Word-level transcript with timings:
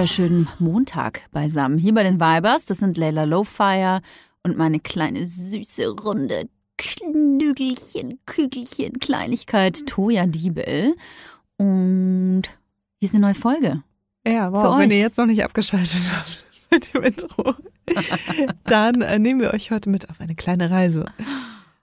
wunderschönen 0.00 0.48
Montag 0.58 1.30
beisammen. 1.30 1.76
Hier 1.76 1.92
bei 1.92 2.02
den 2.02 2.18
Vibers, 2.18 2.64
das 2.64 2.78
sind 2.78 2.96
Layla 2.96 3.24
Lowfire 3.24 4.00
und 4.42 4.56
meine 4.56 4.80
kleine 4.80 5.28
süße 5.28 5.88
runde 5.88 6.48
Knügelchen, 6.78 8.18
Kügelchen, 8.24 8.98
Kleinigkeit 8.98 9.86
Toja 9.86 10.26
Diebel. 10.26 10.96
Und 11.58 12.44
hier 12.98 13.06
ist 13.06 13.14
eine 13.14 13.26
neue 13.26 13.34
Folge. 13.34 13.82
Ja, 14.26 14.50
wow, 14.50 14.78
wenn 14.78 14.90
ihr 14.90 15.00
jetzt 15.00 15.18
noch 15.18 15.26
nicht 15.26 15.44
abgeschaltet 15.44 16.10
habt 16.10 16.46
mit 16.70 16.94
dem 16.94 17.02
Intro, 17.02 17.54
dann 18.64 19.02
äh, 19.02 19.18
nehmen 19.18 19.42
wir 19.42 19.52
euch 19.52 19.70
heute 19.70 19.90
mit 19.90 20.08
auf 20.08 20.18
eine 20.18 20.34
kleine 20.34 20.70
Reise. 20.70 21.04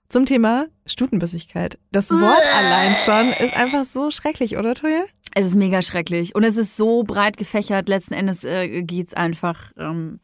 Zum 0.10 0.26
Thema 0.26 0.68
Stutenbissigkeit. 0.86 1.78
Das 1.92 2.10
Wort 2.12 2.56
allein 2.56 2.96
schon 2.96 3.34
ist 3.46 3.56
einfach 3.56 3.84
so 3.84 4.10
schrecklich, 4.10 4.58
oder 4.58 4.74
Toja? 4.74 5.04
Es 5.36 5.46
ist 5.46 5.56
mega 5.56 5.82
schrecklich 5.82 6.34
und 6.34 6.44
es 6.44 6.56
ist 6.56 6.78
so 6.78 7.04
breit 7.04 7.38
gefächert. 7.38 7.90
Letzten 7.90 8.14
Endes 8.14 8.44
äh, 8.44 8.84
geht 8.84 9.10
es 9.10 9.14
einfach. 9.14 9.72
Ähm, 9.78 10.20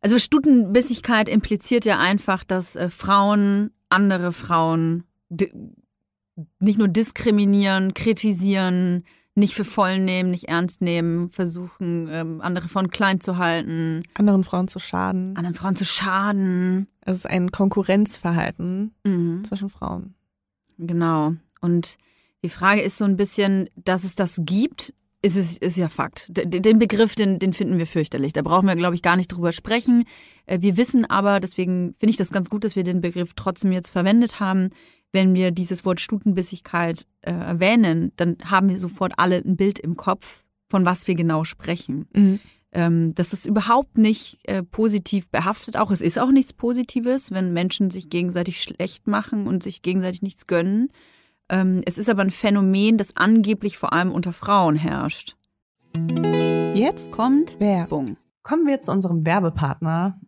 also 0.00 0.18
Stutenbissigkeit 0.18 1.28
impliziert 1.28 1.84
ja 1.84 1.98
einfach, 1.98 2.42
dass 2.42 2.74
äh, 2.74 2.90
Frauen 2.90 3.70
andere 3.88 4.32
Frauen 4.32 5.04
nicht 6.58 6.78
nur 6.78 6.88
diskriminieren, 6.88 7.94
kritisieren, 7.94 9.04
nicht 9.36 9.54
für 9.54 9.64
voll 9.64 9.98
nehmen, 9.98 10.30
nicht 10.30 10.48
ernst 10.48 10.80
nehmen, 10.80 11.30
versuchen, 11.30 12.08
ähm, 12.10 12.40
andere 12.40 12.68
Frauen 12.68 12.90
klein 12.90 13.20
zu 13.20 13.36
halten. 13.36 14.02
Anderen 14.14 14.44
Frauen 14.44 14.66
zu 14.66 14.78
schaden. 14.78 15.36
Anderen 15.36 15.54
Frauen 15.54 15.76
zu 15.76 15.84
schaden. 15.84 16.88
Es 17.02 17.18
ist 17.18 17.26
ein 17.26 17.52
Konkurrenzverhalten 17.52 18.94
mhm. 19.04 19.44
zwischen 19.44 19.68
Frauen. 19.68 20.14
Genau. 20.78 21.34
Und 21.60 21.98
die 22.42 22.48
Frage 22.48 22.80
ist 22.80 22.96
so 22.96 23.04
ein 23.04 23.16
bisschen, 23.16 23.68
dass 23.76 24.04
es 24.04 24.14
das 24.14 24.40
gibt, 24.40 24.94
ist 25.22 25.36
es 25.36 25.58
ist 25.58 25.76
ja 25.76 25.88
Fakt. 25.88 26.26
Den 26.28 26.78
Begriff, 26.78 27.14
den, 27.14 27.38
den 27.38 27.52
finden 27.52 27.78
wir 27.78 27.86
fürchterlich. 27.86 28.32
Da 28.32 28.42
brauchen 28.42 28.66
wir, 28.66 28.76
glaube 28.76 28.94
ich, 28.94 29.02
gar 29.02 29.16
nicht 29.16 29.28
drüber 29.28 29.52
sprechen. 29.52 30.04
Äh, 30.46 30.60
wir 30.60 30.76
wissen 30.76 31.04
aber, 31.04 31.40
deswegen 31.40 31.94
finde 31.98 32.10
ich 32.10 32.16
das 32.16 32.30
ganz 32.30 32.48
gut, 32.48 32.64
dass 32.64 32.76
wir 32.76 32.84
den 32.84 33.00
Begriff 33.00 33.32
trotzdem 33.34 33.72
jetzt 33.72 33.90
verwendet 33.90 34.40
haben. 34.40 34.70
Wenn 35.12 35.34
wir 35.34 35.50
dieses 35.50 35.84
Wort 35.84 36.00
Stutenbissigkeit 36.00 37.06
äh, 37.22 37.32
erwähnen, 37.32 38.12
dann 38.16 38.36
haben 38.44 38.68
wir 38.68 38.78
sofort 38.78 39.14
alle 39.16 39.36
ein 39.36 39.56
Bild 39.56 39.78
im 39.78 39.96
Kopf, 39.96 40.44
von 40.68 40.84
was 40.84 41.06
wir 41.06 41.14
genau 41.14 41.44
sprechen. 41.44 42.06
Mhm. 42.12 42.40
Ähm, 42.72 43.14
das 43.14 43.32
ist 43.32 43.46
überhaupt 43.46 43.96
nicht 43.96 44.38
äh, 44.44 44.62
positiv 44.62 45.30
behaftet. 45.30 45.76
Auch 45.76 45.90
es 45.90 46.00
ist 46.02 46.18
auch 46.18 46.30
nichts 46.30 46.52
Positives, 46.52 47.30
wenn 47.30 47.52
Menschen 47.52 47.90
sich 47.90 48.10
gegenseitig 48.10 48.60
schlecht 48.60 49.06
machen 49.06 49.46
und 49.46 49.62
sich 49.62 49.82
gegenseitig 49.82 50.22
nichts 50.22 50.46
gönnen. 50.46 50.90
Ähm, 51.48 51.82
es 51.86 51.96
ist 51.96 52.10
aber 52.10 52.22
ein 52.22 52.30
Phänomen, 52.30 52.98
das 52.98 53.16
angeblich 53.16 53.78
vor 53.78 53.92
allem 53.92 54.12
unter 54.12 54.32
Frauen 54.32 54.76
herrscht. 54.76 55.36
Jetzt 56.74 57.10
kommt 57.10 57.58
Werbung. 57.60 58.18
Kommen 58.42 58.66
wir 58.66 58.78
zu 58.80 58.92
unserem 58.92 59.24
Werbepartner 59.24 60.20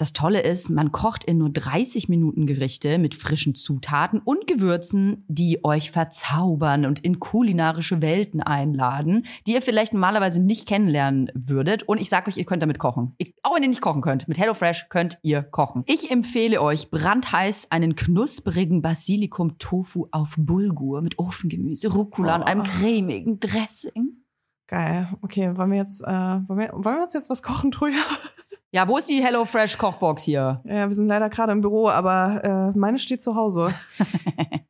Das 0.00 0.14
Tolle 0.14 0.40
ist, 0.40 0.70
man 0.70 0.92
kocht 0.92 1.24
in 1.24 1.36
nur 1.36 1.50
30 1.50 2.08
Minuten 2.08 2.46
Gerichte 2.46 2.96
mit 2.96 3.14
frischen 3.14 3.54
Zutaten 3.54 4.18
und 4.18 4.46
Gewürzen, 4.46 5.26
die 5.28 5.62
euch 5.62 5.90
verzaubern 5.90 6.86
und 6.86 7.00
in 7.00 7.20
kulinarische 7.20 8.00
Welten 8.00 8.42
einladen, 8.42 9.26
die 9.46 9.52
ihr 9.52 9.60
vielleicht 9.60 9.92
normalerweise 9.92 10.40
nicht 10.40 10.66
kennenlernen 10.66 11.30
würdet. 11.34 11.82
Und 11.82 12.00
ich 12.00 12.08
sage 12.08 12.30
euch, 12.30 12.38
ihr 12.38 12.46
könnt 12.46 12.62
damit 12.62 12.78
kochen. 12.78 13.14
Ich, 13.18 13.34
auch 13.42 13.54
wenn 13.54 13.62
ihr 13.62 13.68
nicht 13.68 13.82
kochen 13.82 14.00
könnt, 14.00 14.26
mit 14.26 14.38
HelloFresh 14.38 14.88
könnt 14.88 15.18
ihr 15.20 15.42
kochen. 15.42 15.84
Ich 15.84 16.10
empfehle 16.10 16.62
euch 16.62 16.90
brandheiß 16.90 17.70
einen 17.70 17.94
knusprigen 17.94 18.80
Basilikum-Tofu 18.80 20.08
auf 20.12 20.34
Bulgur 20.38 21.02
mit 21.02 21.18
Ofengemüse, 21.18 21.88
Rucola 21.88 22.36
oh. 22.36 22.40
und 22.40 22.44
einem 22.44 22.62
cremigen 22.62 23.38
Dressing. 23.38 24.19
Geil. 24.70 25.08
Okay, 25.20 25.56
wollen 25.56 25.72
wir 25.72 25.78
jetzt, 25.78 26.00
äh, 26.00 26.06
wollen, 26.06 26.58
wir, 26.60 26.70
wollen 26.72 26.96
wir 26.96 27.02
uns 27.02 27.12
jetzt 27.12 27.28
was 27.28 27.42
kochen, 27.42 27.70
Truja? 27.72 27.98
Ja, 28.72 28.86
wo 28.86 28.98
ist 28.98 29.08
die 29.08 29.20
HelloFresh 29.20 29.78
Kochbox 29.78 30.22
hier? 30.22 30.60
Ja, 30.62 30.86
wir 30.86 30.94
sind 30.94 31.08
leider 31.08 31.28
gerade 31.28 31.50
im 31.50 31.60
Büro, 31.60 31.88
aber 31.88 32.70
äh, 32.72 32.78
meine 32.78 33.00
steht 33.00 33.20
zu 33.20 33.34
Hause. 33.34 33.74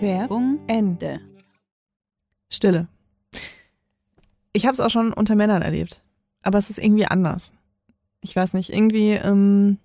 Werbung 0.00 0.60
Ende. 0.66 1.20
Stille. 2.48 2.88
Ich 4.52 4.66
habe 4.66 4.74
es 4.74 4.80
auch 4.80 4.90
schon 4.90 5.12
unter 5.12 5.34
Männern 5.34 5.62
erlebt, 5.62 6.02
aber 6.42 6.58
es 6.58 6.70
ist 6.70 6.78
irgendwie 6.78 7.06
anders. 7.06 7.52
Ich 8.20 8.34
weiß 8.34 8.54
nicht, 8.54 8.72
irgendwie 8.72 9.12
ähm, 9.12 9.78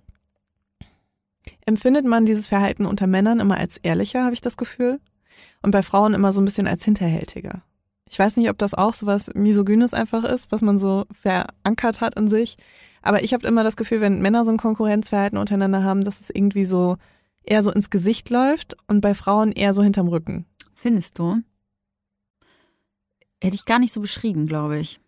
empfindet 1.65 2.05
man 2.05 2.25
dieses 2.25 2.47
Verhalten 2.47 2.85
unter 2.85 3.07
Männern 3.07 3.39
immer 3.39 3.57
als 3.57 3.77
ehrlicher, 3.77 4.23
habe 4.23 4.33
ich 4.33 4.41
das 4.41 4.57
Gefühl, 4.57 4.99
und 5.61 5.71
bei 5.71 5.81
Frauen 5.81 6.13
immer 6.13 6.31
so 6.31 6.41
ein 6.41 6.45
bisschen 6.45 6.67
als 6.67 6.83
hinterhältiger. 6.83 7.61
Ich 8.09 8.19
weiß 8.19 8.37
nicht, 8.37 8.49
ob 8.49 8.57
das 8.59 8.75
auch 8.75 8.93
so 8.93 9.07
was 9.07 9.33
Misogynes 9.33 9.93
einfach 9.93 10.23
ist, 10.23 10.51
was 10.51 10.61
man 10.61 10.77
so 10.77 11.05
verankert 11.11 11.99
hat 11.99 12.13
in 12.15 12.27
sich. 12.27 12.57
Aber 13.01 13.23
ich 13.23 13.33
habe 13.33 13.47
immer 13.47 13.63
das 13.63 13.75
Gefühl, 13.75 14.01
wenn 14.01 14.21
Männer 14.21 14.45
so 14.45 14.51
ein 14.51 14.57
Konkurrenzverhalten 14.57 15.37
untereinander 15.37 15.83
haben, 15.83 16.03
dass 16.03 16.21
es 16.21 16.29
irgendwie 16.29 16.65
so 16.65 16.97
eher 17.43 17.63
so 17.63 17.71
ins 17.71 17.89
Gesicht 17.89 18.29
läuft 18.29 18.75
und 18.87 19.01
bei 19.01 19.13
Frauen 19.13 19.51
eher 19.51 19.73
so 19.73 19.83
hinterm 19.83 20.07
Rücken. 20.07 20.45
Findest 20.75 21.19
du? 21.19 21.41
Hätte 23.41 23.55
ich 23.55 23.65
gar 23.65 23.79
nicht 23.79 23.91
so 23.91 24.01
beschrieben, 24.01 24.47
glaube 24.47 24.79
ich. 24.79 24.99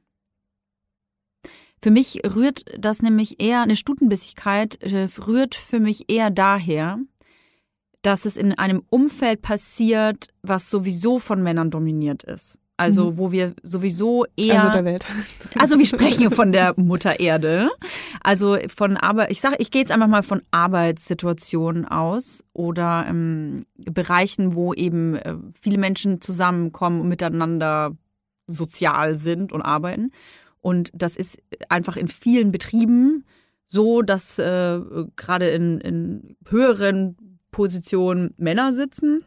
Für 1.82 1.92
mich 1.92 2.22
rührt 2.26 2.66
das 2.80 3.02
nämlich 3.02 3.42
eher, 3.42 3.62
eine 3.62 3.76
Stutenbissigkeit 3.76 4.82
äh, 4.82 5.08
rührt 5.20 5.56
für 5.56 5.80
mich 5.80 6.10
eher 6.10 6.32
daher, 6.32 7.00
dass 8.02 8.26
es 8.26 8.38
in 8.38 8.54
einem 8.54 8.84
Umfeld 8.90 9.42
passiert, 9.42 10.30
was 10.42 10.70
sowieso 10.70 11.20
von 11.20 11.42
Männern 11.44 11.72
dominiert 11.72 12.24
ist. 12.24 12.60
Also 12.78 13.12
mhm. 13.12 13.18
wo 13.18 13.32
wir 13.32 13.54
sowieso 13.64 14.26
eher 14.36 14.62
also 14.62 14.74
der 14.74 14.86
Welt. 14.86 15.08
Also 15.58 15.80
wir 15.80 15.86
sprechen 15.86 16.30
von 16.32 16.52
der 16.52 16.74
Mutter 16.78 17.20
Erde. 17.20 17.70
Also 18.22 18.58
von 18.68 18.98
Arbeit, 18.98 19.32
ich 19.32 19.40
sage, 19.40 19.56
ich 19.60 19.72
gehe 19.72 19.82
jetzt 19.82 19.92
einfach 19.92 20.08
mal 20.08 20.24
von 20.24 20.42
Arbeitssituationen 20.52 21.86
aus 21.86 22.44
oder 22.52 23.06
ähm, 23.08 23.66
Bereichen, 23.78 24.56
wo 24.56 24.74
eben 24.74 25.16
äh, 25.16 25.36
viele 25.62 25.78
Menschen 25.78 26.20
zusammenkommen 26.20 27.02
und 27.02 27.08
miteinander 27.08 27.96
sozial 28.48 29.16
sind 29.16 29.54
und 29.54 29.62
arbeiten. 29.62 30.12
Und 30.60 30.90
das 30.94 31.16
ist 31.16 31.38
einfach 31.70 31.96
in 31.96 32.08
vielen 32.08 32.52
Betrieben 32.52 33.24
so, 33.68 34.02
dass 34.02 34.40
äh, 34.40 34.80
gerade 35.16 35.48
in, 35.50 35.80
in 35.80 36.38
höheren 36.48 37.40
Position 37.52 38.34
Männer 38.38 38.74
sitzen. 38.74 39.24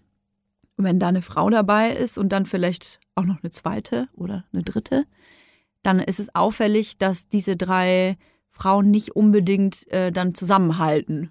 Und 0.76 0.84
wenn 0.84 0.98
da 0.98 1.08
eine 1.08 1.22
Frau 1.22 1.48
dabei 1.48 1.92
ist 1.92 2.18
und 2.18 2.30
dann 2.30 2.44
vielleicht 2.44 3.00
auch 3.18 3.24
noch 3.24 3.42
eine 3.42 3.50
zweite 3.50 4.08
oder 4.14 4.44
eine 4.52 4.62
dritte, 4.62 5.04
dann 5.82 6.00
ist 6.00 6.20
es 6.20 6.34
auffällig, 6.34 6.98
dass 6.98 7.28
diese 7.28 7.56
drei 7.56 8.16
Frauen 8.48 8.90
nicht 8.90 9.14
unbedingt 9.14 9.90
äh, 9.92 10.10
dann 10.10 10.34
zusammenhalten, 10.34 11.30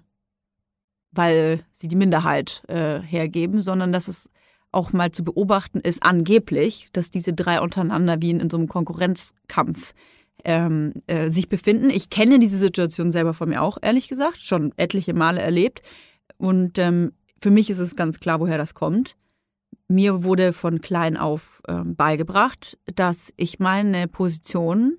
weil 1.10 1.64
sie 1.74 1.88
die 1.88 1.96
Minderheit 1.96 2.62
äh, 2.68 3.00
hergeben, 3.00 3.60
sondern 3.60 3.92
dass 3.92 4.08
es 4.08 4.30
auch 4.70 4.92
mal 4.92 5.12
zu 5.12 5.24
beobachten 5.24 5.80
ist, 5.80 6.02
angeblich, 6.02 6.88
dass 6.92 7.10
diese 7.10 7.32
drei 7.32 7.60
untereinander 7.60 8.20
wie 8.20 8.30
in, 8.30 8.40
in 8.40 8.50
so 8.50 8.56
einem 8.56 8.68
Konkurrenzkampf 8.68 9.94
ähm, 10.44 10.92
äh, 11.06 11.30
sich 11.30 11.48
befinden. 11.48 11.90
Ich 11.90 12.10
kenne 12.10 12.38
diese 12.38 12.58
Situation 12.58 13.10
selber 13.10 13.34
von 13.34 13.48
mir 13.48 13.62
auch, 13.62 13.78
ehrlich 13.80 14.08
gesagt, 14.08 14.42
schon 14.42 14.72
etliche 14.76 15.14
Male 15.14 15.40
erlebt. 15.40 15.82
Und 16.36 16.78
ähm, 16.78 17.12
für 17.40 17.50
mich 17.50 17.70
ist 17.70 17.78
es 17.78 17.96
ganz 17.96 18.20
klar, 18.20 18.40
woher 18.40 18.58
das 18.58 18.74
kommt. 18.74 19.16
Mir 19.88 20.22
wurde 20.22 20.52
von 20.52 20.80
klein 20.80 21.16
auf 21.16 21.62
ähm, 21.66 21.96
beigebracht, 21.96 22.78
dass 22.94 23.32
ich 23.36 23.58
meine 23.58 24.06
Position 24.06 24.98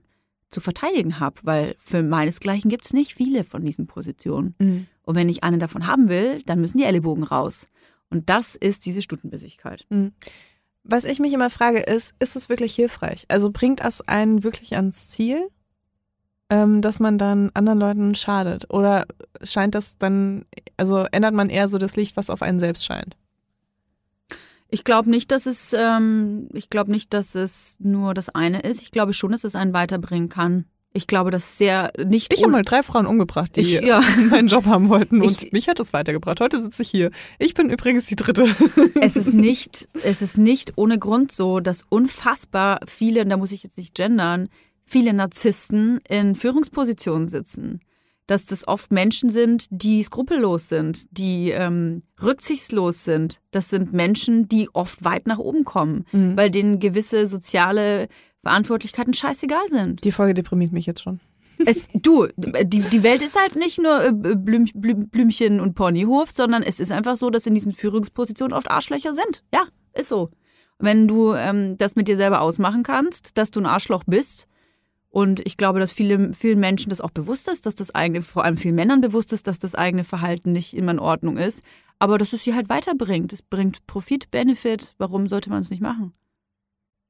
zu 0.52 0.62
verteidigen 0.62 1.20
habe, 1.20 1.36
weil 1.44 1.76
für 1.78 2.02
meinesgleichen 2.02 2.70
gibt 2.72 2.86
es 2.86 2.94
nicht 2.94 3.14
viele 3.14 3.44
von 3.44 3.64
diesen 3.64 3.86
Positionen. 3.86 4.56
Mhm. 4.58 4.88
Und 5.04 5.16
wenn 5.16 5.30
ich 5.30 5.44
eine 5.44 5.60
davon 5.60 5.86
haben 5.86 6.10
will, 6.10 6.42
dann 6.44 6.60
müssen 6.60 6.80
die 6.80 6.86
Ellenbogen 6.86 7.24
raus. 7.24 7.68
Und 8.10 8.30
das 8.30 8.56
ist 8.56 8.86
diese 8.86 9.02
Stutenbissigkeit. 9.02 9.86
Mhm. 9.90 10.14
Was 10.84 11.04
ich 11.04 11.20
mich 11.20 11.34
immer 11.34 11.52
frage, 11.52 11.80
ist, 11.80 12.16
ist 12.20 12.36
es 12.36 12.50
wirklich 12.50 12.74
hilfreich? 12.74 13.26
Also 13.28 13.52
bringt 13.52 13.82
das 13.82 14.02
einen 14.02 14.44
wirklich 14.44 14.76
ans 14.76 15.10
Ziel, 15.10 15.50
ähm, 16.50 16.82
dass 16.82 17.00
man 17.00 17.20
dann 17.20 17.52
anderen 17.54 17.80
Leuten 17.80 18.16
schadet? 18.16 18.74
Oder 18.74 19.06
scheint 19.44 19.76
das 19.76 20.00
dann, 20.00 20.46
also 20.78 21.06
ändert 21.12 21.36
man 21.36 21.50
eher 21.50 21.68
so 21.68 21.78
das 21.78 21.96
Licht, 21.96 22.18
was 22.18 22.32
auf 22.32 22.42
einen 22.42 22.60
selbst 22.60 22.86
scheint? 22.86 23.18
Ich 24.70 24.84
glaube 24.84 25.10
nicht, 25.10 25.32
dass 25.32 25.46
es, 25.46 25.74
ähm, 25.74 26.48
ich 26.54 26.70
glaube 26.70 26.92
nicht, 26.92 27.14
dass 27.14 27.36
es 27.36 27.76
nur 27.80 28.14
das 28.14 28.30
eine 28.30 28.62
ist. 28.62 28.82
Ich 28.82 28.92
glaube 28.92 29.14
schon, 29.14 29.32
dass 29.32 29.44
es 29.44 29.56
einen 29.56 29.74
weiterbringen 29.74 30.30
kann. 30.30 30.66
Ich 30.92 31.06
glaube, 31.06 31.30
dass 31.30 31.58
sehr 31.58 31.92
nicht. 32.04 32.34
Ich 32.34 32.42
habe 32.42 32.52
mal 32.52 32.64
drei 32.64 32.82
Frauen 32.82 33.06
umgebracht, 33.06 33.56
die 33.56 33.62
ich, 33.62 33.72
ja. 33.82 34.02
meinen 34.30 34.48
Job 34.48 34.66
haben 34.66 34.90
wollten 34.90 35.22
und 35.22 35.44
ich, 35.44 35.52
mich 35.52 35.68
hat 35.68 35.80
das 35.80 35.94
weitergebracht. 35.94 36.40
Heute 36.40 36.62
sitze 36.62 36.82
ich 36.82 36.90
hier. 36.90 37.12
Ich 37.38 37.54
bin 37.54 37.70
übrigens 37.70 38.06
die 38.08 38.16
dritte. 38.16 38.48
Es 39.02 39.16
ist 39.16 39.34
nicht, 39.34 39.88
es 40.04 40.22
ist 40.22 40.38
nicht 40.38 40.74
ohne 40.76 41.00
Grund 41.00 41.32
so, 41.32 41.60
dass 41.60 41.86
unfassbar 41.88 42.80
viele, 42.86 43.22
und 43.22 43.30
da 43.30 43.38
muss 43.38 43.52
ich 43.52 43.64
jetzt 43.64 43.78
nicht 43.78 43.96
gendern, 43.96 44.50
viele 44.84 45.14
Narzissten 45.14 46.00
in 46.10 46.36
Führungspositionen 46.36 47.28
sitzen. 47.28 47.82
Dass 48.30 48.46
das 48.46 48.68
oft 48.68 48.92
Menschen 48.92 49.32
sind, 49.32 49.66
die 49.72 50.04
skrupellos 50.04 50.70
sind, 50.70 51.08
die 51.10 51.50
ähm, 51.50 52.04
rücksichtslos 52.22 53.04
sind. 53.04 53.42
Das 53.50 53.70
sind 53.70 53.92
Menschen, 53.92 54.48
die 54.48 54.70
oft 54.74 55.04
weit 55.04 55.26
nach 55.26 55.40
oben 55.40 55.66
kommen, 55.66 56.06
mhm. 56.12 56.38
weil 56.38 56.52
denen 56.52 56.80
gewisse 56.80 57.26
soziale 57.26 58.08
Verantwortlichkeiten 58.44 59.16
scheißegal 59.16 59.68
sind. 59.68 60.04
Die 60.04 60.12
Folge 60.12 60.36
deprimiert 60.36 60.72
mich 60.72 60.86
jetzt 60.86 61.02
schon. 61.02 61.20
Es, 61.66 61.88
du, 61.94 62.28
die, 62.38 62.82
die 62.82 63.04
Welt 63.04 63.24
ist 63.24 63.36
halt 63.36 63.56
nicht 63.56 63.82
nur 63.82 64.04
äh, 64.04 64.12
Blüm, 64.14 64.66
Blüm, 64.76 65.10
Blümchen 65.10 65.60
und 65.60 65.74
Ponyhof, 65.74 66.30
sondern 66.30 66.62
es 66.62 66.80
ist 66.80 66.92
einfach 66.92 67.18
so, 67.18 67.32
dass 67.32 67.48
in 67.48 67.56
diesen 67.56 67.74
Führungspositionen 67.74 68.56
oft 68.56 68.70
Arschlöcher 68.70 69.16
sind. 69.16 69.44
Ja, 69.52 69.64
ist 69.94 70.10
so. 70.10 70.30
Wenn 70.78 71.08
du 71.08 71.34
ähm, 71.34 71.80
das 71.80 71.96
mit 71.96 72.08
dir 72.08 72.16
selber 72.16 72.42
ausmachen 72.42 72.84
kannst, 72.84 73.40
dass 73.40 73.50
du 73.50 73.60
ein 73.60 73.66
Arschloch 73.66 74.04
bist, 74.06 74.48
und 75.10 75.46
ich 75.46 75.58
glaube, 75.58 75.80
dass 75.80 75.92
viele, 75.92 76.34
vielen 76.34 76.60
Menschen 76.60 76.92
das 76.92 77.02
auch 77.02 77.10
bewusst 77.10 77.48
ist, 77.48 77.66
dass 77.66 77.76
das 77.76 77.94
eigene, 77.94 78.22
vor 78.22 78.44
allem 78.44 78.58
vielen 78.58 78.76
Männern 78.76 79.02
bewusst 79.02 79.34
ist, 79.34 79.48
dass 79.48 79.58
das 79.58 79.74
eigene 79.74 80.04
Verhalten 80.04 80.52
nicht 80.52 80.76
immer 80.76 80.92
in 80.92 81.00
Ordnung 81.00 81.38
ist, 81.38 81.64
aber 81.98 82.18
dass 82.18 82.34
es 82.34 82.44
sie 82.44 82.54
halt 82.54 82.70
weiterbringt. 82.70 83.34
Es 83.34 83.42
bringt 83.42 83.86
Profit, 83.88 84.30
Benefit. 84.30 84.94
Warum 85.00 85.28
sollte 85.28 85.50
man 85.50 85.62
es 85.62 85.72
nicht 85.72 85.82
machen? 85.82 86.14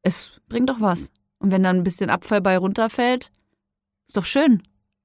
Es 0.01 0.39
bringt 0.47 0.69
doch 0.69 0.79
was. 0.79 1.11
Und 1.39 1.51
wenn 1.51 1.63
dann 1.63 1.77
ein 1.77 1.83
bisschen 1.83 2.09
Abfall 2.09 2.41
bei 2.41 2.57
runterfällt, 2.57 3.31
ist 4.07 4.17
doch 4.17 4.25
schön. 4.25 4.63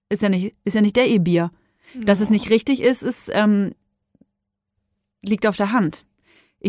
Ist 0.09 0.23
ja 0.23 0.29
nicht, 0.29 0.55
ist 0.65 0.75
ja 0.75 0.81
nicht 0.81 0.97
der 0.97 1.09
E-Bier. 1.09 1.51
Dass 1.95 2.21
es 2.21 2.31
nicht 2.31 2.51
richtig 2.51 2.81
ist, 2.81 3.03
ist, 3.03 3.31
ähm, 3.33 3.73
liegt 5.23 5.47
auf 5.47 5.57
der 5.57 5.73
Hand. 5.73 6.07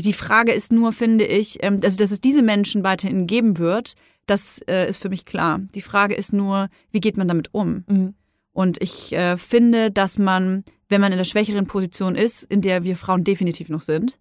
Die 0.01 0.13
Frage 0.13 0.51
ist 0.51 0.71
nur, 0.71 0.91
finde 0.91 1.25
ich, 1.25 1.63
ähm, 1.63 1.79
also 1.83 1.97
dass 1.97 2.11
es 2.11 2.19
diese 2.19 2.41
Menschen 2.41 2.83
weiterhin 2.83 3.27
geben 3.27 3.57
wird, 3.57 3.95
das 4.27 4.59
äh, 4.67 4.89
ist 4.89 5.01
für 5.01 5.09
mich 5.09 5.25
klar. 5.25 5.61
Die 5.73 5.81
Frage 5.81 6.15
ist 6.15 6.33
nur, 6.33 6.69
wie 6.91 6.99
geht 6.99 7.17
man 7.17 7.27
damit 7.27 7.53
um? 7.53 7.85
Mhm. 7.87 8.13
Und 8.51 8.81
ich 8.81 9.13
äh, 9.13 9.37
finde, 9.37 9.91
dass 9.91 10.17
man, 10.17 10.63
wenn 10.89 11.01
man 11.01 11.11
in 11.11 11.17
der 11.17 11.25
schwächeren 11.25 11.67
Position 11.67 12.15
ist, 12.15 12.43
in 12.43 12.61
der 12.61 12.83
wir 12.83 12.95
Frauen 12.95 13.23
definitiv 13.23 13.69
noch 13.69 13.81
sind, 13.81 14.19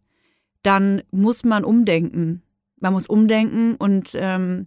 dann 0.62 1.02
muss 1.10 1.44
man 1.44 1.64
umdenken. 1.64 2.42
Man 2.80 2.92
muss 2.92 3.06
umdenken 3.06 3.76
und 3.76 4.12
ähm, 4.14 4.66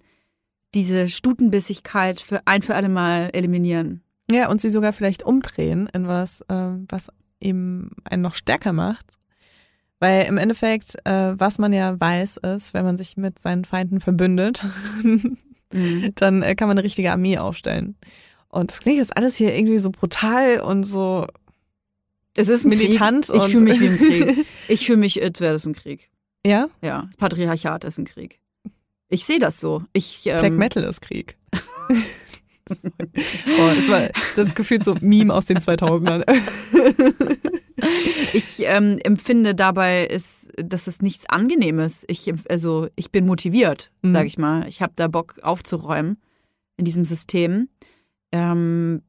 diese 0.74 1.10
Stutenbissigkeit 1.10 2.20
für 2.20 2.42
ein 2.46 2.62
für 2.62 2.76
alle 2.76 2.90
Mal 2.90 3.30
eliminieren. 3.34 4.02
Ja, 4.30 4.50
und 4.50 4.60
sie 4.60 4.70
sogar 4.70 4.94
vielleicht 4.94 5.24
umdrehen 5.24 5.90
in 5.94 6.08
was, 6.08 6.42
äh, 6.50 6.72
was 6.90 7.10
eben 7.40 7.92
einen 8.04 8.22
noch 8.22 8.36
stärker 8.36 8.74
macht. 8.74 9.18
Weil 10.00 10.26
im 10.26 10.38
Endeffekt, 10.38 10.96
äh, 11.06 11.40
was 11.40 11.58
man 11.58 11.74
ja 11.74 12.00
weiß, 12.00 12.38
ist, 12.38 12.74
wenn 12.74 12.86
man 12.86 12.98
sich 12.98 13.18
mit 13.18 13.40
seinen 13.40 13.66
Feinden 13.66 14.00
verbündet, 14.00 14.66
mhm. 15.02 15.38
dann 16.16 16.44
äh, 16.44 16.56
kann 16.56 16.68
man 16.68 16.78
eine 16.78 16.86
richtige 16.86 17.12
Armee 17.12 17.38
aufstellen. 17.38 17.96
Und 18.50 18.72
das 18.72 18.80
klingt 18.80 19.00
jetzt 19.00 19.18
alles 19.18 19.36
hier 19.36 19.56
irgendwie 19.56 19.78
so 19.78 19.92
brutal 19.92 20.62
und 20.62 20.84
so 20.84 21.28
es 22.38 22.50
ist 22.50 22.66
militant. 22.66 23.28
Krieg. 23.28 23.42
Ich 23.42 23.52
fühle 23.52 23.64
mich 23.64 23.80
wie 23.82 23.86
im 23.88 23.98
Krieg. 23.98 24.46
Ich 24.68 24.86
fühle 24.86 25.00
mich, 25.00 25.22
als 25.22 25.42
wäre 25.42 25.54
das 25.54 25.66
ein 25.66 25.74
Krieg. 25.74 26.12
Ja? 26.46 26.70
Ja. 26.82 27.06
Das 27.08 27.18
Patriarchat 27.18 27.84
ist 27.84 27.98
ein 27.98 28.06
Krieg. 28.06 28.40
Ich 29.10 29.26
sehe 29.26 29.40
das 29.40 29.60
so. 29.60 29.84
Ich, 29.92 30.26
ähm, 30.28 30.40
Black 30.40 30.54
Metal 30.54 30.84
ist 30.84 31.02
Krieg. 31.02 31.36
oh, 32.70 33.72
das 33.76 33.88
war 33.88 34.10
das 34.36 34.54
Gefühl 34.54 34.84
so 34.84 34.96
Meme 35.02 35.34
aus 35.34 35.46
den 35.46 35.58
2000ern. 35.58 36.24
Ich 38.38 38.62
ähm, 38.62 38.98
empfinde 39.04 39.56
dabei, 39.56 40.06
ist, 40.06 40.50
dass 40.58 40.88
es 40.88 41.02
nichts 41.02 41.28
Angenehmes. 41.28 42.06
Ich, 42.08 42.32
also, 42.50 42.88
ich 42.96 43.12
bin 43.12 43.26
motiviert, 43.26 43.92
mhm. 44.02 44.14
sage 44.14 44.28
ich 44.28 44.38
mal. 44.38 44.68
Ich 44.68 44.82
habe 44.82 44.94
da 44.96 45.08
Bock 45.08 45.40
aufzuräumen 45.42 46.18
in 46.78 46.86
diesem 46.86 47.06
System. 47.06 47.70
Ähm, 48.32 49.02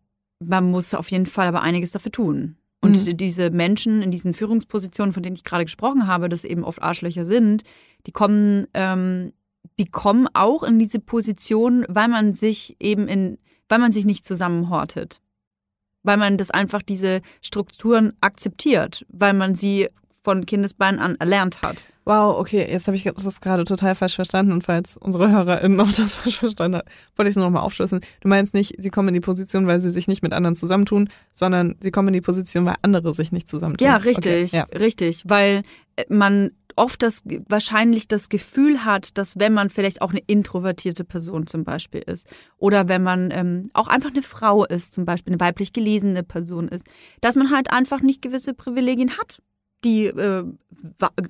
man 0.44 0.70
muss 0.70 0.94
auf 0.94 1.11
jeden 1.11 1.26
Fall 1.26 1.49
aber 1.49 1.62
einiges 1.62 1.92
dafür 1.92 2.12
tun. 2.12 2.56
Und 2.80 3.06
mhm. 3.06 3.16
diese 3.16 3.50
Menschen 3.50 4.02
in 4.02 4.11
diesen 4.11 4.35
Führungspositionen, 4.35 5.12
von 5.12 5.23
denen 5.23 5.37
ich 5.37 5.44
gerade 5.44 5.64
gesprochen 5.64 6.06
habe, 6.06 6.28
dass 6.28 6.44
eben 6.44 6.64
oft 6.64 6.80
Arschlöcher 6.80 7.25
sind, 7.25 7.64
die 8.06 8.12
kommen 8.12 8.68
ähm, 8.75 9.32
die 9.78 9.87
kommen 9.87 10.28
auch 10.32 10.62
in 10.62 10.78
diese 10.78 10.99
Position, 10.99 11.85
weil 11.88 12.08
man 12.08 12.35
sich 12.35 12.76
eben 12.80 13.08
in, 13.08 13.38
weil 13.68 13.78
man 13.78 13.92
sich 13.92 14.04
nicht 14.04 14.25
zusammenhortet. 14.25 15.20
Weil 16.02 16.17
man 16.17 16.37
das 16.37 16.50
einfach 16.50 16.83
diese 16.83 17.21
Strukturen 17.43 18.12
akzeptiert, 18.21 19.05
weil 19.09 19.35
man 19.35 19.55
sie 19.55 19.88
von 20.23 20.47
Kindesbeinen 20.47 21.00
an 21.00 21.17
erlernt 21.17 21.62
hat. 21.62 21.85
Wow, 22.09 22.38
okay, 22.38 22.67
jetzt 22.67 22.87
habe 22.87 22.97
ich 22.97 23.05
das 23.05 23.40
gerade 23.43 23.64
total 23.64 23.95
falsch 23.95 24.14
verstanden 24.14 24.52
und 24.52 24.64
falls 24.64 24.97
unsere 24.97 25.31
HörerInnen 25.31 25.78
auch 25.78 25.93
das 25.93 26.14
falsch 26.17 26.38
verstanden 26.38 26.78
haben, 26.78 26.88
wollte 27.17 27.28
ich 27.28 27.37
es 27.37 27.43
nochmal 27.43 27.62
aufschlüsseln. 27.62 28.00
Du 28.21 28.28
meinst 28.28 28.55
nicht, 28.55 28.76
sie 28.78 28.88
kommen 28.88 29.09
in 29.09 29.14
die 29.14 29.21
Position, 29.21 29.67
weil 29.67 29.81
sie 29.81 29.90
sich 29.90 30.09
nicht 30.09 30.23
mit 30.23 30.33
anderen 30.33 30.55
zusammentun, 30.55 31.11
sondern 31.35 31.76
sie 31.81 31.90
kommen 31.90 32.09
in 32.09 32.14
die 32.14 32.23
Position, 32.23 32.64
weil 32.64 32.76
andere 32.81 33.12
sich 33.12 33.31
nicht 33.31 33.47
zusammentun. 33.47 33.87
Ja, 33.87 33.97
richtig, 33.99 34.55
okay, 34.55 34.57
ja. 34.57 34.78
richtig, 34.78 35.23
weil 35.26 35.64
äh, 35.97 36.05
man 36.09 36.52
oft 36.78 37.02
das 37.02 37.23
wahrscheinlich 37.49 38.08
das 38.08 38.28
Gefühl 38.28 38.85
hat, 38.85 39.18
dass 39.18 39.38
wenn 39.38 39.52
man 39.52 39.68
vielleicht 39.68 40.00
auch 40.00 40.11
eine 40.11 40.23
introvertierte 40.26 41.04
Person 41.04 41.47
zum 41.47 41.64
Beispiel 41.64 42.00
ist 42.00 42.26
oder 42.56 42.88
wenn 42.88 43.02
man 43.02 43.30
ähm, 43.30 43.68
auch 43.75 43.88
einfach 43.88 44.11
eine 44.11 44.23
Frau 44.23 44.64
ist, 44.64 44.94
zum 44.94 45.04
Beispiel 45.04 45.32
eine 45.32 45.40
weiblich 45.40 45.73
gelesene 45.73 46.23
Person 46.23 46.68
ist, 46.68 46.87
dass 47.20 47.37
man 47.37 47.50
halt 47.50 47.70
einfach 47.70 48.00
nicht 48.00 48.23
gewisse 48.23 48.54
Privilegien 48.54 49.18
hat, 49.18 49.42
die 49.85 50.06
äh, 50.06 50.44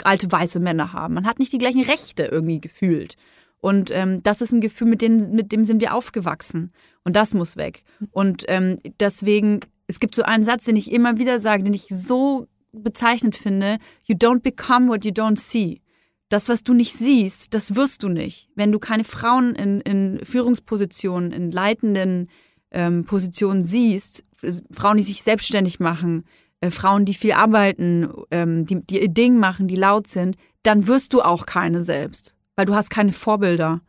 alte 0.04 0.30
weiße 0.30 0.60
Männer 0.60 0.92
haben. 0.92 1.14
Man 1.14 1.26
hat 1.26 1.38
nicht 1.38 1.52
die 1.52 1.58
gleichen 1.58 1.82
Rechte 1.82 2.24
irgendwie 2.24 2.60
gefühlt. 2.60 3.16
Und 3.60 3.90
ähm, 3.90 4.22
das 4.22 4.40
ist 4.40 4.52
ein 4.52 4.60
Gefühl, 4.60 4.86
mit 4.86 5.02
dem, 5.02 5.32
mit 5.32 5.50
dem 5.50 5.64
sind 5.64 5.80
wir 5.80 5.94
aufgewachsen. 5.94 6.72
Und 7.04 7.16
das 7.16 7.34
muss 7.34 7.56
weg. 7.56 7.82
Und 8.12 8.44
ähm, 8.48 8.78
deswegen, 9.00 9.60
es 9.88 9.98
gibt 9.98 10.14
so 10.14 10.22
einen 10.22 10.44
Satz, 10.44 10.64
den 10.64 10.76
ich 10.76 10.92
immer 10.92 11.18
wieder 11.18 11.38
sage, 11.38 11.64
den 11.64 11.74
ich 11.74 11.88
so 11.88 12.46
bezeichnend 12.72 13.37
finde, 13.37 13.78
you 14.04 14.14
don't 14.14 14.42
become 14.42 14.88
what 14.88 15.04
you 15.04 15.10
don't 15.10 15.38
see. 15.38 15.80
Das, 16.28 16.48
was 16.48 16.62
du 16.62 16.75
nicht 16.75 16.92
siehst, 16.92 17.54
das 17.54 17.75
wirst 17.75 18.02
du 18.02 18.08
nicht. 18.08 18.50
Wenn 18.54 18.70
du 18.70 18.78
keine 18.78 19.04
Frauen 19.04 19.54
in, 19.54 19.80
in 19.80 20.25
Führungspositionen, 20.25 21.32
in 21.32 21.50
leitenden 21.50 22.28
ähm, 22.70 23.04
Positionen 23.04 23.62
siehst, 23.62 24.25
Frauen, 24.70 24.98
die 24.98 25.02
sich 25.02 25.22
selbstständig 25.22 25.80
machen, 25.80 26.25
äh, 26.60 26.70
Frauen, 26.70 27.04
die 27.04 27.14
viel 27.14 27.32
arbeiten, 27.32 28.12
ähm, 28.30 28.66
die, 28.66 28.84
die 28.84 29.00
ihr 29.00 29.08
Ding 29.08 29.38
machen, 29.38 29.68
die 29.68 29.76
laut 29.76 30.06
sind, 30.06 30.37
dann 30.62 30.87
wirst 30.87 31.12
du 31.12 31.22
auch 31.22 31.46
keine 31.46 31.82
selbst, 31.82 32.37
weil 32.56 32.66
du 32.66 32.75
hast 32.75 32.90
keine 32.90 33.12
Vorbilder. 33.12 33.80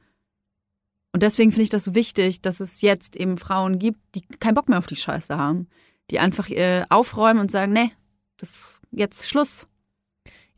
Und 1.12 1.24
deswegen 1.24 1.52
finde 1.52 1.64
ich 1.64 1.70
das 1.70 1.84
so 1.84 1.96
wichtig, 1.96 2.42
dass 2.42 2.60
es 2.60 2.82
jetzt 2.82 3.16
eben 3.16 3.38
Frauen 3.38 3.80
gibt, 3.80 4.00
die 4.16 4.22
keinen 4.22 4.54
Bock 4.54 4.70
mehr 4.70 4.78
auf 4.78 4.88
die 4.88 4.96
Scheiße 4.96 5.36
haben, 5.38 5.68
die 6.12 6.20
einfach 6.20 6.50
äh, 6.50 6.86
aufräumen 6.90 7.40
und 7.40 7.52
sagen, 7.52 7.74
nee, 7.74 7.92
das 8.40 8.50
ist 8.50 8.82
jetzt 8.92 9.30
Schluss. 9.30 9.68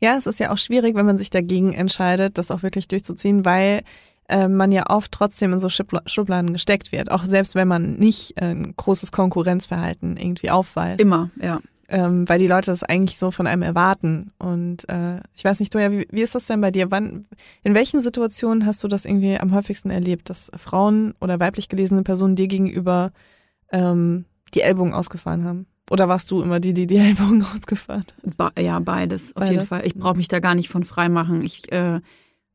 Ja, 0.00 0.16
es 0.16 0.26
ist 0.26 0.40
ja 0.40 0.50
auch 0.50 0.58
schwierig, 0.58 0.96
wenn 0.96 1.06
man 1.06 1.18
sich 1.18 1.30
dagegen 1.30 1.72
entscheidet, 1.72 2.38
das 2.38 2.50
auch 2.50 2.62
wirklich 2.62 2.88
durchzuziehen, 2.88 3.44
weil 3.44 3.82
äh, 4.28 4.48
man 4.48 4.72
ja 4.72 4.90
oft 4.90 5.12
trotzdem 5.12 5.52
in 5.52 5.58
so 5.58 5.68
Schubladen 5.68 6.52
gesteckt 6.52 6.90
wird, 6.90 7.10
auch 7.10 7.24
selbst 7.24 7.54
wenn 7.54 7.68
man 7.68 7.94
nicht 7.94 8.36
äh, 8.36 8.46
ein 8.46 8.74
großes 8.76 9.12
Konkurrenzverhalten 9.12 10.16
irgendwie 10.16 10.50
aufweist. 10.50 11.00
Immer, 11.00 11.30
ja. 11.40 11.60
Ähm, 11.88 12.26
weil 12.28 12.38
die 12.38 12.46
Leute 12.46 12.70
das 12.70 12.82
eigentlich 12.82 13.18
so 13.18 13.30
von 13.30 13.46
einem 13.46 13.62
erwarten. 13.62 14.32
Und 14.38 14.88
äh, 14.88 15.20
ich 15.34 15.44
weiß 15.44 15.60
nicht, 15.60 15.74
Doja, 15.74 15.90
wie, 15.90 16.08
wie 16.10 16.22
ist 16.22 16.34
das 16.34 16.46
denn 16.46 16.62
bei 16.62 16.70
dir? 16.70 16.90
Wann, 16.90 17.26
in 17.64 17.74
welchen 17.74 18.00
Situationen 18.00 18.64
hast 18.64 18.82
du 18.82 18.88
das 18.88 19.04
irgendwie 19.04 19.38
am 19.38 19.52
häufigsten 19.52 19.90
erlebt, 19.90 20.30
dass 20.30 20.50
Frauen 20.56 21.14
oder 21.20 21.38
weiblich 21.38 21.68
gelesene 21.68 22.02
Personen 22.02 22.34
dir 22.34 22.48
gegenüber 22.48 23.12
ähm, 23.70 24.24
die 24.54 24.62
Ellbogen 24.62 24.94
ausgefahren 24.94 25.44
haben? 25.44 25.66
Oder 25.92 26.08
warst 26.08 26.30
du 26.30 26.40
immer 26.40 26.58
die, 26.58 26.72
die 26.72 26.86
die 26.86 26.96
Ellbogen 26.96 27.44
ausgefahren 27.54 28.06
hat? 28.38 28.58
ja, 28.58 28.78
beides, 28.78 29.36
auf 29.36 29.40
beides. 29.40 29.50
jeden 29.50 29.66
Fall. 29.66 29.86
Ich 29.86 29.94
brauche 29.94 30.16
mich 30.16 30.26
da 30.26 30.38
gar 30.40 30.54
nicht 30.54 30.70
von 30.70 30.84
frei 30.84 31.10
machen. 31.10 31.42
Ich 31.42 31.70
äh, 31.70 32.00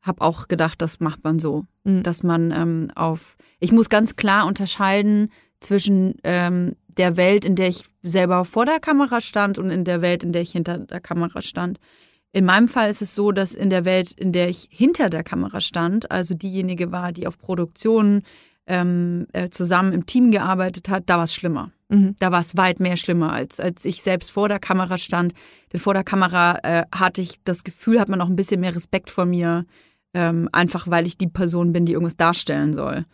habe 0.01 0.21
auch 0.21 0.47
gedacht, 0.47 0.81
das 0.81 0.99
macht 0.99 1.23
man 1.23 1.37
so, 1.37 1.65
mhm. 1.83 2.01
dass 2.01 2.23
man 2.23 2.49
ähm, 2.49 2.91
auf. 2.95 3.37
Ich 3.59 3.71
muss 3.71 3.89
ganz 3.89 4.15
klar 4.15 4.47
unterscheiden 4.47 5.31
zwischen 5.59 6.15
ähm, 6.23 6.77
der 6.87 7.15
Welt, 7.15 7.45
in 7.45 7.55
der 7.55 7.67
ich 7.67 7.83
selber 8.01 8.43
vor 8.43 8.65
der 8.65 8.79
Kamera 8.79 9.21
stand 9.21 9.59
und 9.59 9.69
in 9.69 9.83
der 9.83 10.01
Welt, 10.01 10.23
in 10.23 10.31
der 10.31 10.41
ich 10.41 10.51
hinter 10.51 10.79
der 10.79 10.99
Kamera 10.99 11.43
stand. 11.43 11.79
In 12.31 12.43
meinem 12.43 12.67
Fall 12.67 12.89
ist 12.89 13.03
es 13.03 13.13
so, 13.13 13.31
dass 13.31 13.53
in 13.53 13.69
der 13.69 13.85
Welt, 13.85 14.13
in 14.13 14.31
der 14.31 14.49
ich 14.49 14.67
hinter 14.71 15.11
der 15.11 15.23
Kamera 15.23 15.61
stand, 15.61 16.09
also 16.09 16.33
diejenige 16.33 16.91
war, 16.91 17.11
die 17.11 17.27
auf 17.27 17.37
Produktionen 17.37 18.23
ähm, 18.65 19.27
äh, 19.33 19.49
zusammen 19.49 19.93
im 19.93 20.07
Team 20.07 20.31
gearbeitet 20.31 20.89
hat, 20.89 21.03
da 21.05 21.17
war 21.17 21.25
es 21.25 21.35
schlimmer. 21.35 21.71
Mhm. 21.89 22.15
Da 22.19 22.31
war 22.31 22.41
es 22.41 22.57
weit 22.57 22.79
mehr 22.79 22.97
schlimmer, 22.97 23.31
als, 23.31 23.59
als 23.59 23.85
ich 23.85 24.01
selbst 24.01 24.31
vor 24.31 24.49
der 24.49 24.59
Kamera 24.59 24.97
stand. 24.97 25.33
Denn 25.71 25.79
vor 25.79 25.93
der 25.93 26.03
Kamera 26.03 26.59
äh, 26.63 26.85
hatte 26.93 27.21
ich 27.21 27.39
das 27.43 27.63
Gefühl, 27.63 27.99
hat 27.99 28.09
man 28.09 28.19
noch 28.19 28.29
ein 28.29 28.35
bisschen 28.35 28.61
mehr 28.61 28.75
Respekt 28.75 29.09
vor 29.09 29.25
mir, 29.25 29.65
ähm, 30.13 30.49
einfach 30.51 30.87
weil 30.89 31.07
ich 31.07 31.17
die 31.17 31.27
Person 31.27 31.73
bin, 31.73 31.85
die 31.85 31.93
irgendwas 31.93 32.17
darstellen 32.17 32.73
soll. 32.73 33.05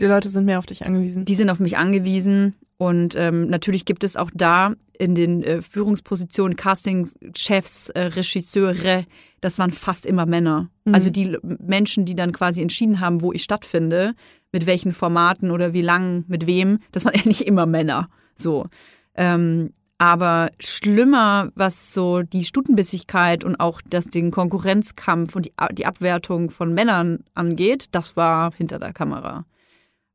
Die 0.00 0.06
Leute 0.06 0.28
sind 0.28 0.44
mehr 0.44 0.58
auf 0.58 0.66
dich 0.66 0.84
angewiesen. 0.84 1.24
Die 1.24 1.34
sind 1.34 1.48
auf 1.48 1.60
mich 1.60 1.78
angewiesen. 1.78 2.54
Und 2.78 3.16
ähm, 3.16 3.48
natürlich 3.48 3.86
gibt 3.86 4.04
es 4.04 4.16
auch 4.16 4.30
da 4.34 4.74
in 4.98 5.14
den 5.14 5.42
äh, 5.42 5.62
Führungspositionen 5.62 6.56
Casting-Chefs, 6.56 7.88
äh, 7.90 8.00
Regisseure, 8.02 9.06
das 9.40 9.58
waren 9.58 9.72
fast 9.72 10.06
immer 10.06 10.26
Männer. 10.26 10.70
Mhm. 10.84 10.94
Also 10.94 11.10
die 11.10 11.38
Menschen, 11.42 12.04
die 12.04 12.14
dann 12.14 12.32
quasi 12.32 12.60
entschieden 12.62 13.00
haben, 13.00 13.22
wo 13.22 13.32
ich 13.32 13.42
stattfinde, 13.42 14.14
mit 14.56 14.64
welchen 14.64 14.92
Formaten 14.92 15.50
oder 15.50 15.74
wie 15.74 15.82
lang, 15.82 16.24
mit 16.28 16.46
wem, 16.46 16.78
das 16.92 17.04
waren 17.04 17.14
eigentlich 17.14 17.46
immer 17.46 17.66
Männer. 17.66 18.08
So. 18.34 18.68
Ähm, 19.14 19.74
aber 19.98 20.50
schlimmer, 20.58 21.50
was 21.54 21.92
so 21.92 22.22
die 22.22 22.44
Stutenbissigkeit 22.44 23.44
und 23.44 23.60
auch 23.60 23.82
das, 23.82 24.06
den 24.06 24.30
Konkurrenzkampf 24.30 25.36
und 25.36 25.44
die, 25.44 25.52
die 25.72 25.84
Abwertung 25.84 26.48
von 26.48 26.72
Männern 26.72 27.24
angeht, 27.34 27.88
das 27.92 28.16
war 28.16 28.52
hinter 28.54 28.78
der 28.78 28.94
Kamera. 28.94 29.44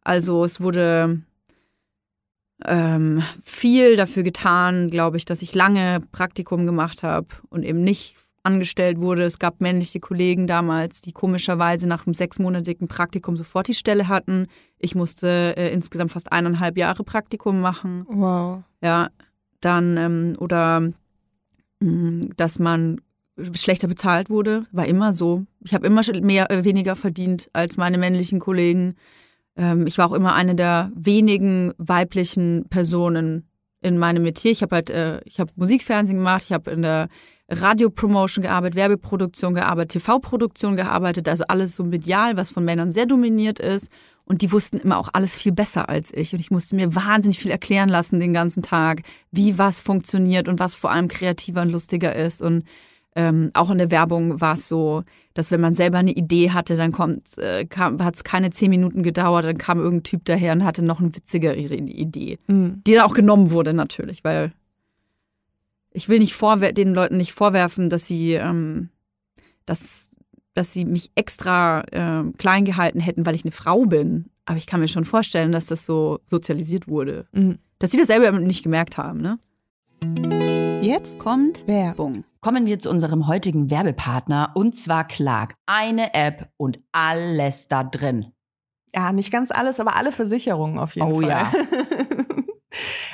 Also 0.04 0.44
es 0.44 0.60
wurde 0.60 1.22
ähm, 2.66 3.22
viel 3.44 3.96
dafür 3.96 4.24
getan, 4.24 4.90
glaube 4.90 5.18
ich, 5.18 5.26
dass 5.26 5.44
ich 5.44 5.54
lange 5.54 6.00
Praktikum 6.12 6.66
gemacht 6.66 7.04
habe 7.04 7.28
und 7.50 7.64
eben 7.64 7.84
nicht 7.84 8.18
angestellt 8.44 9.00
wurde. 9.00 9.24
Es 9.24 9.40
gab 9.40 9.62
männliche 9.62 10.00
Kollegen 10.00 10.48
damals, 10.48 11.02
die 11.02 11.12
komischerweise 11.12 11.88
nach 11.88 12.06
einem 12.06 12.14
sechsmonatigen 12.14 12.88
Praktikum 12.88 13.38
sofort 13.38 13.68
die 13.68 13.74
Stelle 13.74 14.08
hatten. 14.08 14.48
Ich 14.80 14.96
musste 14.96 15.56
äh, 15.58 15.72
insgesamt 15.72 16.12
fast 16.12 16.32
eineinhalb 16.32 16.78
Jahre 16.78 17.04
Praktikum 17.04 17.62
machen. 17.62 18.06
Wow. 18.10 18.64
Ja, 18.82 19.10
dann 19.60 19.98
ähm, 19.98 20.36
oder 20.40 20.80
mh, 20.80 20.92
mm, 21.82 22.34
dass 22.36 22.58
man 22.58 23.02
schlechter 23.54 23.88
bezahlt 23.88 24.30
wurde, 24.30 24.66
war 24.72 24.86
immer 24.86 25.14
so. 25.14 25.46
Ich 25.64 25.74
habe 25.74 25.88
immer 25.88 26.02
mehr 26.22 26.52
äh, 26.52 26.64
weniger 26.64 26.96
verdient 26.96 27.50
als 27.54 27.78
meine 27.78 27.98
männlichen 27.98 28.40
Kollegen. 28.40 28.96
Ähm, 29.56 29.88
ich 29.88 29.98
war 29.98 30.08
auch 30.08 30.14
immer 30.14 30.34
eine 30.34 30.56
der 30.56 30.92
wenigen 30.96 31.74
weiblichen 31.78 32.66
Personen 32.70 33.48
in 33.82 33.98
meinem 33.98 34.24
Metier. 34.24 34.52
Ich 34.52 34.62
habe 34.62 34.76
halt, 34.76 34.90
äh, 34.90 35.22
ich 35.26 35.40
habe 35.40 35.52
Musikfernsehen 35.56 36.18
gemacht, 36.18 36.44
ich 36.46 36.52
habe 36.52 36.72
in 36.72 36.82
der 36.82 37.10
Radiopromotion 37.52 38.44
gearbeitet, 38.44 38.76
Werbeproduktion 38.76 39.54
gearbeitet, 39.54 39.92
TV-Produktion 39.92 40.76
gearbeitet, 40.76 41.28
also 41.28 41.44
alles 41.48 41.76
so 41.76 41.84
medial, 41.84 42.38
was 42.38 42.52
von 42.52 42.64
Männern 42.64 42.92
sehr 42.92 43.06
dominiert 43.06 43.60
ist. 43.60 43.92
Und 44.24 44.42
die 44.42 44.52
wussten 44.52 44.78
immer 44.78 44.98
auch 44.98 45.10
alles 45.12 45.38
viel 45.38 45.52
besser 45.52 45.90
als 45.90 46.14
ich. 46.14 46.32
Und 46.32 46.40
ich 46.40 46.52
musste 46.52 46.76
mir 46.76 46.96
wahnsinnig 46.96 47.40
viel 47.40 47.52
erklären 47.52 47.90
lassen 47.90 48.20
den 48.20 48.34
ganzen 48.34 48.64
Tag, 48.64 49.02
wie 49.32 49.58
was 49.58 49.82
funktioniert 49.82 50.48
und 50.48 50.60
was 50.60 50.74
vor 50.74 50.92
allem 50.92 51.10
kreativer 51.10 51.64
und 51.64 51.70
lustiger 51.70 52.16
ist. 52.16 52.42
Und 52.42 52.64
ähm, 53.16 53.52
auch 53.54 53.70
in 53.70 53.78
der 53.78 53.92
Werbung 53.92 54.40
war 54.40 54.54
es 54.54 54.70
so, 54.70 55.04
dass 55.34 55.52
wenn 55.52 55.60
man 55.60 55.76
selber 55.76 55.98
eine 55.98 56.12
Idee 56.14 56.52
hatte, 56.52 56.78
dann 56.78 56.94
kommt, 56.94 57.38
äh, 57.40 57.66
hat 57.76 58.16
es 58.16 58.24
keine 58.24 58.52
zehn 58.52 58.70
Minuten 58.70 59.04
gedauert, 59.04 59.44
dann 59.44 59.58
kam 59.58 59.80
irgendein 59.80 60.04
Typ 60.04 60.26
daher 60.26 60.54
und 60.54 60.64
hatte 60.64 60.84
noch 60.84 61.02
eine 61.02 61.14
witzigere 61.14 61.56
Idee, 61.56 62.38
mhm. 62.48 62.82
die 62.86 62.94
dann 62.94 63.04
auch 63.04 63.14
genommen 63.14 63.52
wurde 63.52 63.74
natürlich, 63.74 64.24
weil 64.24 64.54
ich 65.94 66.10
will 66.10 66.20
nicht 66.20 66.34
vorwer 66.34 66.72
den 66.72 66.94
Leuten 66.94 67.18
nicht 67.18 67.34
vorwerfen, 67.34 67.90
dass 67.90 68.08
sie, 68.08 68.34
ähm, 68.34 68.90
dass, 69.66 70.10
dass 70.54 70.74
sie 70.74 70.86
mich 70.86 71.12
extra 71.16 71.82
äh, 71.92 72.32
klein 72.38 72.66
gehalten 72.66 73.00
hätten, 73.00 73.26
weil 73.26 73.36
ich 73.36 73.44
eine 73.44 73.52
Frau 73.52 73.86
bin. 73.86 74.30
Aber 74.46 74.58
ich 74.58 74.68
kann 74.68 74.80
mir 74.80 74.88
schon 74.88 75.06
vorstellen, 75.06 75.52
dass 75.52 75.68
das 75.68 75.86
so 75.86 76.20
sozialisiert 76.28 76.88
wurde. 76.88 77.28
Mhm. 77.32 77.60
Dass 77.80 77.92
sie 77.92 77.98
das 77.98 78.08
selber 78.08 78.32
nicht 78.32 78.64
gemerkt 78.64 78.98
haben, 78.98 79.20
ne? 79.20 79.40
Jetzt 80.82 81.20
kommt 81.20 81.68
Werbung. 81.68 82.24
Kommen 82.40 82.66
wir 82.66 82.80
zu 82.80 82.90
unserem 82.90 83.28
heutigen 83.28 83.70
Werbepartner 83.70 84.52
und 84.56 84.76
zwar 84.76 85.06
Clark. 85.06 85.54
Eine 85.68 86.14
App 86.16 86.50
und 86.58 86.80
alles 86.92 87.68
da 87.68 87.84
drin. 87.84 88.32
Ja, 88.94 89.12
nicht 89.12 89.32
ganz 89.32 89.52
alles, 89.52 89.80
aber 89.80 89.96
alle 89.96 90.12
Versicherungen 90.12 90.80
auf 90.80 90.96
jeden 90.96 91.12
oh, 91.12 91.22
Fall. 91.22 91.24
Oh 91.24 91.28
ja. 91.28 91.52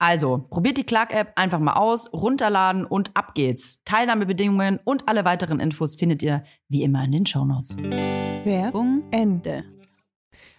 Also, 0.00 0.46
probiert 0.48 0.78
die 0.78 0.84
Clark-App 0.84 1.32
einfach 1.34 1.58
mal 1.58 1.72
aus, 1.72 2.12
runterladen 2.12 2.84
und 2.84 3.10
ab 3.14 3.34
geht's. 3.34 3.82
Teilnahmebedingungen 3.84 4.78
und 4.84 5.08
alle 5.08 5.24
weiteren 5.24 5.58
Infos 5.58 5.96
findet 5.96 6.22
ihr 6.22 6.44
wie 6.68 6.84
immer 6.84 7.02
in 7.02 7.10
den 7.10 7.26
Shownotes. 7.26 7.76
Werbung 7.76 9.02
Ende. 9.10 9.64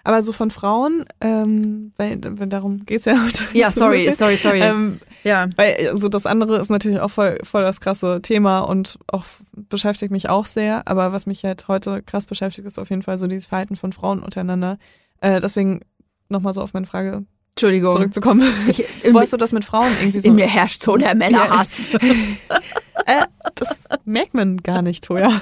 Aber 0.04 0.24
so 0.24 0.34
von 0.34 0.52
Frauen, 0.52 1.06
ähm, 1.22 1.94
weil, 1.96 2.20
weil 2.22 2.48
darum 2.48 2.86
geht's 2.86 3.06
ja 3.06 3.24
heute. 3.24 3.46
Ja, 3.54 3.72
so 3.72 3.82
sorry, 3.82 4.12
sorry, 4.12 4.36
sorry. 4.36 4.62
Ähm, 4.62 5.00
ja. 5.24 5.48
weil 5.56 5.88
also 5.90 6.10
das 6.10 6.26
andere 6.26 6.58
ist 6.58 6.70
natürlich 6.70 7.00
auch 7.00 7.12
voll, 7.12 7.38
voll 7.44 7.62
das 7.62 7.80
krasse 7.80 8.22
Thema 8.22 8.60
und 8.60 9.00
auch 9.08 9.24
beschäftigt 9.54 10.12
mich 10.12 10.30
auch 10.30 10.46
sehr. 10.48 10.86
Aber 10.86 11.14
was 11.14 11.28
mich 11.28 11.46
halt 11.46 11.70
heute 11.70 12.02
krass 12.02 12.26
beschäftigt, 12.26 12.68
ist 12.68 12.78
auf 12.78 12.90
jeden 12.90 13.04
Fall 13.04 13.18
so 13.18 13.28
dieses 13.28 13.46
Verhalten 13.46 13.78
von 13.78 13.94
Frauen 13.94 14.22
untereinander. 14.22 14.80
Äh, 15.22 15.40
deswegen 15.40 15.80
nochmal 16.28 16.54
so 16.54 16.62
auf 16.62 16.74
meine 16.74 16.86
Frage 16.86 17.26
Entschuldigung. 17.60 17.92
zurückzukommen. 17.92 18.54
Ich, 18.68 18.86
Wolltest 19.14 19.34
du 19.34 19.38
das 19.38 19.52
mit 19.52 19.66
Frauen 19.66 19.92
irgendwie 20.00 20.22
so? 20.22 20.30
in 20.30 20.36
mir 20.36 20.48
herrscht 20.48 20.82
so 20.82 20.96
der 20.96 21.14
Männerhass. 21.14 21.94
äh, 23.06 23.26
das 23.56 23.86
merkt 24.06 24.34
man 24.34 24.58
gar 24.58 24.82
nicht, 24.82 25.04
Toja. 25.04 25.42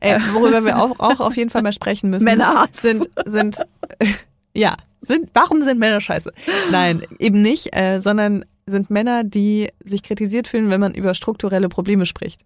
Ey, 0.00 0.18
worüber 0.32 0.64
wir 0.64 0.82
auch, 0.82 0.98
auch 0.98 1.20
auf 1.20 1.36
jeden 1.36 1.50
Fall 1.50 1.62
mal 1.62 1.72
sprechen 1.72 2.10
müssen, 2.10 2.24
Männerhass. 2.24 2.68
sind, 2.74 3.08
sind, 3.26 3.58
äh, 4.00 4.06
ja, 4.54 4.76
sind, 5.00 5.30
warum 5.34 5.62
sind 5.62 5.78
Männer 5.78 6.00
scheiße? 6.00 6.32
Nein, 6.72 7.02
eben 7.20 7.40
nicht, 7.40 7.76
äh, 7.76 8.00
sondern 8.00 8.44
sind 8.66 8.90
Männer, 8.90 9.22
die 9.22 9.68
sich 9.84 10.02
kritisiert 10.02 10.48
fühlen, 10.48 10.70
wenn 10.70 10.80
man 10.80 10.94
über 10.94 11.14
strukturelle 11.14 11.68
Probleme 11.68 12.06
spricht. 12.06 12.42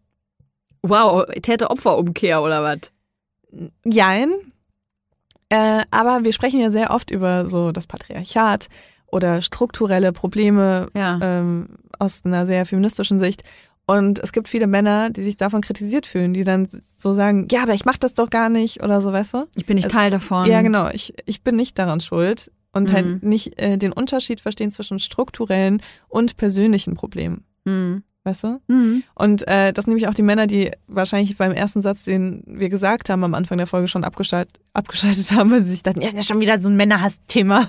Wow, 0.82 1.24
Täter-Opfer-Umkehr 1.26 2.42
oder 2.42 2.62
was? 2.62 2.92
Jein. 3.84 4.47
Äh, 5.50 5.82
aber 5.90 6.24
wir 6.24 6.32
sprechen 6.32 6.60
ja 6.60 6.70
sehr 6.70 6.90
oft 6.90 7.10
über 7.10 7.46
so 7.46 7.72
das 7.72 7.86
Patriarchat 7.86 8.68
oder 9.06 9.40
strukturelle 9.42 10.12
Probleme 10.12 10.88
Ja. 10.94 11.18
ähm, 11.22 11.70
aus 11.98 12.24
einer 12.24 12.44
sehr 12.46 12.66
feministischen 12.66 13.18
Sicht. 13.18 13.42
Und 13.86 14.18
es 14.18 14.32
gibt 14.32 14.48
viele 14.48 14.66
Männer, 14.66 15.08
die 15.08 15.22
sich 15.22 15.38
davon 15.38 15.62
kritisiert 15.62 16.06
fühlen, 16.06 16.34
die 16.34 16.44
dann 16.44 16.68
so 16.98 17.12
sagen, 17.14 17.48
ja, 17.50 17.62
aber 17.62 17.72
ich 17.72 17.86
mach 17.86 17.96
das 17.96 18.12
doch 18.12 18.28
gar 18.28 18.50
nicht 18.50 18.82
oder 18.82 19.00
so, 19.00 19.12
weißt 19.14 19.32
du? 19.32 19.46
Ich 19.56 19.64
bin 19.64 19.76
nicht 19.76 19.86
Also- 19.86 19.96
Teil 19.96 20.10
davon. 20.10 20.44
Ja, 20.46 20.60
genau. 20.60 20.90
Ich, 20.90 21.14
ich 21.24 21.42
bin 21.42 21.56
nicht 21.56 21.78
daran 21.78 22.00
schuld 22.00 22.50
und 22.74 22.90
Mhm. 22.90 22.94
halt 22.94 23.22
nicht 23.22 23.58
äh, 23.58 23.78
den 23.78 23.92
Unterschied 23.94 24.42
verstehen 24.42 24.70
zwischen 24.70 24.98
strukturellen 24.98 25.80
und 26.08 26.36
persönlichen 26.36 26.94
Problemen, 26.96 27.44
Mhm. 27.64 28.02
Weißt 28.28 28.44
du? 28.44 28.60
Mhm. 28.68 29.02
Und 29.14 29.48
äh, 29.48 29.72
das 29.72 29.86
nehme 29.86 29.98
ich 29.98 30.06
auch 30.06 30.14
die 30.14 30.22
Männer, 30.22 30.46
die 30.46 30.70
wahrscheinlich 30.86 31.36
beim 31.36 31.52
ersten 31.52 31.80
Satz, 31.82 32.04
den 32.04 32.42
wir 32.46 32.68
gesagt 32.68 33.08
haben, 33.08 33.24
am 33.24 33.34
Anfang 33.34 33.56
der 33.58 33.66
Folge 33.66 33.88
schon 33.88 34.04
abgeschaltet, 34.04 34.60
abgeschaltet 34.74 35.30
haben, 35.32 35.50
weil 35.50 35.62
sie 35.62 35.70
sich 35.70 35.82
dachten, 35.82 36.00
ja, 36.00 36.10
das 36.10 36.20
ist 36.20 36.28
schon 36.28 36.40
wieder 36.40 36.60
so 36.60 36.68
ein 36.68 36.76
Männerhass-Thema. 36.76 37.66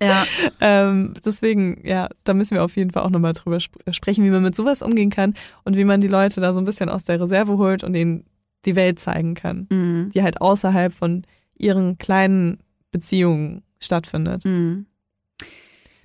Ja. 0.00 0.24
ähm, 0.60 1.14
deswegen, 1.24 1.80
ja, 1.86 2.08
da 2.24 2.34
müssen 2.34 2.54
wir 2.54 2.62
auf 2.64 2.76
jeden 2.76 2.90
Fall 2.90 3.02
auch 3.02 3.10
nochmal 3.10 3.32
drüber 3.32 3.56
sp 3.56 3.80
sprechen, 3.90 4.24
wie 4.24 4.30
man 4.30 4.42
mit 4.42 4.54
sowas 4.54 4.82
umgehen 4.82 5.10
kann 5.10 5.34
und 5.64 5.76
wie 5.76 5.84
man 5.84 6.00
die 6.00 6.08
Leute 6.08 6.40
da 6.40 6.52
so 6.52 6.58
ein 6.60 6.64
bisschen 6.66 6.88
aus 6.88 7.04
der 7.04 7.20
Reserve 7.20 7.56
holt 7.56 7.82
und 7.84 7.94
ihnen 7.96 8.24
die 8.64 8.76
Welt 8.76 8.98
zeigen 9.00 9.34
kann, 9.34 9.66
Mhm. 9.70 10.10
die 10.14 10.22
halt 10.22 10.40
außerhalb 10.40 10.92
von 10.92 11.22
ihren 11.56 11.98
kleinen 11.98 12.58
Beziehungen 12.92 13.62
stattfindet. 13.80 14.44
Mhm. 14.44 14.86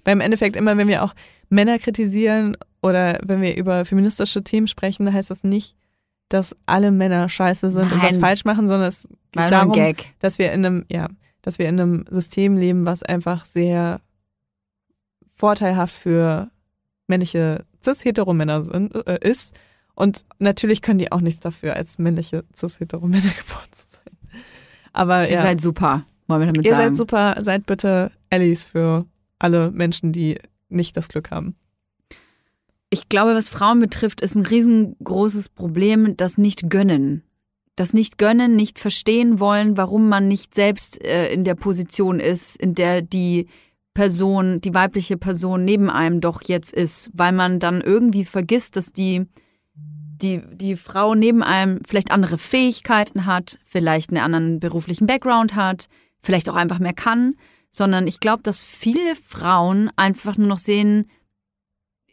Weil 0.07 0.13
im 0.13 0.21
Endeffekt 0.21 0.55
immer, 0.55 0.77
wenn 0.77 0.87
wir 0.87 1.03
auch 1.03 1.13
Männer 1.49 1.79
kritisieren 1.79 2.55
oder 2.81 3.19
wenn 3.25 3.41
wir 3.41 3.57
über 3.57 3.83
feministische 3.83 4.41
Themen 4.41 4.69
sprechen, 4.69 5.11
heißt 5.11 5.29
das 5.29 5.43
nicht, 5.43 5.75
dass 6.29 6.55
alle 6.65 6.91
Männer 6.91 7.27
scheiße 7.27 7.71
sind 7.71 7.91
und 7.91 8.01
was 8.01 8.13
Nein. 8.13 8.21
falsch 8.21 8.45
machen, 8.45 8.69
sondern 8.69 8.87
es 8.87 9.05
geht 9.33 9.43
ein 9.43 9.51
darum, 9.51 9.95
dass 10.19 10.39
wir 10.39 10.53
in 10.53 10.65
einem, 10.65 10.85
ja, 10.89 11.09
dass 11.41 11.59
wir 11.59 11.67
in 11.67 11.77
einem 11.77 12.05
System 12.09 12.55
leben, 12.55 12.85
was 12.85 13.03
einfach 13.03 13.43
sehr 13.43 13.99
vorteilhaft 15.35 15.93
für 15.93 16.51
männliche 17.07 17.65
cis-hetero-Männer 17.83 18.63
sind, 18.63 18.95
äh, 19.07 19.19
ist. 19.19 19.55
Und 19.93 20.23
natürlich 20.39 20.81
können 20.81 20.99
die 20.99 21.11
auch 21.11 21.19
nichts 21.19 21.41
dafür, 21.41 21.75
als 21.75 21.97
männliche 21.97 22.45
cis-hetero-Männer 22.55 23.23
geboren 23.37 23.67
zu 23.71 23.83
sein. 23.89 24.41
Aber 24.93 25.27
Ihr 25.27 25.35
ja, 25.35 25.41
seid 25.41 25.59
super, 25.59 26.05
wollen 26.27 26.39
wir 26.39 26.47
damit 26.47 26.65
ihr 26.65 26.71
sagen. 26.71 26.87
seid 26.87 26.95
super, 26.95 27.35
seid 27.43 27.65
bitte 27.65 28.13
Allies 28.29 28.63
für 28.63 29.05
alle 29.39 29.71
Menschen, 29.71 30.11
die 30.11 30.39
nicht 30.69 30.97
das 30.97 31.07
Glück 31.07 31.31
haben. 31.31 31.55
Ich 32.89 33.09
glaube, 33.09 33.35
was 33.35 33.49
Frauen 33.49 33.79
betrifft, 33.79 34.21
ist 34.21 34.35
ein 34.35 34.45
riesengroßes 34.45 35.49
Problem, 35.49 36.15
das 36.15 36.37
Nicht-Gönnen. 36.37 37.23
Das 37.75 37.93
Nicht-Gönnen, 37.93 38.55
nicht 38.55 38.79
verstehen 38.79 39.39
wollen, 39.39 39.77
warum 39.77 40.07
man 40.09 40.27
nicht 40.27 40.55
selbst 40.55 41.03
äh, 41.03 41.31
in 41.31 41.43
der 41.43 41.55
Position 41.55 42.19
ist, 42.19 42.55
in 42.55 42.75
der 42.75 43.01
die 43.01 43.47
Person, 43.93 44.61
die 44.61 44.73
weibliche 44.73 45.17
Person 45.17 45.65
neben 45.65 45.89
einem 45.89 46.21
doch 46.21 46.43
jetzt 46.43 46.71
ist, 46.71 47.09
weil 47.13 47.33
man 47.33 47.59
dann 47.59 47.81
irgendwie 47.81 48.25
vergisst, 48.25 48.75
dass 48.77 48.93
die, 48.93 49.25
die, 49.73 50.41
die 50.53 50.75
Frau 50.75 51.13
neben 51.13 51.43
einem 51.43 51.81
vielleicht 51.85 52.11
andere 52.11 52.37
Fähigkeiten 52.37 53.25
hat, 53.25 53.59
vielleicht 53.65 54.11
einen 54.11 54.23
anderen 54.23 54.59
beruflichen 54.59 55.07
Background 55.07 55.55
hat, 55.55 55.87
vielleicht 56.21 56.47
auch 56.47 56.55
einfach 56.55 56.79
mehr 56.79 56.93
kann, 56.93 57.35
sondern 57.77 58.07
ich 58.07 58.19
glaube, 58.19 58.41
dass 58.41 58.59
viele 58.59 59.15
Frauen 59.15 59.91
einfach 59.95 60.35
nur 60.35 60.47
noch 60.47 60.57
sehen, 60.57 61.11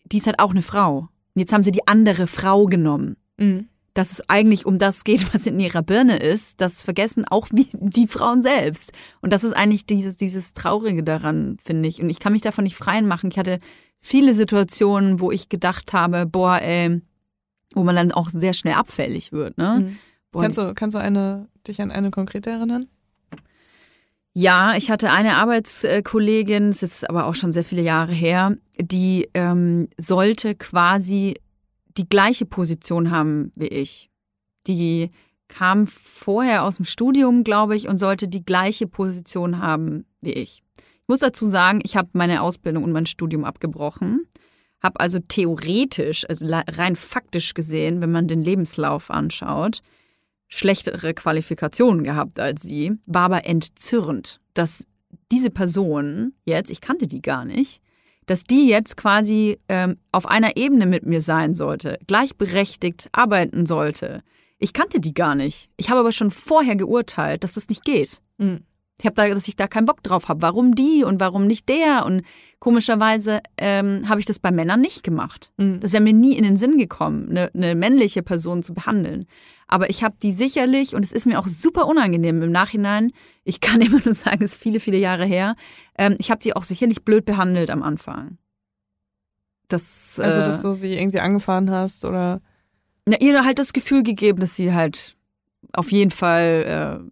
die 0.05 0.19
ist 0.19 0.27
halt 0.27 0.39
auch 0.39 0.51
eine 0.51 0.61
Frau. 0.61 0.99
Und 0.99 1.41
jetzt 1.41 1.55
haben 1.55 1.63
sie 1.63 1.73
die 1.73 1.89
andere 1.89 2.27
Frau 2.27 2.67
genommen. 2.67 3.17
Dass 3.95 4.13
es 4.13 4.29
eigentlich 4.29 4.67
um 4.67 4.79
das 4.79 5.05
geht, 5.05 5.33
was 5.35 5.47
in 5.47 5.59
ihrer 5.59 5.83
Birne 5.83 6.19
ist, 6.19 6.61
das 6.61 6.85
vergessen 6.85 7.25
auch 7.25 7.49
wie 7.51 7.67
die 7.73 8.07
Frauen 8.07 8.43
selbst. 8.43 8.93
Und 9.23 9.33
das 9.33 9.43
ist 9.43 9.55
eigentlich 9.55 9.87
dieses, 9.87 10.19
dieses 10.19 10.53
Traurige 10.53 11.03
daran, 11.03 11.57
finde 11.65 11.89
ich. 11.89 12.03
Und 12.03 12.11
ich 12.11 12.21
kann 12.21 12.35
mich 12.35 12.43
davon 12.43 12.65
nicht 12.65 12.77
freien 12.77 13.07
machen. 13.07 13.31
Ich 13.33 13.39
hatte 13.39 13.59
viele 14.01 14.35
Situationen, 14.35 15.19
wo 15.19 15.31
ich 15.31 15.49
gedacht 15.49 15.95
habe, 15.95 16.27
boah, 16.27 16.61
ey, 16.61 17.01
wo 17.75 17.85
man 17.85 17.97
dann 17.97 18.13
auch 18.13 18.29
sehr 18.29 18.53
schnell 18.53 18.75
abfällig 18.75 19.33
wird, 19.33 19.57
ne? 19.57 19.81
Mhm. 19.81 19.99
Kannst 20.39 20.59
du, 20.59 20.75
kannst 20.75 20.95
du 20.95 20.99
eine, 20.99 21.49
dich 21.67 21.81
an 21.81 21.91
eine 21.91 22.11
konkrete 22.11 22.51
erinnern? 22.51 22.89
Ja, 24.37 24.75
ich 24.77 24.91
hatte 24.91 25.13
eine 25.13 25.37
Arbeitskollegin, 25.37 26.71
es 26.71 26.83
ist 26.83 27.09
aber 27.09 27.27
auch 27.27 27.37
schon 27.37 27.53
sehr 27.53 27.63
viele 27.63 27.83
Jahre 27.83 28.13
her, 28.13 28.57
die 28.81 29.29
ähm, 29.33 29.89
sollte 29.97 30.57
quasi 30.57 31.35
die 31.97 32.09
gleiche 32.09 32.45
Position 32.45 33.13
haben 33.13 33.53
wie 33.55 33.69
ich. 33.69 34.11
Die 34.67 35.13
kam 35.47 35.87
vorher 35.87 36.65
aus 36.65 36.77
dem 36.77 36.85
Studium, 36.85 37.45
glaube 37.45 37.77
ich, 37.77 37.87
und 37.87 37.99
sollte 37.99 38.27
die 38.27 38.45
gleiche 38.45 38.89
Position 38.89 39.61
haben 39.61 40.05
wie 40.21 40.33
ich. 40.33 40.65
Ich 40.77 41.09
muss 41.09 41.21
dazu 41.21 41.45
sagen, 41.45 41.81
ich 41.85 41.97
habe 41.97 42.09
meine 42.15 42.43
Ausbildung 42.43 42.83
und 42.83 42.91
mein 42.91 43.07
Studium 43.07 43.45
abgebrochen, 43.45 44.27
habe 44.83 44.99
also 44.99 45.21
theoretisch, 45.21 46.29
also 46.29 46.45
rein 46.51 46.97
faktisch 46.97 47.55
gesehen, 47.55 48.01
wenn 48.01 48.11
man 48.11 48.27
den 48.27 48.43
Lebenslauf 48.43 49.13
anschaut, 49.13 49.81
schlechtere 50.55 51.15
Qualifikationen 51.15 52.05
gehabt 52.05 52.39
als 52.39 52.63
sie, 52.63 52.93
war 53.07 53.23
aber 53.23 53.45
entzürnt, 53.45 54.41
dass 54.55 54.87
diese 55.33 55.51
Person 55.51 56.33
jetzt, 56.45 56.71
ich 56.71 56.81
kannte 56.81 57.09
die 57.09 57.23
gar 57.23 57.45
nicht, 57.45 57.83
dass 58.27 58.45
die 58.45 58.69
jetzt 58.69 58.97
quasi 58.97 59.59
ähm, 59.69 59.99
auf 60.13 60.27
einer 60.27 60.57
Ebene 60.57 60.87
mit 60.87 61.05
mir 61.05 61.21
sein 61.21 61.55
sollte, 61.55 61.99
gleichberechtigt 62.07 63.09
arbeiten 63.13 63.67
sollte. 63.67 64.23
Ich 64.59 64.73
kannte 64.73 65.01
die 65.01 65.13
gar 65.13 65.35
nicht. 65.35 65.71
Ich 65.77 65.91
habe 65.91 66.01
aber 66.01 66.13
schon 66.13 66.31
vorher 66.31 66.77
geurteilt, 66.77 67.43
dass 67.43 67.55
das 67.55 67.69
nicht 67.69 67.85
geht. 67.85 68.23
Mhm. 68.39 68.61
Ich 69.01 69.07
habe 69.07 69.17
da, 69.17 69.29
dass 69.29 69.49
ich 69.49 69.57
da 69.57 69.67
keinen 69.67 69.87
Bock 69.87 70.05
drauf 70.05 70.29
habe. 70.29 70.41
Warum 70.43 70.77
die 70.77 71.03
und 71.03 71.19
warum 71.19 71.47
nicht 71.49 71.69
der? 71.69 72.07
Und 72.07 72.23
komischerweise 72.61 73.41
ähm, 73.59 74.09
habe 74.09 74.21
ich 74.21 74.27
das 74.27 74.39
bei 74.39 74.53
Männern 74.53 74.81
nicht 74.81 75.03
gemacht. 75.03 75.53
Mhm. 75.57 75.81
Das 75.81 75.93
wäre 75.93 76.03
mir 76.03 76.13
nie 76.13 76.37
in 76.37 76.45
den 76.45 76.57
Sinn 76.57 76.79
gekommen, 76.79 77.31
eine, 77.31 77.51
eine 77.55 77.75
männliche 77.75 78.23
Person 78.23 78.63
zu 78.63 78.73
behandeln. 78.73 79.27
Aber 79.67 79.91
ich 79.91 80.05
habe 80.05 80.17
die 80.23 80.33
sicherlich, 80.33 80.95
und 80.95 81.05
es 81.05 81.13
ist 81.13 81.27
mir 81.27 81.39
auch 81.39 81.47
super 81.47 81.87
unangenehm 81.87 82.43
im 82.43 82.53
Nachhinein, 82.53 83.13
ich 83.45 83.61
kann 83.61 83.81
immer 83.81 84.01
nur 84.05 84.15
sagen, 84.15 84.45
es 84.45 84.53
ist 84.53 84.63
viele, 84.63 84.81
viele 84.81 84.99
Jahre 84.99 85.25
her, 85.27 85.57
ähm, 85.99 86.17
ich 86.19 86.31
habe 86.31 86.41
die 86.41 86.55
auch 86.55 86.65
sicherlich 86.65 87.05
blöd 87.05 87.25
behandelt 87.25 87.71
am 87.71 87.83
Anfang. 87.83 88.39
Das, 89.69 90.21
Also, 90.21 90.41
äh, 90.41 90.45
dass 90.45 90.63
du 90.63 90.73
sie 90.73 90.99
irgendwie 90.99 91.21
angefahren 91.21 91.71
hast 91.71 92.05
oder. 92.05 92.41
na, 93.07 93.19
ihr 93.21 93.45
halt 93.45 93.59
das 93.59 93.73
Gefühl 93.73 94.03
gegeben, 94.03 94.41
dass 94.41 94.57
sie 94.57 94.73
halt 94.73 95.17
auf 95.73 95.91
jeden 95.91 96.11
Fall 96.11 97.01
äh, 97.03 97.11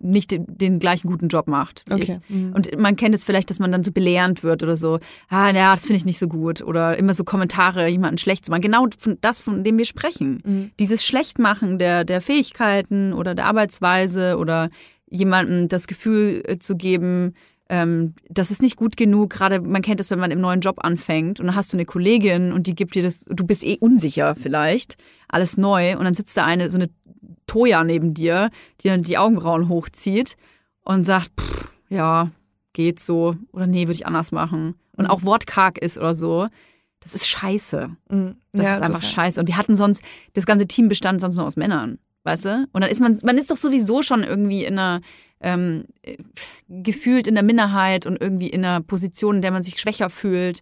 nicht 0.00 0.30
den, 0.30 0.46
den 0.46 0.78
gleichen 0.78 1.08
guten 1.08 1.28
Job 1.28 1.48
macht. 1.48 1.84
Okay. 1.90 2.18
Mhm. 2.28 2.52
Und 2.52 2.78
man 2.78 2.96
kennt 2.96 3.14
es 3.14 3.24
vielleicht, 3.24 3.50
dass 3.50 3.58
man 3.58 3.72
dann 3.72 3.84
so 3.84 3.92
belehrend 3.92 4.42
wird 4.42 4.62
oder 4.62 4.76
so, 4.76 4.98
ah, 5.28 5.50
ja, 5.50 5.72
das 5.72 5.82
finde 5.82 5.96
ich 5.96 6.04
nicht 6.04 6.18
so 6.18 6.28
gut. 6.28 6.62
Oder 6.62 6.96
immer 6.96 7.14
so 7.14 7.24
Kommentare, 7.24 7.88
jemanden 7.88 8.18
schlecht 8.18 8.44
zu 8.44 8.50
machen. 8.50 8.62
Genau 8.62 8.86
von, 8.98 9.18
das, 9.20 9.38
von 9.38 9.64
dem 9.64 9.78
wir 9.78 9.84
sprechen. 9.84 10.42
Mhm. 10.44 10.70
Dieses 10.78 11.04
Schlechtmachen 11.04 11.78
der, 11.78 12.04
der 12.04 12.20
Fähigkeiten 12.20 13.12
oder 13.12 13.34
der 13.34 13.46
Arbeitsweise 13.46 14.36
oder 14.38 14.70
jemandem 15.10 15.68
das 15.68 15.86
Gefühl 15.86 16.42
äh, 16.46 16.58
zu 16.58 16.76
geben, 16.76 17.34
ähm, 17.68 18.14
das 18.28 18.50
ist 18.50 18.62
nicht 18.62 18.76
gut 18.76 18.96
genug. 18.96 19.30
Gerade 19.30 19.60
man 19.60 19.82
kennt 19.82 20.00
das, 20.00 20.10
wenn 20.10 20.18
man 20.18 20.30
im 20.30 20.40
neuen 20.40 20.60
Job 20.60 20.78
anfängt 20.84 21.40
und 21.40 21.46
dann 21.46 21.54
hast 21.54 21.72
du 21.72 21.76
eine 21.76 21.84
Kollegin 21.84 22.52
und 22.52 22.66
die 22.66 22.74
gibt 22.74 22.94
dir 22.94 23.02
das, 23.02 23.24
du 23.24 23.44
bist 23.44 23.64
eh 23.64 23.76
unsicher 23.78 24.34
vielleicht, 24.34 24.96
alles 25.28 25.56
neu 25.56 25.96
und 25.96 26.04
dann 26.04 26.14
sitzt 26.14 26.36
da 26.36 26.44
eine, 26.44 26.70
so 26.70 26.78
eine 26.78 26.88
Toja 27.48 27.82
neben 27.82 28.14
dir, 28.14 28.50
die 28.80 28.88
dann 28.88 29.02
die 29.02 29.18
Augenbrauen 29.18 29.68
hochzieht 29.68 30.36
und 30.84 31.02
sagt, 31.04 31.30
pff, 31.40 31.72
ja, 31.88 32.30
geht 32.72 33.00
so 33.00 33.34
oder 33.52 33.66
nee, 33.66 33.82
würde 33.82 33.94
ich 33.94 34.06
anders 34.06 34.30
machen. 34.30 34.74
Und 34.96 35.06
Mhm. 35.06 35.10
auch 35.10 35.22
wortkarg 35.24 35.78
ist 35.78 35.98
oder 35.98 36.14
so. 36.14 36.46
Das 37.00 37.14
ist 37.14 37.26
scheiße. 37.26 37.90
Mhm. 38.10 38.36
Das 38.52 38.64
Ja, 38.66 38.74
ist 38.76 38.82
einfach 38.82 39.00
total. 39.00 39.10
scheiße. 39.10 39.40
Und 39.40 39.46
wir 39.48 39.56
hatten 39.56 39.74
sonst, 39.76 40.02
das 40.34 40.46
ganze 40.46 40.66
Team 40.68 40.88
bestand 40.88 41.20
sonst 41.20 41.36
nur 41.36 41.46
aus 41.46 41.56
Männern, 41.56 41.98
weißt 42.24 42.44
du? 42.44 42.68
Und 42.72 42.82
dann 42.82 42.90
ist 42.90 43.00
man, 43.00 43.18
man 43.24 43.38
ist 43.38 43.50
doch 43.50 43.56
sowieso 43.56 44.02
schon 44.02 44.22
irgendwie 44.24 44.64
in 44.64 44.78
einer, 44.78 45.00
ähm, 45.40 45.84
äh, 46.02 46.16
gefühlt 46.68 47.26
in 47.28 47.34
der 47.34 47.44
Minderheit 47.44 48.06
und 48.06 48.20
irgendwie 48.20 48.48
in 48.48 48.64
einer 48.64 48.80
Position, 48.80 49.36
in 49.36 49.42
der 49.42 49.52
man 49.52 49.62
sich 49.62 49.78
schwächer 49.80 50.10
fühlt, 50.10 50.60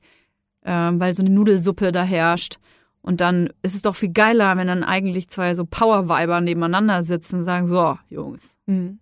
ähm, 0.65 1.01
weil 1.01 1.15
so 1.15 1.23
eine 1.23 1.31
Nudelsuppe 1.31 1.93
da 1.93 2.03
herrscht. 2.05 2.59
Und 3.07 3.21
dann 3.21 3.51
ist 3.63 3.77
es 3.77 3.83
doch 3.83 3.95
viel 3.95 4.13
geiler, 4.13 4.57
wenn 4.57 4.67
dann 4.67 4.83
eigentlich 4.83 5.29
zwei 5.29 5.55
so 5.55 5.65
Power-Weiber 5.65 6.41
nebeneinander 6.41 7.05
sitzen 7.05 7.37
und 7.37 7.45
sagen, 7.45 7.69
so, 7.69 7.97
Jungs. 8.09 8.59
Mhm. 8.67 8.99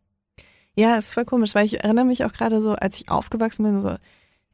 Ja, 0.77 0.97
ist 0.97 1.14
voll 1.14 1.25
komisch, 1.25 1.55
weil 1.55 1.64
ich 1.64 1.83
erinnere 1.83 2.05
mich 2.05 2.23
auch 2.23 2.33
gerade 2.33 2.61
so, 2.61 2.75
als 2.75 3.01
ich 3.01 3.11
aufgewachsen 3.11 3.62
bin, 3.62 3.81
so 3.81 3.97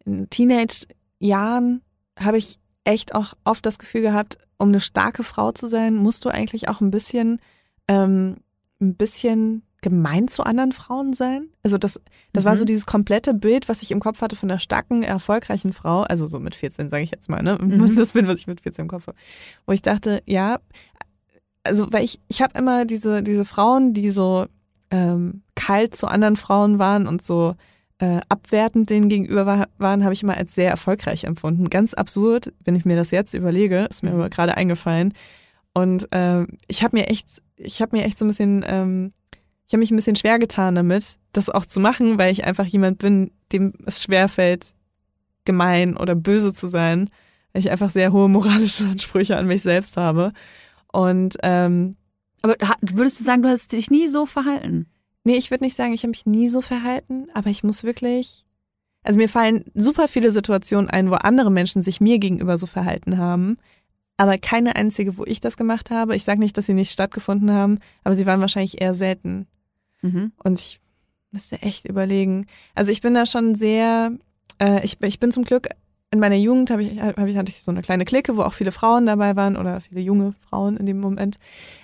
in 0.05 0.31
Teenage-Jahren, 0.31 1.83
habe 2.17 2.39
ich 2.39 2.61
echt 2.85 3.13
auch 3.17 3.35
oft 3.43 3.67
das 3.67 3.81
Gefühl 3.81 4.03
gehabt, 4.03 4.39
um 4.57 4.69
eine 4.69 4.79
starke 4.79 5.25
Frau 5.25 5.51
zu 5.51 5.67
sein, 5.67 5.97
musst 5.97 6.25
du 6.25 6.29
eigentlich 6.29 6.69
auch 6.69 6.81
ein 6.81 6.93
bisschen, 6.93 7.41
ähm, 7.89 8.37
ein 8.81 8.95
bisschen 8.95 9.63
gemein 9.83 10.29
zu 10.29 10.43
anderen 10.45 10.73
Frauen 10.73 11.12
sein. 11.12 11.49
Also 11.62 11.79
das, 11.79 12.01
das 12.33 12.45
war 12.45 12.55
Mhm. 12.55 12.59
so 12.59 12.64
dieses 12.64 12.87
komplette 12.87 13.35
Bild, 13.35 13.69
was 13.69 13.83
ich 13.83 13.90
im 13.90 14.01
Kopf 14.01 14.21
hatte 14.21 14.37
von 14.37 14.49
der 14.49 14.59
starken, 14.59 15.03
erfolgreichen 15.03 15.73
Frau, 15.73 16.03
also 16.03 16.27
so 16.27 16.38
mit 16.38 16.55
14, 16.55 16.88
sage 16.90 17.03
ich 17.05 17.11
jetzt 17.11 17.29
mal, 17.29 17.43
ne? 17.43 17.59
Mhm. 17.61 17.97
Das 17.97 18.12
Bild, 18.12 18.27
was 18.29 18.40
ich 18.40 18.47
mit 18.47 18.61
14 18.61 18.83
im 18.85 18.88
Kopf 18.88 19.07
habe. 19.07 19.16
Wo 19.66 19.73
ich 19.73 19.83
dachte, 19.83 20.23
ja, 20.27 20.59
also 21.64 21.87
weil 21.93 22.05
ich, 22.05 22.21
ich 22.29 22.43
habe 22.43 22.59
immer 22.59 22.85
diese, 22.85 23.23
diese 23.23 23.45
Frauen, 23.45 23.93
die 23.93 24.11
so 24.11 24.47
ähm, 24.90 25.43
kalt 25.55 25.95
zu 25.95 26.07
anderen 26.07 26.37
Frauen 26.37 26.79
waren 26.79 27.07
und 27.07 27.23
so 27.23 27.55
äh, 27.99 28.21
abwertend 28.29 28.88
denen 28.90 29.09
gegenüber 29.11 29.45
war, 29.47 29.69
waren, 29.79 30.05
habe 30.05 30.14
ich 30.14 30.23
immer 30.23 30.37
als 30.37 30.55
sehr 30.55 30.71
erfolgreich 30.71 31.25
empfunden. 31.25 31.69
Ganz 31.69 31.93
absurd, 31.95 32.53
wenn 32.64 32.75
ich 32.75 32.85
mir 32.87 32.97
das 32.97 33.11
jetzt 33.11 33.35
überlege, 33.35 33.87
ist 33.90 34.03
mir 34.03 34.12
aber 34.12 34.31
gerade 34.31 34.57
eingefallen. 34.57 35.12
Und 35.75 36.09
ähm, 36.12 36.49
ich 36.66 36.83
habe 36.83 36.97
mir 36.97 37.09
echt, 37.09 37.43
ich 37.57 37.81
habe 37.83 37.97
mir 37.97 38.05
echt 38.05 38.19
so 38.19 38.25
ein 38.25 38.29
bisschen, 38.29 38.64
ähm, 38.66 39.12
ich 39.70 39.72
habe 39.74 39.83
mich 39.83 39.92
ein 39.92 39.96
bisschen 39.96 40.16
schwer 40.16 40.40
getan 40.40 40.74
damit, 40.74 41.16
das 41.33 41.48
auch 41.48 41.64
zu 41.64 41.78
machen, 41.78 42.18
weil 42.18 42.33
ich 42.33 42.42
einfach 42.42 42.64
jemand 42.64 42.98
bin, 42.98 43.30
dem 43.52 43.72
es 43.87 44.02
schwerfällt, 44.02 44.74
gemein 45.44 45.96
oder 45.96 46.16
böse 46.16 46.52
zu 46.52 46.66
sein, 46.66 47.09
weil 47.52 47.61
ich 47.61 47.70
einfach 47.70 47.88
sehr 47.90 48.12
hohe 48.12 48.28
moralische 48.28 48.85
Ansprüche 48.90 49.37
an 49.37 49.46
mich 49.46 49.62
selbst 49.62 49.96
habe. 49.96 50.33
Und 50.92 51.37
ähm, 51.44 51.94
Aber 52.42 52.56
würdest 52.80 53.20
du 53.20 53.24
sagen, 53.24 53.42
du 53.42 53.48
hast 53.48 53.70
dich 53.70 53.92
nie 53.92 54.09
so 54.09 54.26
verhalten? 54.26 54.88
Nee, 55.22 55.37
ich 55.37 55.52
würde 55.52 55.62
nicht 55.62 55.76
sagen, 55.76 55.92
ich 55.92 56.02
habe 56.02 56.11
mich 56.11 56.26
nie 56.26 56.48
so 56.48 56.62
verhalten, 56.62 57.28
aber 57.33 57.50
ich 57.50 57.62
muss 57.62 57.85
wirklich. 57.85 58.44
Also 59.04 59.20
mir 59.20 59.28
fallen 59.28 59.66
super 59.74 60.09
viele 60.09 60.33
Situationen 60.33 60.90
ein, 60.90 61.12
wo 61.12 61.14
andere 61.14 61.52
Menschen 61.52 61.83
sich 61.83 62.00
mir 62.00 62.18
gegenüber 62.18 62.59
so 62.59 62.66
verhalten 62.66 63.18
haben, 63.18 63.56
aber 64.16 64.37
keine 64.37 64.74
einzige, 64.74 65.16
wo 65.16 65.24
ich 65.26 65.38
das 65.38 65.56
gemacht 65.56 65.92
habe. 65.92 66.16
Ich 66.16 66.24
sage 66.24 66.40
nicht, 66.40 66.59
dass 66.59 66.66
sie 66.66 66.74
nicht 66.74 66.90
stattgefunden 66.90 67.52
haben, 67.52 67.78
aber 68.02 68.16
sie 68.16 68.26
waren 68.26 68.40
wahrscheinlich 68.40 68.80
eher 68.80 68.94
selten. 68.94 69.46
Mhm. 70.03 70.33
Und 70.43 70.61
ich 70.61 70.81
müsste 71.31 71.63
echt 71.63 71.87
überlegen. 71.87 72.47
Also 72.75 72.93
ich 72.93 73.01
bin 73.01 73.15
da 73.15 73.27
schon 73.27 73.55
sehr, 73.55 74.13
äh, 74.61 74.85
ich, 74.85 75.01
ich 75.03 75.21
bin 75.21 75.31
zum 75.31 75.45
Glück, 75.45 75.69
in 76.13 76.19
meiner 76.19 76.37
Jugend 76.37 76.71
habe 76.71 76.83
ich, 76.83 77.01
hab 77.01 77.27
ich, 77.27 77.37
hatte 77.37 77.51
ich 77.51 77.63
so 77.63 77.71
eine 77.71 77.83
kleine 77.83 78.05
Clique, 78.05 78.37
wo 78.37 78.43
auch 78.43 78.53
viele 78.53 78.73
Frauen 78.73 79.07
dabei 79.07 79.37
waren 79.37 79.57
oder 79.57 79.81
viele 79.81 80.01
junge 80.01 80.35
Frauen 80.49 80.77
in 80.77 80.87
dem 80.87 80.99
Moment. 80.99 81.37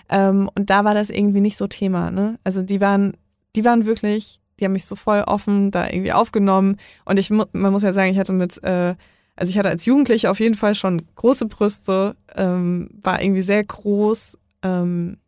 Ähm, 0.08 0.50
und 0.56 0.68
da 0.68 0.84
war 0.84 0.94
das 0.94 1.10
irgendwie 1.10 1.40
nicht 1.40 1.56
so 1.56 1.68
Thema, 1.68 2.10
ne? 2.10 2.38
Also 2.42 2.62
die 2.62 2.80
waren, 2.80 3.16
die 3.54 3.64
waren 3.64 3.86
wirklich, 3.86 4.40
die 4.58 4.64
haben 4.64 4.72
mich 4.72 4.86
so 4.86 4.96
voll 4.96 5.22
offen 5.22 5.70
da 5.70 5.88
irgendwie 5.88 6.12
aufgenommen. 6.12 6.76
Und 7.04 7.20
ich, 7.20 7.30
man 7.30 7.46
muss 7.52 7.84
ja 7.84 7.92
sagen, 7.92 8.10
ich 8.10 8.18
hatte 8.18 8.32
mit, 8.32 8.62
äh, 8.64 8.96
also 9.36 9.50
ich 9.50 9.58
hatte 9.58 9.68
als 9.68 9.84
Jugendliche 9.84 10.30
auf 10.30 10.40
jeden 10.40 10.54
Fall 10.56 10.74
schon 10.74 11.02
große 11.14 11.46
Brüste, 11.46 12.16
ähm, 12.34 12.90
war 13.02 13.22
irgendwie 13.22 13.42
sehr 13.42 13.62
groß, 13.62 14.38
ähm, 14.62 15.18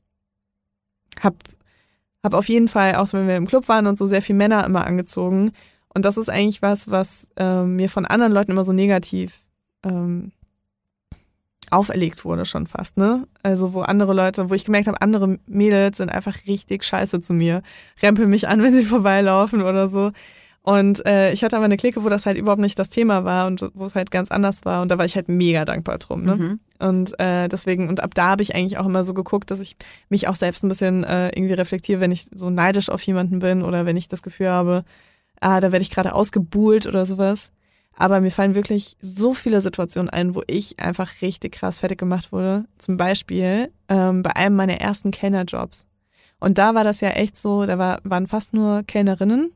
hab 1.22 1.34
habe 2.24 2.36
auf 2.36 2.48
jeden 2.48 2.68
Fall, 2.68 2.96
auch 2.96 3.06
so 3.06 3.18
wenn 3.18 3.28
wir 3.28 3.36
im 3.36 3.46
Club 3.46 3.68
waren 3.68 3.86
und 3.86 3.98
so, 3.98 4.06
sehr 4.06 4.22
viel 4.22 4.34
Männer 4.34 4.64
immer 4.64 4.86
angezogen. 4.86 5.52
Und 5.94 6.04
das 6.04 6.16
ist 6.16 6.28
eigentlich 6.28 6.62
was, 6.62 6.90
was 6.90 7.28
ähm, 7.36 7.76
mir 7.76 7.88
von 7.88 8.06
anderen 8.06 8.32
Leuten 8.32 8.52
immer 8.52 8.64
so 8.64 8.72
negativ 8.72 9.40
ähm, 9.84 10.32
auferlegt 11.70 12.24
wurde 12.24 12.46
schon 12.46 12.66
fast, 12.66 12.96
ne? 12.96 13.26
Also 13.42 13.74
wo 13.74 13.80
andere 13.80 14.14
Leute, 14.14 14.50
wo 14.50 14.54
ich 14.54 14.64
gemerkt 14.64 14.88
habe, 14.88 15.02
andere 15.02 15.38
Mädels 15.46 15.98
sind 15.98 16.10
einfach 16.10 16.36
richtig 16.46 16.84
scheiße 16.84 17.20
zu 17.20 17.34
mir, 17.34 17.62
rempeln 18.02 18.30
mich 18.30 18.48
an, 18.48 18.62
wenn 18.62 18.74
sie 18.74 18.84
vorbeilaufen 18.86 19.62
oder 19.62 19.88
so. 19.88 20.12
Und 20.62 21.04
äh, 21.06 21.32
ich 21.32 21.42
hatte 21.42 21.56
aber 21.56 21.64
eine 21.64 21.76
Clique, 21.78 22.04
wo 22.04 22.08
das 22.08 22.26
halt 22.26 22.36
überhaupt 22.36 22.60
nicht 22.60 22.78
das 22.78 22.90
Thema 22.90 23.24
war 23.24 23.46
und 23.46 23.70
wo 23.72 23.86
es 23.86 23.94
halt 23.94 24.10
ganz 24.10 24.30
anders 24.30 24.64
war. 24.64 24.82
Und 24.82 24.90
da 24.90 24.98
war 24.98 25.06
ich 25.06 25.16
halt 25.16 25.28
mega 25.28 25.64
dankbar 25.64 25.98
drum, 25.98 26.24
ne? 26.24 26.36
Mhm. 26.36 26.60
Und 26.78 27.18
äh, 27.18 27.48
deswegen, 27.48 27.88
und 27.88 28.00
ab 28.00 28.14
da 28.14 28.30
habe 28.30 28.42
ich 28.42 28.54
eigentlich 28.54 28.78
auch 28.78 28.86
immer 28.86 29.02
so 29.02 29.14
geguckt, 29.14 29.50
dass 29.50 29.60
ich 29.60 29.76
mich 30.08 30.28
auch 30.28 30.34
selbst 30.34 30.62
ein 30.62 30.68
bisschen 30.68 31.04
äh, 31.04 31.28
irgendwie 31.28 31.54
reflektiere, 31.54 32.00
wenn 32.00 32.10
ich 32.10 32.26
so 32.32 32.50
neidisch 32.50 32.90
auf 32.90 33.02
jemanden 33.02 33.38
bin 33.38 33.62
oder 33.62 33.86
wenn 33.86 33.96
ich 33.96 34.08
das 34.08 34.22
Gefühl 34.22 34.48
habe, 34.48 34.84
ah, 35.40 35.60
da 35.60 35.72
werde 35.72 35.82
ich 35.82 35.90
gerade 35.90 36.14
ausgebuhlt 36.14 36.86
oder 36.86 37.06
sowas. 37.06 37.50
Aber 37.96 38.20
mir 38.20 38.30
fallen 38.30 38.54
wirklich 38.54 38.96
so 39.00 39.34
viele 39.34 39.60
Situationen 39.60 40.08
ein, 40.08 40.36
wo 40.36 40.42
ich 40.46 40.78
einfach 40.78 41.20
richtig 41.20 41.52
krass 41.52 41.80
fertig 41.80 41.98
gemacht 41.98 42.30
wurde. 42.30 42.66
Zum 42.78 42.96
Beispiel 42.96 43.72
ähm, 43.88 44.22
bei 44.22 44.36
einem 44.36 44.54
meiner 44.54 44.80
ersten 44.80 45.10
Kellnerjobs. 45.10 45.84
Und 46.38 46.58
da 46.58 46.76
war 46.76 46.84
das 46.84 47.00
ja 47.00 47.10
echt 47.10 47.36
so, 47.36 47.66
da 47.66 47.76
war, 47.76 47.98
waren 48.04 48.28
fast 48.28 48.52
nur 48.52 48.84
Kellnerinnen. 48.84 49.50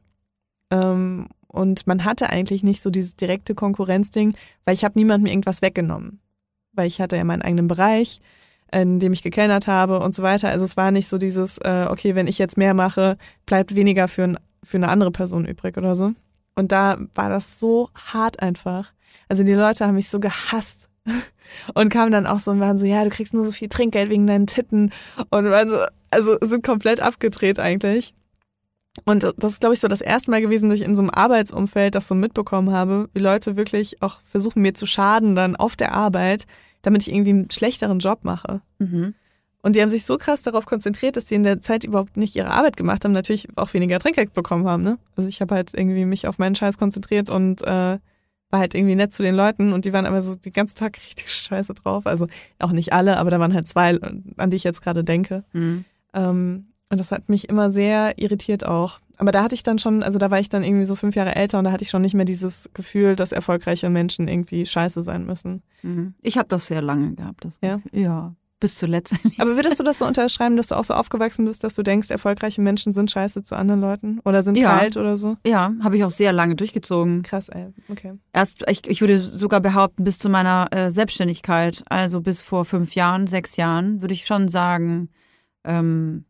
Ähm, 0.72 1.28
und 1.46 1.86
man 1.86 2.04
hatte 2.04 2.30
eigentlich 2.30 2.64
nicht 2.64 2.82
so 2.82 2.90
dieses 2.90 3.14
direkte 3.14 3.54
Konkurrenzding, 3.54 4.34
weil 4.64 4.74
ich 4.74 4.84
habe 4.84 4.98
niemandem 4.98 5.26
irgendwas 5.26 5.62
weggenommen 5.62 6.18
weil 6.72 6.86
ich 6.86 7.00
hatte 7.00 7.16
ja 7.16 7.24
meinen 7.24 7.42
eigenen 7.42 7.68
Bereich, 7.68 8.20
in 8.72 8.98
dem 8.98 9.12
ich 9.12 9.22
gekellnert 9.22 9.66
habe 9.66 10.00
und 10.00 10.14
so 10.14 10.22
weiter. 10.22 10.48
Also 10.48 10.64
es 10.64 10.76
war 10.76 10.90
nicht 10.90 11.08
so 11.08 11.18
dieses, 11.18 11.58
äh, 11.58 11.86
okay, 11.88 12.14
wenn 12.14 12.26
ich 12.26 12.38
jetzt 12.38 12.56
mehr 12.56 12.74
mache, 12.74 13.18
bleibt 13.46 13.74
weniger 13.74 14.08
für, 14.08 14.24
ein, 14.24 14.38
für 14.62 14.78
eine 14.78 14.88
andere 14.88 15.10
Person 15.10 15.44
übrig 15.44 15.76
oder 15.76 15.94
so. 15.94 16.12
Und 16.54 16.72
da 16.72 16.98
war 17.14 17.28
das 17.28 17.60
so 17.60 17.90
hart 17.94 18.40
einfach. 18.42 18.92
Also 19.28 19.42
die 19.44 19.54
Leute 19.54 19.86
haben 19.86 19.94
mich 19.94 20.08
so 20.08 20.20
gehasst 20.20 20.88
und 21.74 21.90
kamen 21.90 22.12
dann 22.12 22.26
auch 22.26 22.38
so 22.38 22.50
und 22.50 22.60
waren 22.60 22.78
so, 22.78 22.86
ja, 22.86 23.04
du 23.04 23.10
kriegst 23.10 23.34
nur 23.34 23.44
so 23.44 23.52
viel 23.52 23.68
Trinkgeld 23.68 24.10
wegen 24.10 24.26
deinen 24.26 24.46
Titten 24.46 24.92
und 25.30 25.50
waren 25.50 25.68
so, 25.68 25.78
also 26.10 26.36
sind 26.42 26.64
komplett 26.64 27.00
abgedreht 27.00 27.58
eigentlich. 27.58 28.14
Und 29.04 29.22
das 29.22 29.52
ist, 29.52 29.60
glaube 29.60 29.74
ich, 29.74 29.80
so 29.80 29.88
das 29.88 30.02
erste 30.02 30.30
Mal 30.30 30.42
gewesen, 30.42 30.68
dass 30.68 30.78
ich 30.78 30.84
in 30.84 30.94
so 30.94 31.02
einem 31.02 31.10
Arbeitsumfeld 31.10 31.94
das 31.94 32.08
so 32.08 32.14
mitbekommen 32.14 32.72
habe, 32.72 33.08
wie 33.14 33.20
Leute 33.20 33.56
wirklich 33.56 34.02
auch 34.02 34.20
versuchen, 34.24 34.60
mir 34.60 34.74
zu 34.74 34.86
schaden 34.86 35.34
dann 35.34 35.56
auf 35.56 35.76
der 35.76 35.92
Arbeit, 35.92 36.46
damit 36.82 37.02
ich 37.02 37.12
irgendwie 37.12 37.30
einen 37.30 37.50
schlechteren 37.50 38.00
Job 38.00 38.20
mache. 38.22 38.60
Mhm. 38.78 39.14
Und 39.62 39.76
die 39.76 39.80
haben 39.80 39.88
sich 39.88 40.04
so 40.04 40.18
krass 40.18 40.42
darauf 40.42 40.66
konzentriert, 40.66 41.16
dass 41.16 41.26
die 41.26 41.36
in 41.36 41.44
der 41.44 41.60
Zeit 41.60 41.84
überhaupt 41.84 42.16
nicht 42.16 42.34
ihre 42.34 42.50
Arbeit 42.50 42.76
gemacht 42.76 43.04
haben, 43.04 43.12
natürlich 43.12 43.46
auch 43.56 43.72
weniger 43.72 43.98
Trinkgeld 43.98 44.34
bekommen 44.34 44.66
haben. 44.66 44.82
Ne? 44.82 44.98
Also 45.16 45.28
ich 45.28 45.40
habe 45.40 45.54
halt 45.54 45.72
irgendwie 45.72 46.04
mich 46.04 46.26
auf 46.26 46.38
meinen 46.38 46.56
Scheiß 46.56 46.78
konzentriert 46.78 47.30
und 47.30 47.62
äh, 47.62 47.98
war 48.50 48.60
halt 48.60 48.74
irgendwie 48.74 48.96
nett 48.96 49.12
zu 49.12 49.22
den 49.22 49.34
Leuten 49.34 49.72
und 49.72 49.84
die 49.84 49.92
waren 49.92 50.04
aber 50.04 50.20
so 50.20 50.34
den 50.34 50.52
ganzen 50.52 50.76
Tag 50.76 50.98
richtig 51.06 51.30
scheiße 51.32 51.74
drauf. 51.74 52.06
Also 52.06 52.26
auch 52.58 52.72
nicht 52.72 52.92
alle, 52.92 53.16
aber 53.16 53.30
da 53.30 53.40
waren 53.40 53.54
halt 53.54 53.68
zwei, 53.68 53.98
an 54.36 54.50
die 54.50 54.56
ich 54.56 54.64
jetzt 54.64 54.82
gerade 54.82 55.04
denke. 55.04 55.44
Mhm. 55.52 55.84
Ähm, 56.12 56.66
und 56.92 56.98
das 57.00 57.10
hat 57.10 57.28
mich 57.28 57.48
immer 57.48 57.70
sehr 57.70 58.18
irritiert 58.18 58.64
auch. 58.66 59.00
Aber 59.16 59.32
da 59.32 59.42
hatte 59.42 59.54
ich 59.54 59.62
dann 59.62 59.78
schon, 59.78 60.02
also 60.02 60.18
da 60.18 60.30
war 60.30 60.38
ich 60.40 60.48
dann 60.48 60.62
irgendwie 60.62 60.84
so 60.84 60.94
fünf 60.94 61.14
Jahre 61.16 61.34
älter 61.34 61.58
und 61.58 61.64
da 61.64 61.72
hatte 61.72 61.82
ich 61.84 61.90
schon 61.90 62.02
nicht 62.02 62.14
mehr 62.14 62.24
dieses 62.24 62.68
Gefühl, 62.74 63.16
dass 63.16 63.32
erfolgreiche 63.32 63.88
Menschen 63.90 64.28
irgendwie 64.28 64.66
scheiße 64.66 65.02
sein 65.02 65.24
müssen. 65.26 65.62
Mhm. 65.82 66.14
Ich 66.22 66.38
habe 66.38 66.48
das 66.48 66.66
sehr 66.66 66.82
lange 66.82 67.14
gehabt. 67.14 67.44
Das 67.44 67.58
Ja? 67.62 67.76
Gefühl. 67.76 68.00
Ja. 68.00 68.34
Bis 68.60 68.76
zuletzt. 68.76 69.14
Aber 69.38 69.56
würdest 69.56 69.80
du 69.80 69.84
das 69.84 69.98
so 69.98 70.06
unterschreiben, 70.06 70.56
dass 70.56 70.68
du 70.68 70.76
auch 70.76 70.84
so 70.84 70.94
aufgewachsen 70.94 71.44
bist, 71.44 71.64
dass 71.64 71.74
du 71.74 71.82
denkst, 71.82 72.10
erfolgreiche 72.10 72.60
Menschen 72.62 72.92
sind 72.92 73.10
scheiße 73.10 73.42
zu 73.42 73.56
anderen 73.56 73.80
Leuten 73.80 74.20
oder 74.24 74.42
sind 74.42 74.56
Ja. 74.56 74.76
kalt 74.78 74.96
oder 74.96 75.16
so? 75.16 75.36
ja, 75.44 75.72
habe 75.82 75.96
ich 75.96 76.04
auch 76.04 76.10
sehr 76.12 76.32
lange 76.32 76.54
durchgezogen. 76.54 77.22
Krass, 77.22 77.48
ey. 77.48 77.68
Okay. 77.88 78.12
Erst, 78.32 78.62
ich, 78.68 78.86
ich 78.86 79.00
würde 79.00 79.18
sogar 79.18 79.60
behaupten, 79.60 80.04
bis 80.04 80.18
zu 80.18 80.28
meiner 80.30 80.68
äh, 80.70 80.90
Selbstständigkeit, 80.92 81.82
also 81.88 82.20
bis 82.20 82.40
vor 82.42 82.64
fünf 82.64 82.94
Jahren, 82.94 83.26
sechs 83.26 83.56
Jahren, 83.56 84.00
würde 84.00 84.14
ich 84.14 84.26
schon 84.26 84.46
sagen, 84.48 85.08
ähm, 85.64 86.24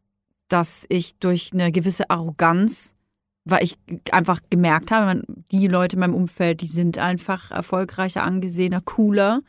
dass 0.53 0.85
ich 0.89 1.17
durch 1.19 1.51
eine 1.53 1.73
gewisse 1.73 2.11
Arroganz, 2.11 2.95
weil 3.45 3.65
ich 3.65 3.79
einfach 4.13 4.41
gemerkt 4.51 4.91
habe, 4.91 5.23
die 5.51 5.67
Leute 5.67 5.97
in 5.97 6.01
meinem 6.01 6.15
Umfeld, 6.15 6.61
die 6.61 6.67
sind 6.67 6.99
einfach 6.99 7.51
erfolgreicher, 7.51 8.23
angesehener, 8.23 8.81
cooler. 8.81 9.41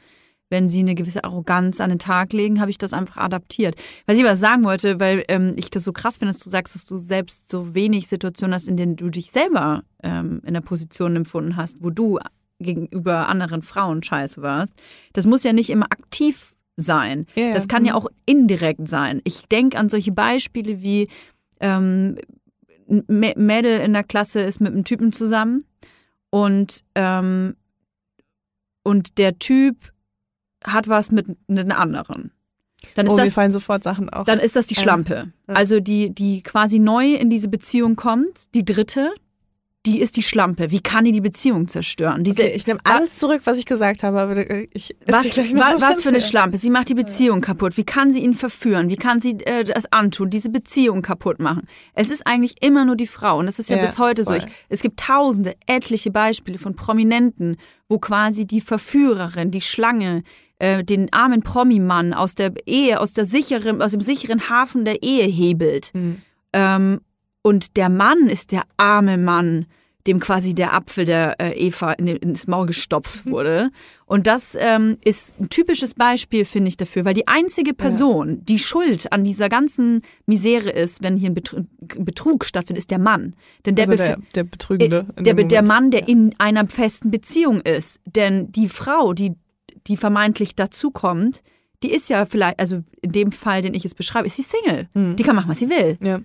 wenn 0.50 0.70
sie 0.70 0.82
eine 0.82 0.94
gewisse 0.94 1.24
Arroganz 1.24 1.82
an 1.82 1.90
den 1.90 1.98
Tag 2.00 2.32
legen, 2.32 2.62
habe 2.62 2.70
ich 2.70 2.78
das 2.78 2.94
einfach 2.94 3.18
adaptiert. 3.18 3.76
Was 4.06 4.18
ich 4.18 4.24
aber 4.24 4.36
sagen 4.36 4.64
wollte, 4.64 5.00
weil 5.00 5.26
ähm, 5.28 5.54
ich 5.58 5.72
das 5.72 5.84
so 5.84 5.92
krass 5.92 6.18
finde, 6.18 6.32
dass 6.32 6.44
du 6.44 6.50
sagst, 6.50 6.76
dass 6.76 6.86
du 6.86 7.00
selbst 7.00 7.50
so 7.50 7.74
wenig 7.74 8.08
Situationen 8.08 8.54
hast, 8.54 8.68
in 8.68 8.78
denen 8.78 8.96
du 8.96 9.10
dich 9.10 9.32
selber 9.32 9.84
ähm, 10.04 10.42
in 10.46 10.54
der 10.54 10.62
Position 10.62 11.16
empfunden 11.16 11.56
hast, 11.56 11.84
wo 11.84 11.90
du 11.90 12.20
gegenüber 12.60 13.28
anderen 13.28 13.62
Frauen 13.62 14.04
scheiße 14.04 14.42
warst. 14.42 14.74
Das 15.14 15.26
muss 15.26 15.44
ja 15.44 15.54
nicht 15.54 15.70
immer 15.70 15.86
aktiv 15.86 16.53
sein. 16.76 17.28
Ja. 17.36 17.54
Das 17.54 17.68
kann 17.68 17.86
ja 17.86 17.96
auch 17.96 18.08
indirekt 18.26 18.88
sein. 18.88 19.22
Ich 19.24 19.48
denke 19.48 19.78
an 19.78 19.90
solche 19.90 20.12
Beispiele 20.12 20.82
wie 20.82 21.08
ähm, 21.60 22.18
ein 22.90 23.34
Mädel 23.36 23.80
in 23.80 23.94
der 23.94 24.04
Klasse 24.04 24.42
ist 24.42 24.60
mit 24.60 24.74
einem 24.74 24.84
Typen 24.84 25.14
zusammen 25.14 25.66
und, 26.30 26.84
ähm, 26.96 27.56
und 28.84 29.18
der 29.18 29.40
Typ 29.40 29.78
hat 30.64 30.88
was 30.88 31.12
mit 31.12 31.28
einem 31.48 31.72
anderen. 31.72 32.32
Dann 32.96 33.06
ist 33.06 33.14
oh, 33.14 33.16
mir 33.16 33.26
das 33.26 33.34
fallen 33.34 33.52
sofort 33.52 33.84
Sachen 33.84 34.10
auf. 34.10 34.26
dann 34.26 34.40
ist 34.40 34.56
das 34.56 34.68
die. 34.68 34.76
Schlampe. 34.76 35.32
Also 35.48 35.80
die, 35.80 36.10
die 36.14 36.44
quasi 36.44 36.80
neu 36.80 37.14
in 37.14 37.30
diese 37.30 37.48
Beziehung 37.48 37.96
kommt, 37.96 38.54
die 38.54 38.66
dritte, 38.66 39.12
die 39.86 40.00
ist 40.00 40.16
die 40.16 40.24
Schlampe. 40.24 40.72
Wie 40.72 40.80
kann 40.80 41.04
die 41.04 41.12
die 41.12 41.20
Beziehung 41.20 41.68
zerstören? 41.68 42.24
Diese, 42.24 42.42
okay, 42.42 42.54
ich 42.56 42.66
nehme 42.68 42.80
alles 42.86 43.20
zurück, 43.20 43.42
was 43.44 43.58
ich 43.58 43.66
gesagt 43.66 44.04
habe, 44.04 44.20
aber 44.20 44.38
ich 44.74 44.96
was, 45.06 45.26
erzähl 45.26 45.44
gleich 45.48 45.54
noch 45.54 45.82
wa, 45.82 45.90
was 45.90 46.02
für 46.02 46.10
eine. 46.10 46.22
Schlampe? 46.22 46.58
Sie 46.58 46.70
macht 46.70 46.88
die 46.88 46.94
Beziehung 46.94 47.42
kaputt. 47.42 47.76
Wie 47.76 47.84
kann 47.84 48.14
sie 48.14 48.22
ihn 48.22 48.34
verführen? 48.34 48.90
Wie 48.90 48.96
kann 48.96 49.20
sie 49.20 49.38
äh, 49.46 49.66
das 49.66 49.92
antun, 49.92 50.30
diese 50.30 50.50
Beziehung 50.50 51.02
kaputt 51.02 51.40
machen? 51.40 51.68
Es 51.94 52.10
ist 52.10 52.26
eigentlich 52.26 52.64
immer 52.64 52.86
nur 52.86 52.96
die 52.96 53.08
Frau. 53.08 53.40
Und 53.40 53.46
das 53.46 53.60
ist 53.60 53.70
ja, 53.70 53.76
Ja, 53.76 53.82
bis 53.82 54.00
heute 54.00 54.24
so. 54.24 54.32
voll. 54.32 54.40
Ich, 54.40 54.46
es 54.70 54.82
gibt 54.82 55.02
tausende, 55.02 55.54
etliche 55.68 56.12
Beispiele 56.12 56.60
von 56.60 56.76
Prominenten, 56.78 57.58
wo 57.90 58.00
quasi 58.00 58.46
die 58.48 58.62
Verführerin, 58.62 59.52
die 59.52 59.62
Schlange, 59.62 60.24
äh, 60.60 60.84
den 60.86 61.12
armen 61.12 61.42
Promi-Mann 61.42 62.14
aus 62.14 62.36
der 62.36 62.54
Ehe, 62.66 63.02
aus, 63.02 63.12
der 63.12 63.26
sicheren, 63.26 63.82
aus 63.82 63.92
dem 63.92 64.02
sicheren 64.02 64.50
Hafen 64.50 64.86
der 64.86 65.04
Ehe 65.04 65.26
hebelt. 65.26 65.92
Hm. 65.94 66.22
Ähm, 66.54 67.02
und 67.44 67.78
der 67.78 67.90
Mann 67.90 68.30
ist 68.30 68.52
der 68.52 68.64
arme 68.78 69.20
Mann, 69.20 69.68
dem 70.08 70.20
quasi 70.20 70.54
der 70.54 70.74
Apfel 70.74 71.06
der 71.06 71.40
äh, 71.40 71.68
Eva 71.68 71.94
in 71.94 72.08
ins 72.08 72.48
Maul 72.48 72.66
gestopft 72.66 73.26
wurde. 73.26 73.70
Und 74.06 74.28
das 74.28 74.58
ähm, 74.60 74.98
ist 75.04 75.40
ein 75.40 75.50
typisches 75.50 75.94
Beispiel, 75.94 76.46
finde 76.46 76.68
ich, 76.70 76.78
dafür, 76.78 77.06
weil 77.06 77.14
die 77.14 77.28
einzige 77.28 77.74
Person, 77.74 78.44
die 78.44 78.60
schuld 78.60 79.12
an 79.14 79.24
dieser 79.24 79.48
ganzen 79.48 80.02
Misere 80.26 80.70
ist, 80.70 81.04
wenn 81.04 81.16
hier 81.16 81.30
ein 81.30 81.36
Betrug, 82.06 82.44
stattfindet, 82.44 82.82
ist 82.82 82.92
der 82.92 83.00
Mann. 83.00 83.36
Denn 83.66 83.76
der, 83.76 83.90
Also 83.90 84.04
der, 84.04 84.18
der 84.36 84.44
Betrügende. 84.44 85.06
in 85.16 85.24
der, 85.24 85.34
der. 85.36 85.64
Mann, 85.64 85.90
der 85.90 86.08
in 86.08 86.36
einer 86.38 86.68
festen 86.68 87.10
Beziehung 87.10 87.62
ist. 87.62 88.02
Denn 88.06 88.52
die 88.52 88.68
Frau, 88.68 89.14
die, 89.14 89.34
die 89.88 89.96
vermeintlich 89.96 90.56
dazukommt, 90.56 91.44
die 91.82 91.92
ist 91.92 92.10
ja 92.10 92.26
vielleicht, 92.26 92.60
also 92.60 92.84
in 93.02 93.12
dem 93.12 93.32
Fall, 93.32 93.62
den 93.62 93.74
ich 93.74 93.84
jetzt 93.84 93.98
beschreibe, 93.98 94.28
ist 94.28 94.36
sie 94.36 94.44
Single. 94.44 94.90
Hm. 94.94 95.16
Die 95.16 95.24
kann 95.24 95.36
machen, 95.36 95.50
was 95.50 95.60
sie 95.60 95.70
will. 95.70 95.98
Ja. 96.04 96.22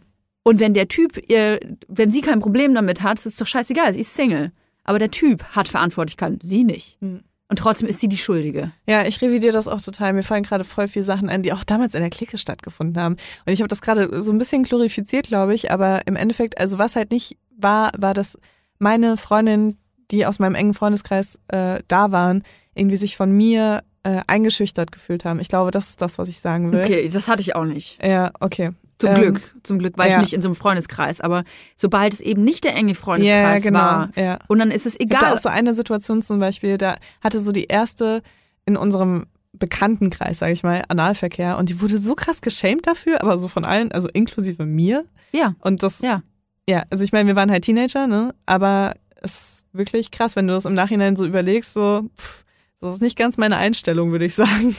Und 0.49 0.61
wenn 0.61 0.73
der 0.73 0.89
Typ, 0.89 1.21
ihr, 1.29 1.61
wenn 1.89 2.11
sie 2.11 2.23
kein 2.23 2.41
Problem 2.41 2.75
damit 2.75 3.03
hat, 3.03 3.19
ist 3.19 3.27
es 3.27 3.37
doch 3.37 3.47
scheißegal, 3.47 3.93
sie 3.93 4.01
ist 4.01 4.15
Single. 4.15 4.51
Aber 4.83 4.99
der 4.99 5.11
Typ 5.11 5.45
hat 5.51 5.69
Verantwortlichkeit, 5.69 6.39
sie 6.43 6.65
nicht. 6.65 6.97
Hm. 7.03 7.21
Und 7.51 7.59
trotzdem 7.59 7.87
ist 7.87 8.01
sie 8.01 8.09
die 8.09 8.17
Schuldige. 8.17 8.73
Ja, 8.87 9.07
ich 9.07 9.21
revidiere 9.21 9.53
das 9.53 9.69
auch 9.69 9.83
total. 9.83 10.15
Mir 10.15 10.23
fallen 10.23 10.45
gerade 10.45 10.65
voll 10.65 10.89
viele 10.89 11.03
Sachen 11.03 11.29
ein, 11.29 11.43
die 11.43 11.53
auch 11.53 11.65
damals 11.65 11.95
in 11.95 12.01
der 12.01 12.09
Clique 12.09 12.39
stattgefunden 12.39 12.99
haben. 13.03 13.17
Und 13.45 13.53
ich 13.53 13.61
habe 13.61 13.69
das 13.69 13.83
gerade 13.83 14.23
so 14.23 14.33
ein 14.33 14.39
bisschen 14.39 14.63
glorifiziert, 14.63 15.27
glaube 15.27 15.53
ich. 15.53 15.71
Aber 15.71 16.07
im 16.07 16.17
Endeffekt, 16.17 16.59
also 16.59 16.79
was 16.79 16.97
halt 16.97 17.11
nicht 17.11 17.37
war, 17.55 17.91
war, 17.99 18.15
dass 18.15 18.39
meine 18.79 19.19
Freundinnen, 19.19 19.77
die 20.11 20.25
aus 20.25 20.39
meinem 20.39 20.55
engen 20.55 20.73
Freundeskreis 20.73 21.39
äh, 21.49 21.81
da 21.89 22.11
waren, 22.11 22.43
irgendwie 22.75 22.97
sich 22.97 23.19
von 23.19 23.31
mir 23.31 23.83
äh, 24.03 24.23
eingeschüchtert 24.27 24.93
gefühlt 24.93 25.27
haben. 25.27 25.41
Ich 25.41 25.49
glaube, 25.49 25.73
das 25.73 25.91
ist 25.91 26.01
das, 26.01 26.17
was 26.17 26.31
ich 26.31 26.41
sagen 26.41 26.73
will. 26.73 26.81
Okay, 26.81 27.07
das 27.07 27.29
hatte 27.29 27.43
ich 27.43 27.55
auch 27.55 27.67
nicht. 27.67 28.03
Ja, 28.03 28.31
okay. 28.41 28.73
Zum 28.99 29.11
Ähm, 29.11 29.17
Glück. 29.21 29.55
Zum 29.63 29.79
Glück 29.79 29.97
war 29.97 30.07
ich 30.07 30.13
ja. 30.15 30.21
nicht 30.21 30.33
in 30.33 30.43
so 30.43 30.49
einem 30.49 30.55
Freundeskreis. 30.57 31.21
Aber 31.21 31.45
sobald 31.77 32.13
es 32.13 32.21
eben 32.21 32.43
nicht 32.45 32.65
der 32.65 32.75
enge 32.75 32.91
Ja, 32.93 32.95
Freundeskreis 32.95 33.63
genau. 33.63 33.79
war, 33.79 34.11
Ja. 34.17 34.39
und 34.49 34.59
dann 34.59 34.71
ist 34.71 34.87
es 34.87 34.95
Ich 34.95 35.03
habe 35.07 35.11
da 35.11 35.19
egal. 35.21 35.35
auch 35.35 35.39
so 35.39 35.49
eine 35.49 35.73
Situation 35.75 36.23
zum 36.23 36.39
Beispiel, 36.41 36.79
da 36.79 36.97
hatte 37.21 37.39
so 37.41 37.53
die 37.53 37.65
erste 37.65 38.23
in 38.67 38.77
unserem 38.77 39.27
Bekanntenkreis, 39.53 40.39
sage 40.39 40.53
ich 40.53 40.63
mal, 40.63 40.85
Analverkehr 40.89 41.57
und 41.59 41.69
die 41.69 41.81
wurde 41.81 41.99
so 41.99 42.15
krass 42.15 42.41
geschämt 42.43 42.87
dafür, 42.87 43.23
aber 43.23 43.39
so 43.39 43.49
von 43.49 43.65
allen, 43.65 43.91
also 43.93 44.09
inklusive 44.13 44.65
mir. 44.67 45.05
ja, 45.33 45.55
Und 45.61 45.83
das, 45.83 46.01
ja. 46.01 46.23
ja, 46.69 46.83
also 46.91 47.03
ich 47.05 47.13
meine, 47.13 47.27
wir 47.29 47.37
waren 47.37 47.51
halt 47.51 47.65
Teenager, 47.65 48.07
ne? 48.07 48.35
Aber 48.47 48.95
es 49.23 49.35
ist 49.41 49.67
wirklich 49.73 50.11
krass, 50.11 50.37
wenn 50.37 50.47
du 50.47 50.55
das 50.55 50.65
im 50.65 50.75
Nachhinein 50.75 51.17
so 51.17 51.25
überlegst, 51.27 51.73
so, 51.73 52.09
pff, 52.19 52.45
das 52.81 52.95
ist 52.97 53.03
nicht 53.03 53.17
ganz 53.19 53.37
meine 53.37 53.57
Einstellung, 53.57 54.13
würde 54.13 54.27
ich 54.27 54.35
sagen. 54.35 54.77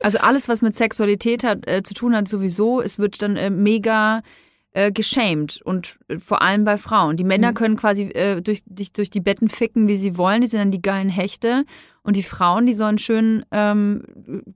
Also 0.00 0.18
alles, 0.18 0.48
was 0.48 0.62
mit 0.62 0.76
Sexualität 0.76 1.44
hat, 1.44 1.66
äh, 1.68 1.82
zu 1.82 1.94
tun 1.94 2.14
hat, 2.16 2.28
sowieso, 2.28 2.80
es 2.80 2.98
wird 2.98 3.22
dann 3.22 3.36
äh, 3.36 3.50
mega 3.50 4.22
äh, 4.74 4.90
geschämt 4.90 5.60
und 5.64 5.98
äh, 6.08 6.18
vor 6.18 6.40
allem 6.42 6.64
bei 6.64 6.76
Frauen. 6.78 7.16
Die 7.16 7.24
Männer 7.24 7.50
Mhm. 7.50 7.54
können 7.54 7.76
quasi 7.76 8.04
äh, 8.04 8.40
durch, 8.40 8.62
dich 8.66 8.92
durch 8.92 9.10
die 9.10 9.20
Betten 9.20 9.48
ficken, 9.48 9.86
wie 9.88 9.96
sie 9.96 10.16
wollen. 10.16 10.40
Die 10.40 10.46
sind 10.46 10.60
dann 10.60 10.70
die 10.70 10.80
geilen 10.82 11.08
Hechte. 11.10 11.64
Und 12.04 12.16
die 12.16 12.22
Frauen, 12.24 12.66
die 12.66 12.74
sollen 12.74 12.98
schön 12.98 13.44
ähm, 13.52 14.02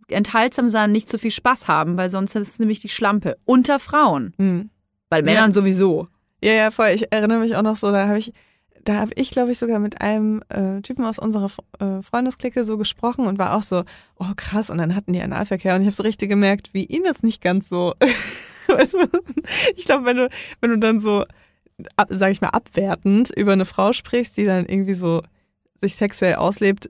enthaltsam 0.09 0.69
sein, 0.69 0.91
nicht 0.91 1.09
zu 1.09 1.19
viel 1.19 1.31
Spaß 1.31 1.69
haben, 1.69 1.97
weil 1.97 2.09
sonst 2.09 2.35
ist 2.35 2.49
es 2.49 2.59
nämlich 2.59 2.81
die 2.81 2.89
Schlampe. 2.89 3.37
Unter 3.45 3.79
Frauen. 3.79 4.33
Hm. 4.39 4.71
Bei 5.09 5.23
Männern 5.23 5.53
sowieso. 5.53 6.09
Ja, 6.43 6.53
ja, 6.53 6.71
voll. 6.73 6.89
Ich 6.95 7.12
erinnere 7.12 7.39
mich 7.39 7.55
auch 7.55 7.62
noch 7.62 7.77
so, 7.77 7.93
da 7.93 8.09
habe 8.09 8.19
ich, 8.19 8.33
da 8.87 8.96
habe 8.96 9.11
ich, 9.16 9.31
glaube 9.31 9.51
ich, 9.51 9.59
sogar 9.59 9.81
mit 9.81 10.01
einem 10.01 10.42
äh, 10.49 10.81
Typen 10.81 11.05
aus 11.05 11.18
unserer 11.18 11.51
äh, 11.81 12.03
Freundesklicke 12.03 12.64
so 12.64 12.79
gesprochen 12.79 13.27
und 13.27 13.38
war 13.38 13.55
auch 13.55 13.62
so, 13.62 13.85
oh 14.16 14.33
krass, 14.37 14.70
und 14.70 14.79
dann 14.79 14.94
hatten 14.94 15.12
die 15.12 15.20
Analverkehr 15.20 15.75
und 15.75 15.81
ich 15.81 15.87
habe 15.87 15.96
so 15.96 16.05
richtig 16.05 16.29
gemerkt, 16.29 16.72
wie 16.72 16.85
ihn 16.85 17.03
das 17.03 17.22
nicht 17.25 17.42
ganz 17.42 17.68
so, 17.68 17.94
weißt 18.68 18.94
du, 18.94 19.09
ich 19.77 19.85
glaube, 19.87 20.05
wenn 20.05 20.16
du, 20.16 20.29
wenn 20.61 20.70
du 20.70 20.79
dann 20.79 21.01
so, 21.01 21.25
ab, 21.96 22.09
sag 22.11 22.31
ich 22.31 22.40
mal, 22.40 22.51
abwertend 22.51 23.31
über 23.37 23.53
eine 23.53 23.64
Frau 23.64 23.92
sprichst, 23.92 24.37
die 24.37 24.44
dann 24.44 24.66
irgendwie 24.66 24.94
so 24.94 25.22
sich 25.75 25.96
sexuell 25.96 26.37
auslebt, 26.37 26.88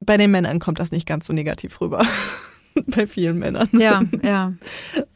bei 0.00 0.16
den 0.16 0.30
Männern 0.30 0.60
kommt 0.60 0.78
das 0.78 0.92
nicht 0.92 1.06
ganz 1.06 1.26
so 1.26 1.32
negativ 1.32 1.80
rüber. 1.80 2.06
bei 2.86 3.06
vielen 3.06 3.38
Männern. 3.38 3.68
Ja, 3.72 4.02
ja. 4.22 4.52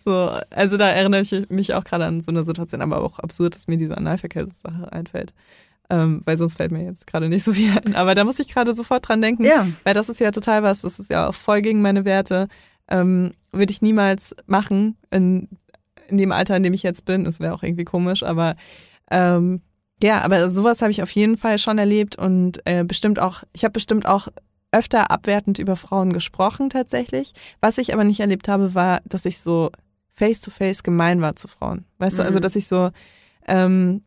So, 0.03 0.31
also 0.49 0.77
da 0.79 0.89
erinnere 0.89 1.21
ich 1.21 1.51
mich 1.51 1.75
auch 1.75 1.85
gerade 1.85 2.07
an 2.07 2.23
so 2.23 2.31
eine 2.31 2.43
Situation, 2.43 2.81
aber 2.81 3.03
auch 3.03 3.19
absurd, 3.19 3.55
dass 3.55 3.69
mir 3.69 3.77
diese 3.77 3.97
Analverkehrssache 3.99 4.91
einfällt. 4.93 5.35
Ähm, 5.91 6.23
weil 6.25 6.39
sonst 6.39 6.55
fällt 6.55 6.73
mir 6.73 6.85
jetzt 6.85 7.07
gerade 7.07 7.29
nicht 7.29 7.45
so 7.45 7.53
viel 7.53 7.71
ein. 7.85 7.95
Aber 7.97 8.15
da 8.15 8.25
muss 8.25 8.39
ich 8.39 8.49
gerade 8.49 8.75
sofort 8.75 9.07
dran 9.09 9.21
denken, 9.21 9.45
Ja. 9.45 9.67
weil 9.85 9.93
das 9.93 10.09
ist 10.09 10.19
ja 10.21 10.31
total 10.31 10.63
was, 10.63 10.81
das 10.83 10.99
ist 10.99 11.11
ja 11.11 11.29
auch 11.29 11.35
voll 11.35 11.61
gegen 11.63 11.83
meine 11.83 12.05
Werte. 12.05 12.49
Ähm, 12.89 13.33
Würde 13.53 13.73
ich 13.73 13.83
niemals 13.83 14.35
machen 14.47 14.97
in, 15.11 15.49
in 16.09 16.17
dem 16.17 16.33
Alter, 16.33 16.57
in 16.57 16.63
dem 16.63 16.73
ich 16.75 16.83
jetzt 16.83 17.05
bin. 17.05 17.25
Das 17.25 17.39
wäre 17.41 17.53
auch 17.55 17.63
irgendwie 17.63 17.85
komisch, 17.85 18.23
aber 18.23 18.57
ähm, 19.11 19.61
ja, 20.03 20.23
aber 20.23 20.49
sowas 20.49 20.81
habe 20.81 20.93
ich 20.93 21.03
auf 21.03 21.11
jeden 21.11 21.37
Fall 21.37 21.59
schon 21.59 21.77
erlebt 21.77 22.17
und 22.17 22.61
äh, 22.65 22.85
bestimmt 22.85 23.19
auch, 23.19 23.43
ich 23.53 23.65
habe 23.65 23.73
bestimmt 23.73 24.07
auch 24.07 24.29
öfter 24.73 25.11
abwertend 25.11 25.59
über 25.59 25.77
Frauen 25.77 26.13
gesprochen 26.13 26.71
tatsächlich. 26.71 27.33
Was 27.61 27.79
ich 27.79 27.93
aber 27.93 28.05
nicht 28.05 28.21
erlebt 28.21 28.49
habe, 28.49 28.75
war, 28.75 29.01
dass 29.05 29.25
ich 29.25 29.41
so 29.41 29.71
face-to-face 30.13 30.83
gemein 30.83 31.21
war 31.21 31.35
zu 31.37 31.49
Frauen. 31.49 31.85
Weißt 31.99 32.19
du, 32.19 32.23
also 32.23 32.39
Mhm. 32.39 32.43
dass 32.43 32.57
ich 32.57 32.69
so, 32.69 32.91
ähm, 33.49 34.03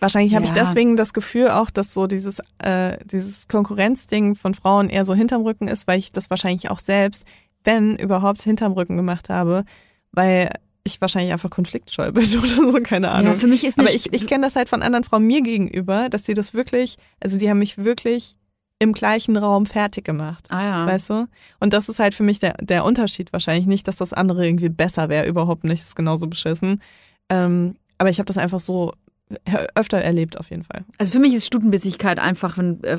wahrscheinlich 0.00 0.34
habe 0.34 0.44
ich 0.44 0.54
Ja. 0.54 0.64
deswegen 0.64 0.96
das 0.96 1.12
Gefühl 1.12 1.50
auch, 1.50 1.70
dass 1.70 1.94
so 1.94 2.06
dieses, 2.06 2.40
äh, 2.58 2.98
dieses 3.04 3.48
Konkurrenzding 3.48 4.34
von 4.34 4.54
Frauen 4.54 4.88
eher 4.88 5.04
so 5.04 5.14
hinterm 5.14 5.42
Rücken 5.42 5.68
ist, 5.68 5.86
weil 5.86 5.98
ich 5.98 6.12
das 6.12 6.30
wahrscheinlich 6.30 6.70
auch 6.70 6.78
selbst, 6.78 7.24
wenn 7.64 7.96
überhaupt, 7.96 8.42
hinterm 8.42 8.72
Rücken 8.72 8.96
gemacht 8.96 9.28
habe, 9.28 9.64
weil 10.12 10.50
ich 10.84 11.00
wahrscheinlich 11.00 11.32
einfach 11.32 11.50
konfliktscheu 11.50 12.12
bin 12.12 12.24
oder 12.38 12.72
so, 12.72 12.80
keine 12.82 13.10
Ahnung. 13.10 13.34
ja, 13.34 13.38
für 13.38 13.46
mich 13.46 13.64
ist 13.64 13.78
eine 13.78 13.88
Aber 13.88 13.94
ich, 13.96 14.12
ich 14.12 14.26
kenne 14.26 14.46
das 14.46 14.56
halt 14.56 14.68
von 14.68 14.82
anderen 14.82 15.04
Frauen 15.04 15.24
mir 15.24 15.42
gegenüber, 15.42 16.08
dass 16.08 16.22
die 16.22 16.34
das 16.34 16.54
wirklich, 16.54 16.96
also 17.20 17.38
die 17.38 17.50
haben 17.50 17.58
mich 17.58 17.78
wirklich 17.78 18.36
im 18.78 18.92
gleichen 18.92 19.36
Raum 19.36 19.66
fertig 19.66 20.04
gemacht. 20.04 20.46
Ah 20.50 20.62
ja. 20.62 20.86
Weißt 20.86 21.10
du? 21.10 21.26
Und 21.60 21.72
das 21.72 21.88
ist 21.88 21.98
halt 21.98 22.14
für 22.14 22.22
mich 22.22 22.38
der, 22.38 22.54
der 22.60 22.84
Unterschied 22.84 23.32
wahrscheinlich. 23.32 23.66
Nicht, 23.66 23.88
dass 23.88 23.96
das 23.96 24.12
andere 24.12 24.46
irgendwie 24.46 24.68
besser 24.68 25.08
wäre, 25.08 25.26
überhaupt 25.26 25.64
nicht, 25.64 25.80
ist 25.80 25.96
genauso 25.96 26.28
beschissen. 26.28 26.80
Ähm, 27.28 27.74
aber 27.98 28.10
ich 28.10 28.18
habe 28.18 28.26
das 28.26 28.38
einfach 28.38 28.60
so 28.60 28.92
öfter 29.74 29.98
erlebt, 29.98 30.38
auf 30.38 30.50
jeden 30.50 30.64
Fall. 30.64 30.84
Also 30.96 31.12
für 31.12 31.18
mich 31.18 31.34
ist 31.34 31.46
Stutenbissigkeit 31.46 32.18
einfach, 32.18 32.56
wenn 32.56 32.82
äh, 32.84 32.98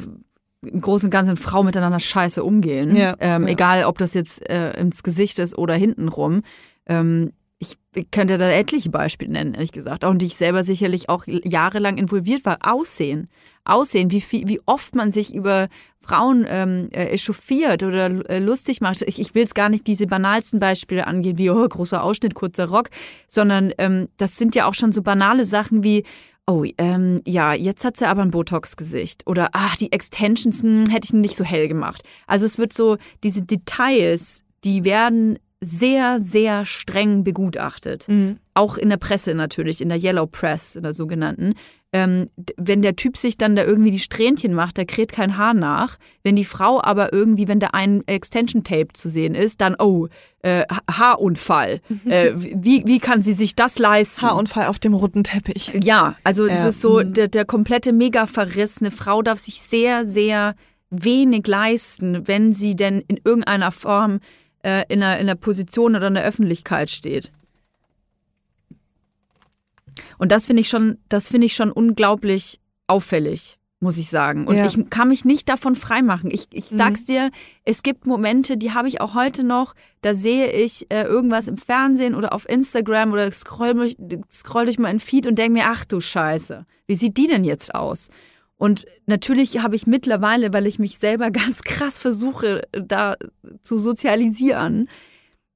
im 0.62 0.82
Großen 0.82 1.08
und 1.08 1.12
Ganzen 1.12 1.38
Frauen 1.38 1.66
miteinander 1.66 2.00
scheiße 2.00 2.44
umgehen. 2.44 2.96
Ja, 2.96 3.16
ähm, 3.20 3.44
ja. 3.44 3.50
Egal, 3.50 3.86
ob 3.86 3.98
das 3.98 4.14
jetzt 4.14 4.48
äh, 4.50 4.74
ins 4.80 5.04
Gesicht 5.04 5.40
ist 5.40 5.58
oder 5.58 5.74
hintenrum. 5.76 6.44
Ähm, 6.86 7.32
ich 7.60 7.78
könnte 8.12 8.38
da 8.38 8.50
etliche 8.50 8.90
Beispiele 8.90 9.34
nennen, 9.34 9.54
ehrlich 9.54 9.74
gesagt. 9.74 10.06
Auch 10.06 10.12
und 10.12 10.22
die 10.22 10.28
ich 10.28 10.36
selber 10.36 10.64
sicherlich 10.64 11.10
auch 11.10 11.26
jahrelang 11.28 11.98
involviert 11.98 12.46
war. 12.46 12.60
Aussehen. 12.62 13.30
Aussehen, 13.66 14.12
wie, 14.12 14.22
viel, 14.22 14.48
wie 14.48 14.62
oft 14.66 14.96
man 14.96 15.12
sich 15.12 15.36
über 15.36 15.68
Frauen 16.00 16.46
ähm, 16.48 16.88
äh, 16.92 17.08
echauffiert 17.08 17.84
oder 17.84 18.30
äh, 18.30 18.40
lustig 18.40 18.80
macht. 18.80 19.02
Ich, 19.02 19.20
ich 19.20 19.36
will 19.36 19.44
jetzt 19.44 19.56
gar 19.56 19.70
nicht 19.70 19.86
diese 19.86 20.08
banalsten 20.08 20.60
Beispiele 20.60 21.06
angehen, 21.06 21.38
wie 21.38 21.50
oh, 21.50 21.68
großer 21.68 22.02
Ausschnitt, 22.02 22.34
kurzer 22.34 22.70
Rock, 22.70 22.90
sondern 23.28 23.74
ähm, 23.78 24.08
das 24.18 24.38
sind 24.38 24.56
ja 24.56 24.66
auch 24.66 24.74
schon 24.74 24.94
so 24.94 25.02
banale 25.02 25.46
Sachen 25.46 25.84
wie, 25.84 26.06
oh, 26.48 26.64
ähm, 26.78 27.22
ja, 27.26 27.54
jetzt 27.54 27.84
hat 27.84 27.98
sie 27.98 28.08
aber 28.08 28.22
ein 28.22 28.32
Botox-Gesicht. 28.32 29.28
Oder, 29.28 29.50
ach, 29.52 29.76
die 29.76 29.92
Extensions 29.92 30.64
hm, 30.64 30.86
hätte 30.90 31.06
ich 31.06 31.14
nicht 31.14 31.36
so 31.36 31.44
hell 31.44 31.68
gemacht. 31.68 32.04
Also 32.26 32.46
es 32.46 32.58
wird 32.58 32.72
so, 32.72 32.98
diese 33.24 33.44
Details, 33.44 34.44
die 34.64 34.86
werden 34.86 35.38
sehr, 35.62 36.20
sehr 36.20 36.66
streng 36.66 37.24
begutachtet. 37.24 38.08
Mhm. 38.08 38.38
Auch 38.54 38.78
in 38.78 38.90
der 38.90 38.98
Presse 38.98 39.34
natürlich, 39.36 39.82
in 39.82 39.90
der 39.90 40.02
Yellow 40.02 40.26
Press, 40.26 40.76
in 40.76 40.84
der 40.84 40.94
sogenannten. 40.94 41.54
Ähm, 41.92 42.30
wenn 42.56 42.82
der 42.84 42.96
Typ 42.96 43.18
sich 43.18 43.36
dann 43.36 43.56
da 43.56 43.64
irgendwie 43.64 43.90
die 43.92 43.98
Strähnchen 44.00 44.54
macht, 44.54 44.78
der 44.78 44.86
kräht 44.86 45.12
kein 45.12 45.38
Haar 45.38 45.56
nach. 45.56 45.98
Wenn 46.24 46.36
die 46.36 46.46
Frau 46.46 46.80
aber 46.82 47.12
irgendwie, 47.12 47.48
wenn 47.48 47.60
da 47.60 47.70
ein 47.74 48.08
Extension 48.08 48.64
Tape 48.64 48.90
zu 48.94 49.10
sehen 49.10 49.34
ist, 49.34 49.60
dann, 49.60 49.76
oh, 49.80 50.08
äh, 50.44 50.66
Ha- 50.72 50.82
Haarunfall. 51.00 51.82
äh, 52.06 52.34
wie, 52.38 52.84
wie 52.86 53.00
kann 53.00 53.24
sie 53.24 53.34
sich 53.34 53.56
das 53.56 53.80
leisten? 53.80 54.22
Haarunfall 54.22 54.68
auf 54.68 54.78
dem 54.80 54.94
roten 54.94 55.24
Teppich. 55.24 55.74
Ja, 55.84 56.16
also 56.24 56.46
es 56.46 56.60
Ja. 56.60 56.68
ist 56.68 56.80
so 56.82 57.00
Mhm. 57.04 57.14
der, 57.16 57.28
der 57.28 57.46
komplette 57.46 57.92
Mega-Verriss. 57.92 58.78
Eine 58.82 58.92
Frau 58.92 59.24
darf 59.24 59.40
sich 59.40 59.60
sehr, 59.60 60.06
sehr 60.06 60.56
wenig 60.92 61.48
leisten, 61.48 62.28
wenn 62.28 62.54
sie 62.54 62.76
denn 62.76 63.04
in 63.08 63.20
irgendeiner 63.24 63.72
Form 63.72 64.20
äh, 64.64 64.84
in, 64.90 65.02
einer, 65.04 65.16
in 65.20 65.22
einer 65.30 65.36
Position 65.36 65.96
oder 65.96 66.08
in 66.08 66.14
der 66.16 66.24
Öffentlichkeit 66.24 66.90
steht. 66.90 67.32
Und 70.18 70.32
das 70.32 70.46
finde 70.46 70.62
ich 70.62 70.70
schon, 70.70 70.98
das 71.10 71.30
finde 71.30 71.46
ich 71.48 71.56
schon 71.56 71.72
unglaublich 71.72 72.60
auffällig, 72.88 73.58
muss 73.80 73.98
ich 73.98 74.10
sagen. 74.10 74.48
Und 74.48 74.56
Ja. 74.58 74.66
ich 74.66 74.90
kann 74.90 75.08
mich 75.10 75.26
nicht 75.26 75.48
davon 75.50 75.76
freimachen. 75.76 76.30
Ich, 76.32 76.48
ich 76.52 76.72
Mhm. 76.72 76.78
sag's 76.78 77.06
dir, 77.06 77.32
es 77.66 77.84
gibt 77.84 78.06
Momente, 78.06 78.58
die 78.58 78.74
habe 78.74 78.88
ich 78.88 79.02
auch 79.02 79.14
heute 79.14 79.44
noch, 79.44 79.76
da 80.02 80.14
sehe 80.14 80.52
ich 80.52 80.90
äh, 80.92 81.04
irgendwas 81.04 81.48
im 81.48 81.58
Fernsehen 81.58 82.16
oder 82.16 82.34
auf 82.34 82.48
Instagram 82.50 83.14
oder 83.14 83.32
scroll, 83.32 83.94
scroll 84.32 84.66
durch 84.66 84.80
meinen 84.80 85.00
Feed 85.00 85.28
und 85.28 85.36
denke 85.38 85.54
mir, 85.54 85.66
ach 85.68 85.86
du 85.86 86.00
Scheiße, 86.02 86.66
wie 86.88 86.96
sieht 86.96 87.18
die 87.18 87.28
denn 87.28 87.44
jetzt 87.44 87.74
aus? 87.76 88.10
Und 88.60 88.86
natürlich 89.06 89.64
habe 89.64 89.78
ich 89.78 89.88
mittlerweile, 89.88 90.54
weil 90.54 90.68
ich 90.68 90.78
mich 90.78 91.00
selber 91.00 91.32
ganz 91.32 91.64
krass 91.64 91.98
versuche, 91.98 92.62
da 92.72 93.16
zu 93.64 93.80
sozialisieren, 93.80 94.88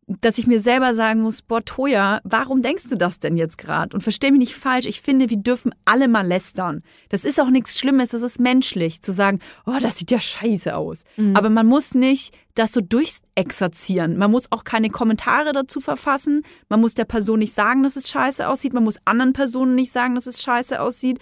dass 0.07 0.37
ich 0.37 0.47
mir 0.47 0.59
selber 0.59 0.93
sagen 0.93 1.21
muss, 1.21 1.41
boah, 1.41 1.63
Toja, 1.63 2.21
warum 2.23 2.61
denkst 2.61 2.89
du 2.89 2.95
das 2.95 3.19
denn 3.19 3.37
jetzt 3.37 3.57
gerade? 3.57 3.93
Und 3.95 4.01
versteh 4.01 4.31
mich 4.31 4.39
nicht 4.39 4.55
falsch, 4.55 4.85
ich 4.85 5.01
finde, 5.01 5.29
wir 5.29 5.37
dürfen 5.37 5.73
alle 5.85 6.07
mal 6.07 6.25
lästern. 6.25 6.81
Das 7.09 7.25
ist 7.25 7.39
auch 7.39 7.49
nichts 7.49 7.79
Schlimmes, 7.79 8.09
das 8.09 8.21
ist 8.21 8.39
menschlich, 8.39 9.01
zu 9.01 9.11
sagen, 9.11 9.39
oh, 9.65 9.77
das 9.81 9.97
sieht 9.97 10.11
ja 10.11 10.19
scheiße 10.19 10.75
aus. 10.75 11.03
Mhm. 11.17 11.35
Aber 11.35 11.49
man 11.49 11.67
muss 11.67 11.95
nicht 11.95 12.33
das 12.55 12.71
so 12.71 12.81
durchexerzieren. 12.81 14.17
Man 14.17 14.31
muss 14.31 14.51
auch 14.51 14.63
keine 14.63 14.89
Kommentare 14.89 15.53
dazu 15.53 15.79
verfassen. 15.79 16.43
Man 16.69 16.81
muss 16.81 16.93
der 16.93 17.05
Person 17.05 17.39
nicht 17.39 17.53
sagen, 17.53 17.83
dass 17.83 17.95
es 17.95 18.09
scheiße 18.09 18.47
aussieht. 18.47 18.73
Man 18.73 18.83
muss 18.83 18.99
anderen 19.05 19.33
Personen 19.33 19.75
nicht 19.75 19.91
sagen, 19.91 20.15
dass 20.15 20.27
es 20.27 20.41
scheiße 20.41 20.79
aussieht. 20.81 21.19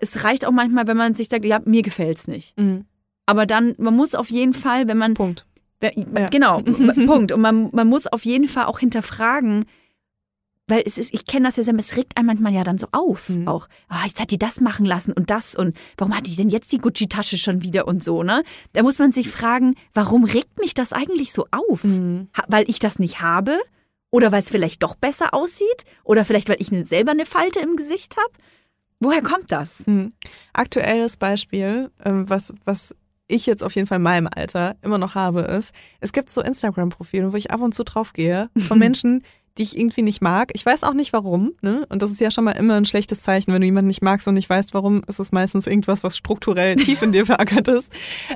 Es 0.00 0.24
reicht 0.24 0.44
auch 0.44 0.52
manchmal, 0.52 0.86
wenn 0.86 0.96
man 0.96 1.14
sich 1.14 1.28
sagt, 1.28 1.44
ja, 1.44 1.60
mir 1.64 1.82
gefällt's 1.82 2.28
nicht. 2.28 2.58
Mhm. 2.58 2.84
Aber 3.26 3.46
dann, 3.46 3.74
man 3.78 3.94
muss 3.94 4.14
auf 4.14 4.30
jeden 4.30 4.52
Fall, 4.52 4.88
wenn 4.88 4.98
man 4.98 5.14
Punkt. 5.14 5.46
Ja. 5.82 6.28
Genau, 6.28 6.62
Punkt. 7.06 7.32
Und 7.32 7.40
man, 7.40 7.70
man 7.72 7.88
muss 7.88 8.06
auf 8.06 8.24
jeden 8.24 8.46
Fall 8.46 8.66
auch 8.66 8.78
hinterfragen, 8.78 9.64
weil 10.68 10.82
es 10.86 10.96
ist, 10.96 11.12
ich 11.12 11.26
kenne 11.26 11.48
das 11.48 11.56
ja 11.56 11.64
selber, 11.64 11.80
es 11.80 11.96
regt 11.96 12.16
einem 12.16 12.26
manchmal 12.26 12.52
ja 12.52 12.62
dann 12.62 12.78
so 12.78 12.86
auf. 12.92 13.28
Mhm. 13.28 13.48
Auch, 13.48 13.68
ah, 13.88 14.04
jetzt 14.06 14.20
hat 14.20 14.30
die 14.30 14.38
das 14.38 14.60
machen 14.60 14.86
lassen 14.86 15.12
und 15.12 15.30
das 15.30 15.54
und 15.56 15.76
warum 15.96 16.16
hat 16.16 16.26
die 16.26 16.36
denn 16.36 16.48
jetzt 16.48 16.72
die 16.72 16.78
Gucci-Tasche 16.78 17.36
schon 17.36 17.62
wieder 17.62 17.88
und 17.88 18.02
so, 18.02 18.22
ne? 18.22 18.44
Da 18.72 18.82
muss 18.82 18.98
man 18.98 19.12
sich 19.12 19.28
fragen, 19.28 19.74
warum 19.92 20.24
regt 20.24 20.60
mich 20.60 20.74
das 20.74 20.92
eigentlich 20.92 21.32
so 21.32 21.46
auf? 21.50 21.84
Mhm. 21.84 22.28
Weil 22.46 22.68
ich 22.70 22.78
das 22.78 22.98
nicht 22.98 23.20
habe? 23.20 23.58
Oder 24.10 24.30
weil 24.30 24.42
es 24.42 24.50
vielleicht 24.50 24.82
doch 24.82 24.94
besser 24.94 25.34
aussieht? 25.34 25.84
Oder 26.04 26.24
vielleicht, 26.24 26.48
weil 26.48 26.60
ich 26.60 26.70
ne, 26.70 26.84
selber 26.84 27.12
eine 27.12 27.26
Falte 27.26 27.60
im 27.60 27.76
Gesicht 27.76 28.16
habe? 28.16 28.32
Woher 29.02 29.22
kommt 29.22 29.50
das? 29.50 29.86
Mhm. 29.86 30.12
Aktuelles 30.52 31.16
Beispiel, 31.16 31.90
ähm, 32.04 32.28
was, 32.28 32.54
was 32.64 32.94
ich 33.26 33.46
jetzt 33.46 33.64
auf 33.64 33.74
jeden 33.74 33.86
Fall 33.86 33.96
in 33.96 34.02
meinem 34.02 34.28
Alter 34.32 34.76
immer 34.82 34.98
noch 34.98 35.14
habe, 35.14 35.40
ist, 35.40 35.74
es 36.00 36.12
gibt 36.12 36.30
so 36.30 36.40
Instagram-Profile, 36.40 37.32
wo 37.32 37.36
ich 37.36 37.50
ab 37.50 37.60
und 37.60 37.74
zu 37.74 37.82
drauf 37.82 38.12
gehe, 38.12 38.48
von 38.56 38.78
Menschen, 38.78 39.24
die 39.58 39.62
ich 39.64 39.76
irgendwie 39.76 40.02
nicht 40.02 40.22
mag. 40.22 40.50
Ich 40.54 40.64
weiß 40.64 40.84
auch 40.84 40.94
nicht 40.94 41.12
warum, 41.12 41.52
ne? 41.60 41.84
Und 41.88 42.00
das 42.00 42.10
ist 42.10 42.20
ja 42.20 42.30
schon 42.30 42.44
mal 42.44 42.52
immer 42.52 42.74
ein 42.74 42.84
schlechtes 42.84 43.22
Zeichen. 43.22 43.52
Wenn 43.52 43.60
du 43.60 43.66
jemanden 43.66 43.88
nicht 43.88 44.02
magst 44.02 44.28
und 44.28 44.34
nicht 44.34 44.48
weißt, 44.48 44.72
warum, 44.72 45.02
ist 45.06 45.18
es 45.18 45.32
meistens 45.32 45.66
irgendwas, 45.66 46.04
was 46.04 46.16
strukturell 46.16 46.76
tief 46.76 47.02
in 47.02 47.12
dir 47.12 47.26
verankert 47.26 47.68
ist. 47.68 47.92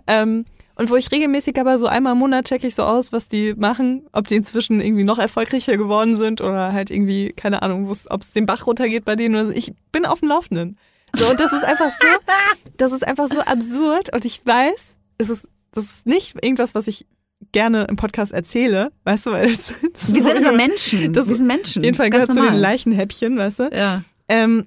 Ähm, 0.06 0.44
und 0.76 0.88
wo 0.90 0.96
ich 0.96 1.10
regelmäßig 1.10 1.58
aber 1.58 1.78
so 1.78 1.86
einmal 1.86 2.12
im 2.12 2.18
Monat 2.18 2.46
checke 2.46 2.66
ich 2.66 2.74
so 2.74 2.84
aus, 2.84 3.12
was 3.12 3.28
die 3.28 3.54
machen, 3.54 4.06
ob 4.12 4.26
die 4.28 4.36
inzwischen 4.36 4.80
irgendwie 4.80 5.04
noch 5.04 5.18
erfolgreicher 5.18 5.76
geworden 5.76 6.14
sind 6.14 6.40
oder 6.40 6.72
halt 6.72 6.90
irgendwie, 6.90 7.32
keine 7.32 7.62
Ahnung, 7.62 7.90
ob 8.10 8.20
es 8.20 8.32
den 8.32 8.46
Bach 8.46 8.66
runtergeht 8.66 9.04
bei 9.04 9.16
denen 9.16 9.34
oder 9.34 9.46
so. 9.46 9.52
Ich 9.52 9.72
bin 9.92 10.06
auf 10.06 10.20
dem 10.20 10.28
Laufenden. 10.28 10.78
So, 11.16 11.26
und 11.30 11.40
das 11.40 11.52
ist 11.52 11.64
einfach 11.64 11.90
so, 11.90 12.06
das 12.76 12.92
ist 12.92 13.06
einfach 13.06 13.28
so 13.28 13.40
absurd 13.40 14.12
und 14.14 14.24
ich 14.24 14.44
weiß, 14.44 14.96
es 15.18 15.30
ist, 15.30 15.48
das 15.72 15.84
ist 15.84 16.06
nicht 16.06 16.34
irgendwas, 16.42 16.74
was 16.74 16.86
ich 16.86 17.06
gerne 17.52 17.84
im 17.84 17.96
Podcast 17.96 18.32
erzähle, 18.32 18.92
weißt 19.04 19.26
du, 19.26 19.30
weil 19.32 19.46
es, 19.48 19.70
es 19.94 20.12
Wir 20.14 20.22
so 20.22 20.28
sind 20.30 20.38
über- 20.40 20.52
Menschen. 20.52 21.12
Das 21.12 21.26
wir 21.26 21.32
ist 21.32 21.38
sind 21.38 21.46
Menschen. 21.46 21.80
Auf 21.80 21.84
jeden 21.84 21.96
Fall 21.96 22.10
gehört 22.10 22.28
zu 22.32 22.34
den. 22.42 22.54
Leichenhäppchen, 22.54 23.36
weißt 23.36 23.58
du. 23.60 23.70
Ja. 23.72 24.02
Ähm, 24.28 24.66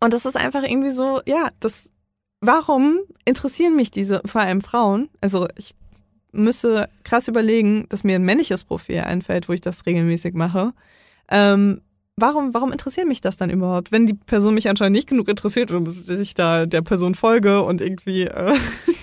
und 0.00 0.12
das 0.12 0.26
ist 0.26 0.36
einfach 0.36 0.62
irgendwie 0.62 0.92
so, 0.92 1.20
ja, 1.26 1.48
das, 1.60 1.90
warum 2.40 3.00
interessieren 3.24 3.76
mich 3.76 3.90
diese, 3.90 4.22
vor 4.24 4.40
allem 4.40 4.60
Frauen? 4.60 5.08
Also 5.20 5.46
ich 5.56 5.74
müsste 6.32 6.88
krass 7.04 7.28
überlegen, 7.28 7.86
dass 7.88 8.04
mir 8.04 8.16
ein 8.16 8.24
männliches 8.24 8.64
Profil 8.64 9.00
einfällt, 9.00 9.48
wo 9.48 9.52
ich 9.52 9.60
das 9.60 9.86
regelmäßig 9.86 10.34
mache. 10.34 10.72
Ähm, 11.28 11.80
warum, 12.16 12.54
warum 12.54 12.72
interessiert 12.72 13.06
mich 13.06 13.20
das 13.20 13.36
dann 13.36 13.50
überhaupt? 13.50 13.92
Wenn 13.92 14.06
die 14.06 14.14
Person 14.14 14.54
mich 14.54 14.68
anscheinend 14.68 14.96
nicht 14.96 15.08
genug 15.08 15.28
interessiert 15.28 15.72
und 15.72 16.08
ich 16.08 16.34
da 16.34 16.66
der 16.66 16.82
Person 16.82 17.14
folge 17.14 17.62
und 17.62 17.80
irgendwie 17.80 18.22
äh, 18.22 18.54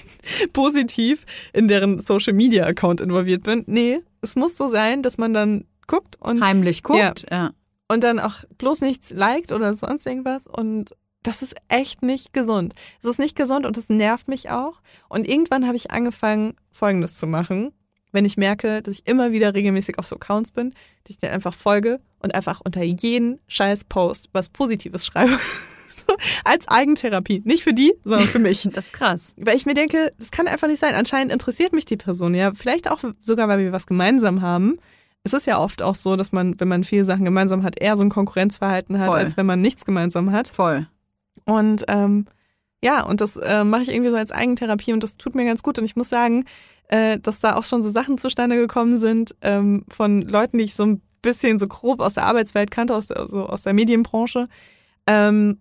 positiv 0.54 1.26
in 1.54 1.68
deren 1.68 2.00
Social 2.02 2.34
Media 2.34 2.66
Account 2.66 3.02
involviert 3.02 3.44
bin. 3.44 3.64
Nee, 3.68 4.02
es 4.22 4.36
muss 4.36 4.58
so 4.58 4.68
sein, 4.68 5.02
dass 5.02 5.18
man 5.18 5.34
dann 5.34 5.66
guckt 5.88 6.18
und 6.20 6.42
Heimlich 6.42 6.84
guckt. 6.84 7.26
Ja. 7.30 7.52
und 7.90 8.04
dann 8.04 8.20
auch 8.20 8.44
bloß 8.58 8.82
nichts 8.82 9.12
liked 9.12 9.52
oder 9.52 9.74
sonst 9.74 10.06
irgendwas. 10.06 10.48
Und 10.48 10.96
das 11.24 11.42
ist 11.42 11.56
echt 11.70 12.04
nicht 12.04 12.34
gesund. 12.34 12.74
Es 13.02 13.10
ist 13.10 13.20
nicht 13.20 13.36
gesund 13.36 13.66
und 13.66 13.78
es 13.78 13.90
nervt 13.90 14.28
mich 14.28 14.50
auch. 14.50 14.82
Und 15.10 15.28
irgendwann 15.28 15.66
habe 15.66 15.76
ich 15.76 15.92
angefangen, 15.92 16.56
Folgendes 16.72 17.18
zu 17.18 17.26
machen. 17.28 17.72
Wenn 18.12 18.26
ich 18.26 18.38
merke, 18.38 18.82
dass 18.82 18.94
ich 18.94 19.08
immer 19.08 19.32
wieder 19.32 19.56
regelmäßig 19.56 19.98
auf 19.98 20.06
so 20.06 20.18
Accounts 20.18 20.52
bin, 20.52 20.72
dass 21.04 21.16
ich 21.16 21.18
dann 21.18 21.32
einfach 21.32 21.54
folge 21.54 22.00
und 22.20 22.36
einfach 22.36 22.62
unter 22.64 22.84
jeden 22.84 23.40
scheiß 23.48 23.86
Post 23.86 24.30
was 24.34 24.50
Positives 24.50 25.06
schreibe. 25.08 25.40
Als 26.44 26.68
Eigentherapie. 26.68 27.42
Nicht 27.46 27.64
für 27.64 27.74
die, 27.74 27.94
sondern 28.04 28.28
für 28.28 28.40
mich. 28.40 28.68
Das 28.74 28.88
ist 28.88 28.94
krass. 28.94 29.34
Weil 29.38 29.56
ich 29.56 29.66
mir 29.66 29.74
denke, 29.74 30.14
das 30.20 30.32
kann 30.32 30.48
einfach 30.48 30.68
nicht 30.68 30.80
sein. 30.80 30.96
Anscheinend 30.96 31.32
interessiert 31.32 31.74
mich 31.74 31.86
die 31.86 31.98
Person 31.98 32.34
ja. 32.34 32.54
Vielleicht 32.54 32.92
auch 32.92 33.00
sogar, 33.22 33.48
weil 33.48 33.60
wir 33.60 33.72
was 33.72 33.88
gemeinsam 33.88 34.42
haben. 34.42 34.78
Es 35.24 35.32
ist 35.32 35.48
ja 35.48 35.58
oft 35.58 35.82
auch 35.82 35.96
so, 35.96 36.18
dass 36.18 36.34
man, 36.34 36.60
wenn 36.60 36.68
man 36.68 36.84
viele 36.84 37.06
Sachen 37.06 37.24
gemeinsam 37.24 37.64
hat, 37.64 37.80
eher 37.80 37.96
so 37.96 38.04
ein 38.04 38.10
Konkurrenzverhalten 38.10 39.00
hat, 39.00 39.12
Voll. 39.12 39.20
als 39.20 39.38
wenn 39.38 39.46
man 39.46 39.62
nichts 39.62 39.86
gemeinsam 39.86 40.32
hat. 40.32 40.50
Voll. 40.50 40.88
Und 41.46 41.84
ähm, 41.88 42.26
ja, 42.84 43.04
und 43.04 43.22
das 43.22 43.38
äh, 43.38 43.64
mache 43.64 43.84
ich 43.84 43.90
irgendwie 43.90 44.12
so 44.12 44.18
als 44.18 44.32
Eigentherapie 44.32 44.94
und 44.94 45.04
das 45.04 45.18
tut 45.18 45.36
mir 45.36 45.46
ganz 45.46 45.64
gut. 45.64 45.80
Und 45.80 45.86
ich 45.86 45.96
muss 45.96 46.10
sagen, 46.10 46.46
äh, 46.90 47.18
dass 47.20 47.40
da 47.40 47.56
auch 47.56 47.64
schon 47.64 47.82
so 47.82 47.90
Sachen 47.90 48.18
zustande 48.18 48.56
gekommen 48.58 48.98
sind 48.98 49.36
ähm, 49.42 49.86
von 49.90 50.22
Leuten, 50.22 50.58
die 50.58 50.66
ich 50.66 50.76
so 50.76 50.86
ein 50.86 51.02
bisschen 51.22 51.60
so 51.60 51.68
grob 51.68 52.02
aus 52.02 52.16
der 52.16 52.26
Arbeitswelt 52.26 52.72
kannte, 52.72 52.96
aus 52.96 53.08
der, 53.08 53.28
so 53.30 53.46
aus 53.46 53.64
der 53.64 53.74
Medienbranche, 53.74 54.50
ähm, 55.08 55.60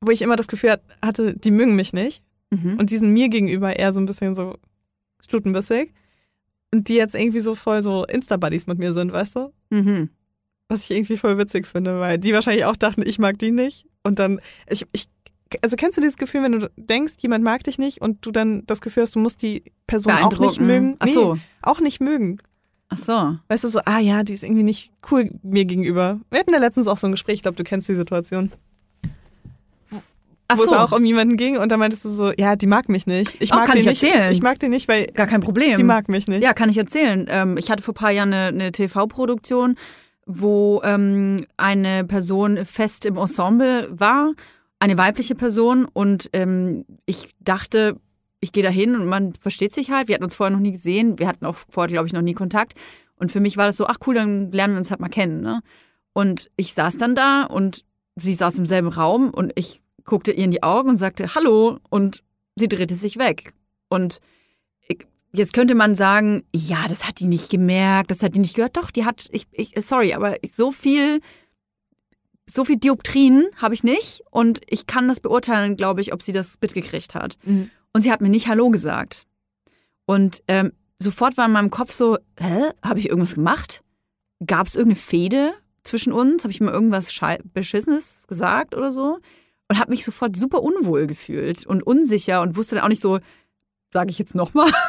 wo 0.00 0.10
ich 0.10 0.22
immer 0.22 0.36
das 0.36 0.48
Gefühl 0.48 0.70
hat- 0.70 0.84
hatte, 1.04 1.34
die 1.36 1.50
mögen 1.50 1.76
mich 1.76 1.92
nicht. 1.92 2.22
Mhm. 2.50 2.78
Und 2.78 2.90
die 2.90 2.96
sind 2.96 3.12
mir 3.12 3.28
gegenüber 3.28 3.76
eher 3.76 3.92
so 3.92 4.00
ein 4.00 4.06
bisschen 4.06 4.34
so 4.34 4.56
stutenbissig. 5.20 5.92
Und 6.72 6.88
die 6.88 6.94
jetzt 6.94 7.14
irgendwie 7.14 7.40
so 7.40 7.54
voll 7.54 7.82
so 7.82 8.04
Insta-Buddies 8.04 8.66
mit 8.66 8.78
mir 8.78 8.92
sind, 8.92 9.12
weißt 9.12 9.36
du? 9.36 9.52
Mhm. 9.70 10.10
Was 10.68 10.84
ich 10.84 10.96
irgendwie 10.96 11.16
voll 11.16 11.38
witzig 11.38 11.66
finde, 11.66 12.00
weil 12.00 12.18
die 12.18 12.32
wahrscheinlich 12.32 12.64
auch 12.64 12.76
dachten, 12.76 13.02
ich 13.06 13.18
mag 13.18 13.38
die 13.38 13.52
nicht. 13.52 13.86
Und 14.06 14.18
dann, 14.18 14.40
ich, 14.68 14.86
ich, 14.92 15.08
also 15.62 15.76
kennst 15.76 15.96
du 15.96 16.00
dieses 16.00 16.16
Gefühl, 16.16 16.42
wenn 16.42 16.52
du 16.52 16.70
denkst, 16.76 17.14
jemand 17.20 17.44
mag 17.44 17.62
dich 17.64 17.78
nicht 17.78 18.00
und 18.00 18.24
du 18.24 18.30
dann 18.32 18.64
das 18.66 18.80
Gefühl 18.80 19.02
hast, 19.02 19.14
du 19.14 19.18
musst 19.20 19.42
die 19.42 19.62
Person 19.86 20.12
auch 20.14 20.38
nicht 20.38 20.60
mögen? 20.60 20.96
Ach 20.98 21.08
so. 21.08 21.38
auch 21.62 21.80
nicht 21.80 22.00
mögen. 22.00 22.38
Ach 22.88 22.98
so. 22.98 23.36
Weißt 23.48 23.64
du, 23.64 23.68
so, 23.68 23.80
ah 23.84 23.98
ja, 23.98 24.22
die 24.22 24.32
ist 24.32 24.44
irgendwie 24.44 24.62
nicht 24.62 24.92
cool 25.10 25.30
mir 25.42 25.64
gegenüber. 25.64 26.20
Wir 26.30 26.38
hatten 26.40 26.52
ja 26.52 26.58
letztens 26.60 26.86
auch 26.86 26.98
so 26.98 27.08
ein 27.08 27.10
Gespräch, 27.10 27.34
ich 27.36 27.42
glaube, 27.42 27.56
du 27.56 27.64
kennst 27.64 27.88
die 27.88 27.94
Situation, 27.96 28.52
Ach 30.48 30.58
wo 30.58 30.62
so. 30.64 30.74
es 30.74 30.80
auch 30.80 30.92
um 30.92 31.04
jemanden 31.04 31.36
ging 31.36 31.56
und 31.58 31.72
da 31.72 31.76
meintest 31.76 32.04
du 32.04 32.08
so, 32.08 32.32
ja, 32.36 32.54
die 32.54 32.68
mag 32.68 32.88
mich 32.88 33.06
nicht. 33.08 33.36
Ich 33.40 33.52
Oh, 33.52 33.56
mag 33.56 33.66
kann 33.66 33.74
die 33.74 33.80
ich 33.80 33.86
nicht. 33.86 34.04
erzählen. 34.04 34.30
Ich 34.32 34.42
mag 34.42 34.60
die 34.60 34.68
nicht, 34.68 34.86
weil 34.86 35.06
Gar 35.06 35.26
kein 35.26 35.40
Problem. 35.40 35.74
die 35.74 35.82
mag 35.82 36.08
mich 36.08 36.28
nicht. 36.28 36.42
Ja, 36.44 36.52
kann 36.54 36.70
ich 36.70 36.78
erzählen. 36.78 37.26
Ähm, 37.28 37.56
ich 37.56 37.68
hatte 37.68 37.82
vor 37.82 37.92
ein 37.92 37.96
paar 37.96 38.12
Jahren 38.12 38.32
eine, 38.32 38.46
eine 38.48 38.70
TV-Produktion, 38.72 39.74
wo 40.26 40.80
ähm, 40.84 41.46
eine 41.56 42.04
Person 42.04 42.66
fest 42.66 43.06
im 43.06 43.16
Ensemble 43.16 43.88
war, 43.90 44.32
eine 44.80 44.98
weibliche 44.98 45.34
Person. 45.34 45.86
Und 45.86 46.28
ähm, 46.32 46.84
ich 47.06 47.34
dachte, 47.40 47.98
ich 48.40 48.52
gehe 48.52 48.62
da 48.62 48.68
hin 48.68 48.94
und 48.96 49.06
man 49.06 49.34
versteht 49.34 49.72
sich 49.72 49.90
halt. 49.90 50.08
Wir 50.08 50.14
hatten 50.16 50.24
uns 50.24 50.34
vorher 50.34 50.54
noch 50.54 50.62
nie 50.62 50.72
gesehen. 50.72 51.18
Wir 51.18 51.28
hatten 51.28 51.46
auch 51.46 51.56
vorher, 51.68 51.90
glaube 51.90 52.06
ich, 52.06 52.12
noch 52.12 52.22
nie 52.22 52.34
Kontakt. 52.34 52.74
Und 53.16 53.32
für 53.32 53.40
mich 53.40 53.56
war 53.56 53.66
das 53.66 53.76
so, 53.76 53.86
ach 53.86 53.98
cool, 54.06 54.14
dann 54.16 54.52
lernen 54.52 54.74
wir 54.74 54.78
uns 54.78 54.90
halt 54.90 55.00
mal 55.00 55.08
kennen. 55.08 55.40
Ne? 55.40 55.62
Und 56.12 56.50
ich 56.56 56.74
saß 56.74 56.98
dann 56.98 57.14
da 57.14 57.44
und 57.44 57.84
sie 58.16 58.34
saß 58.34 58.58
im 58.58 58.66
selben 58.66 58.88
Raum 58.88 59.30
und 59.30 59.52
ich 59.54 59.80
guckte 60.04 60.32
ihr 60.32 60.44
in 60.44 60.50
die 60.50 60.62
Augen 60.62 60.90
und 60.90 60.96
sagte 60.96 61.34
Hallo 61.34 61.78
und 61.88 62.22
sie 62.56 62.68
drehte 62.68 62.94
sich 62.94 63.18
weg. 63.18 63.52
Und 63.88 64.20
jetzt 65.36 65.52
könnte 65.52 65.74
man 65.74 65.94
sagen, 65.94 66.44
ja, 66.54 66.88
das 66.88 67.06
hat 67.06 67.20
die 67.20 67.26
nicht 67.26 67.50
gemerkt, 67.50 68.10
das 68.10 68.22
hat 68.22 68.34
die 68.34 68.38
nicht 68.38 68.54
gehört. 68.54 68.76
Doch, 68.76 68.90
die 68.90 69.04
hat, 69.04 69.28
ich, 69.30 69.46
ich 69.52 69.74
sorry, 69.84 70.14
aber 70.14 70.36
so 70.50 70.72
viel, 70.72 71.20
so 72.46 72.64
viel 72.64 72.76
Dioptrien 72.76 73.46
habe 73.56 73.74
ich 73.74 73.84
nicht 73.84 74.22
und 74.30 74.60
ich 74.66 74.86
kann 74.86 75.08
das 75.08 75.20
beurteilen, 75.20 75.76
glaube 75.76 76.00
ich, 76.00 76.12
ob 76.12 76.22
sie 76.22 76.32
das 76.32 76.58
mitgekriegt 76.60 77.14
hat. 77.14 77.38
Mhm. 77.44 77.70
Und 77.92 78.02
sie 78.02 78.10
hat 78.10 78.20
mir 78.20 78.28
nicht 78.28 78.48
Hallo 78.48 78.70
gesagt. 78.70 79.26
Und 80.06 80.42
ähm, 80.48 80.72
sofort 80.98 81.36
war 81.36 81.46
in 81.46 81.52
meinem 81.52 81.70
Kopf 81.70 81.92
so, 81.92 82.18
hä, 82.38 82.70
habe 82.82 82.98
ich 82.98 83.08
irgendwas 83.08 83.34
gemacht? 83.34 83.82
Gab 84.46 84.66
es 84.66 84.76
irgendeine 84.76 85.00
Fehde 85.00 85.52
zwischen 85.82 86.12
uns? 86.12 86.44
Habe 86.44 86.52
ich 86.52 86.60
mal 86.60 86.72
irgendwas 86.72 87.12
Schei 87.12 87.38
Beschissenes 87.52 88.26
gesagt 88.28 88.74
oder 88.74 88.92
so? 88.92 89.18
Und 89.68 89.78
habe 89.78 89.90
mich 89.90 90.04
sofort 90.04 90.36
super 90.36 90.62
unwohl 90.62 91.06
gefühlt 91.06 91.66
und 91.66 91.82
unsicher 91.82 92.40
und 92.42 92.56
wusste 92.56 92.76
dann 92.76 92.84
auch 92.84 92.88
nicht 92.88 93.02
so, 93.02 93.18
sage 93.92 94.10
ich 94.10 94.18
jetzt 94.18 94.34
nochmal? 94.34 94.70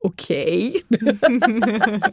okay. 0.00 0.82
da 0.90 2.10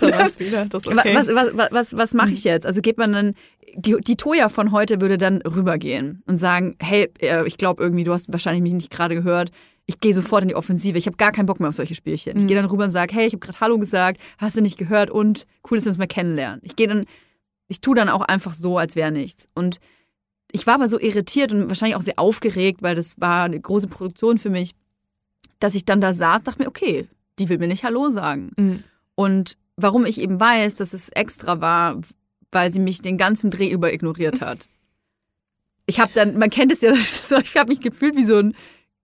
war's 0.00 0.40
wieder. 0.40 0.66
Das 0.66 0.86
okay. 0.86 1.14
Was, 1.14 1.28
was, 1.28 1.50
was, 1.54 1.72
was, 1.72 1.96
was 1.96 2.14
mache 2.14 2.32
ich 2.32 2.44
jetzt? 2.44 2.66
Also 2.66 2.80
geht 2.80 2.98
man 2.98 3.12
dann, 3.12 3.34
die, 3.74 3.96
die 4.00 4.16
Toja 4.16 4.48
von 4.48 4.72
heute 4.72 5.00
würde 5.00 5.18
dann 5.18 5.42
rübergehen 5.42 6.22
und 6.26 6.38
sagen, 6.38 6.76
hey, 6.80 7.08
äh, 7.20 7.46
ich 7.46 7.58
glaube 7.58 7.82
irgendwie, 7.82 8.04
du 8.04 8.12
hast 8.12 8.32
wahrscheinlich 8.32 8.62
mich 8.62 8.72
nicht 8.72 8.90
gerade 8.90 9.14
gehört. 9.14 9.50
Ich 9.86 10.00
gehe 10.00 10.14
sofort 10.14 10.42
in 10.42 10.48
die 10.48 10.54
Offensive. 10.54 10.98
Ich 10.98 11.06
habe 11.06 11.16
gar 11.16 11.32
keinen 11.32 11.46
Bock 11.46 11.58
mehr 11.58 11.68
auf 11.68 11.74
solche 11.74 11.94
Spielchen. 11.94 12.36
Ich 12.36 12.42
Mhm. 12.44 12.46
gehe 12.46 12.56
dann 12.56 12.66
rüber 12.66 12.84
und 12.84 12.90
sage, 12.90 13.14
hey, 13.14 13.26
ich 13.26 13.32
habe 13.32 13.40
gerade 13.40 13.60
Hallo 13.60 13.78
gesagt, 13.78 14.20
hast 14.38 14.56
du 14.56 14.60
nicht 14.60 14.78
gehört 14.78 15.10
und 15.10 15.46
cool, 15.70 15.78
dass 15.78 15.84
wir 15.86 15.90
uns 15.90 15.98
mal 15.98 16.06
kennenlernen. 16.06 16.60
Ich 16.62 16.76
gehe 16.76 16.86
dann, 16.86 17.06
ich 17.68 17.80
tue 17.80 17.96
dann 17.96 18.08
auch 18.08 18.22
einfach 18.22 18.54
so, 18.54 18.78
als 18.78 18.94
wäre 18.94 19.10
nichts. 19.10 19.48
Und 19.54 19.78
ich 20.52 20.66
war 20.66 20.74
aber 20.74 20.88
so 20.88 21.00
irritiert 21.00 21.52
und 21.52 21.68
wahrscheinlich 21.68 21.96
auch 21.96 22.02
sehr 22.02 22.18
aufgeregt, 22.18 22.82
weil 22.82 22.94
das 22.94 23.20
war 23.20 23.44
eine 23.44 23.60
große 23.60 23.88
Produktion 23.88 24.38
für 24.38 24.50
mich, 24.50 24.72
dass 25.60 25.74
ich 25.74 25.84
dann 25.84 26.00
da 26.00 26.12
saß, 26.12 26.42
dachte 26.42 26.62
mir, 26.62 26.68
okay, 26.68 27.06
die 27.38 27.48
will 27.48 27.58
mir 27.58 27.68
nicht 27.68 27.84
Hallo 27.84 28.08
sagen. 28.08 28.52
Mhm. 28.56 28.84
Und 29.14 29.56
warum 29.76 30.06
ich 30.06 30.20
eben 30.20 30.40
weiß, 30.40 30.76
dass 30.76 30.92
es 30.92 31.08
extra 31.10 31.60
war, 31.60 32.00
weil 32.50 32.72
sie 32.72 32.80
mich 32.80 33.02
den 33.02 33.18
ganzen 33.18 33.50
Dreh 33.50 33.70
über 33.70 33.92
ignoriert 33.92 34.40
hat. 34.40 34.66
Ich 35.86 36.00
habe 36.00 36.10
dann, 36.14 36.38
man 36.38 36.50
kennt 36.50 36.72
es 36.72 36.80
ja, 36.80 36.94
so, 36.96 37.36
ich 37.38 37.56
habe 37.56 37.68
mich 37.68 37.80
gefühlt 37.80 38.16
wie 38.16 38.24
so 38.24 38.38
ein, 38.38 38.54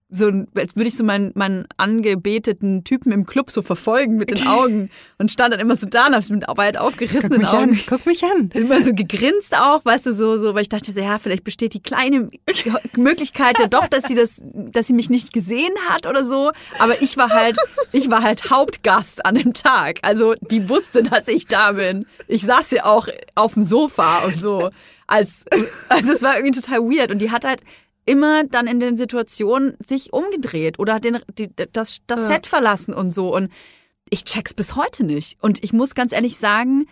so 0.09 0.31
als 0.55 0.75
würde 0.75 0.87
ich 0.87 0.95
so 0.95 1.03
meinen, 1.03 1.31
meinen 1.35 1.67
angebeteten 1.75 2.85
Typen 2.85 3.11
im 3.11 3.25
Club 3.25 3.51
so 3.51 3.61
verfolgen 3.61 4.15
mit 4.15 4.31
den 4.31 4.47
Augen 4.47 4.89
und 5.17 5.31
stand 5.31 5.53
dann 5.53 5.59
immer 5.59 5.75
so 5.75 5.85
da 5.85 6.07
und 6.07 6.15
hab 6.15 6.29
mit 6.29 6.45
weit 6.47 6.75
Guck 6.75 6.85
aufgerissenen 6.85 7.39
mich 7.39 7.49
Augen 7.49 7.71
an, 7.71 7.79
guck 7.87 8.05
mich 8.05 8.23
an. 8.23 8.49
immer 8.53 8.81
so 8.83 8.93
gegrinst 8.93 9.55
auch, 9.57 9.83
weißt 9.83 10.05
du, 10.05 10.13
so, 10.13 10.37
so, 10.37 10.53
weil 10.53 10.61
ich 10.61 10.69
dachte, 10.69 10.91
ja, 10.93 11.17
vielleicht 11.17 11.43
besteht 11.43 11.73
die 11.73 11.81
kleine 11.81 12.29
Möglichkeit 12.95 13.59
ja 13.59 13.67
doch, 13.67 13.87
dass 13.87 14.03
sie 14.03 14.15
das, 14.15 14.41
dass 14.43 14.87
sie 14.87 14.93
mich 14.93 15.09
nicht 15.09 15.33
gesehen 15.33 15.73
hat 15.89 16.07
oder 16.07 16.23
so. 16.23 16.51
Aber 16.79 17.01
ich 17.01 17.17
war 17.17 17.29
halt, 17.29 17.57
ich 17.91 18.09
war 18.09 18.23
halt 18.23 18.49
Hauptgast 18.49 19.25
an 19.25 19.35
dem 19.35 19.53
Tag. 19.53 19.99
Also 20.03 20.35
die 20.35 20.69
wusste, 20.69 21.03
dass 21.03 21.27
ich 21.27 21.47
da 21.47 21.73
bin. 21.73 22.05
Ich 22.27 22.43
saß 22.43 22.71
ja 22.71 22.85
auch 22.85 23.09
auf 23.35 23.55
dem 23.55 23.63
Sofa 23.63 24.19
und 24.19 24.39
so. 24.39 24.69
Als, 25.05 25.45
also 25.89 26.11
es 26.11 26.21
war 26.21 26.37
irgendwie 26.37 26.59
total 26.59 26.79
weird. 26.81 27.11
Und 27.11 27.19
die 27.19 27.31
hat 27.31 27.45
halt 27.45 27.61
immer 28.07 28.43
dann 28.45 28.65
in 28.67 28.79
den 28.79 28.97
Situationen 28.97 29.75
sich 29.85 30.13
umgedreht 30.13 30.79
oder 30.79 30.95
hat 30.95 31.03
den, 31.03 31.19
die, 31.37 31.49
das, 31.73 31.99
das 32.07 32.21
Ja. 32.21 32.27
Set 32.27 32.47
verlassen 32.47 32.93
und 32.93 33.11
so. 33.11 33.35
Und 33.35 33.51
ich 34.09 34.23
check's 34.23 34.53
bis 34.53 34.75
heute 34.75 35.03
nicht. 35.03 35.37
Und 35.41 35.63
ich 35.63 35.73
muss 35.73 35.93
ganz 35.93 36.11
ehrlich 36.13 36.37
sagen, 36.37 36.87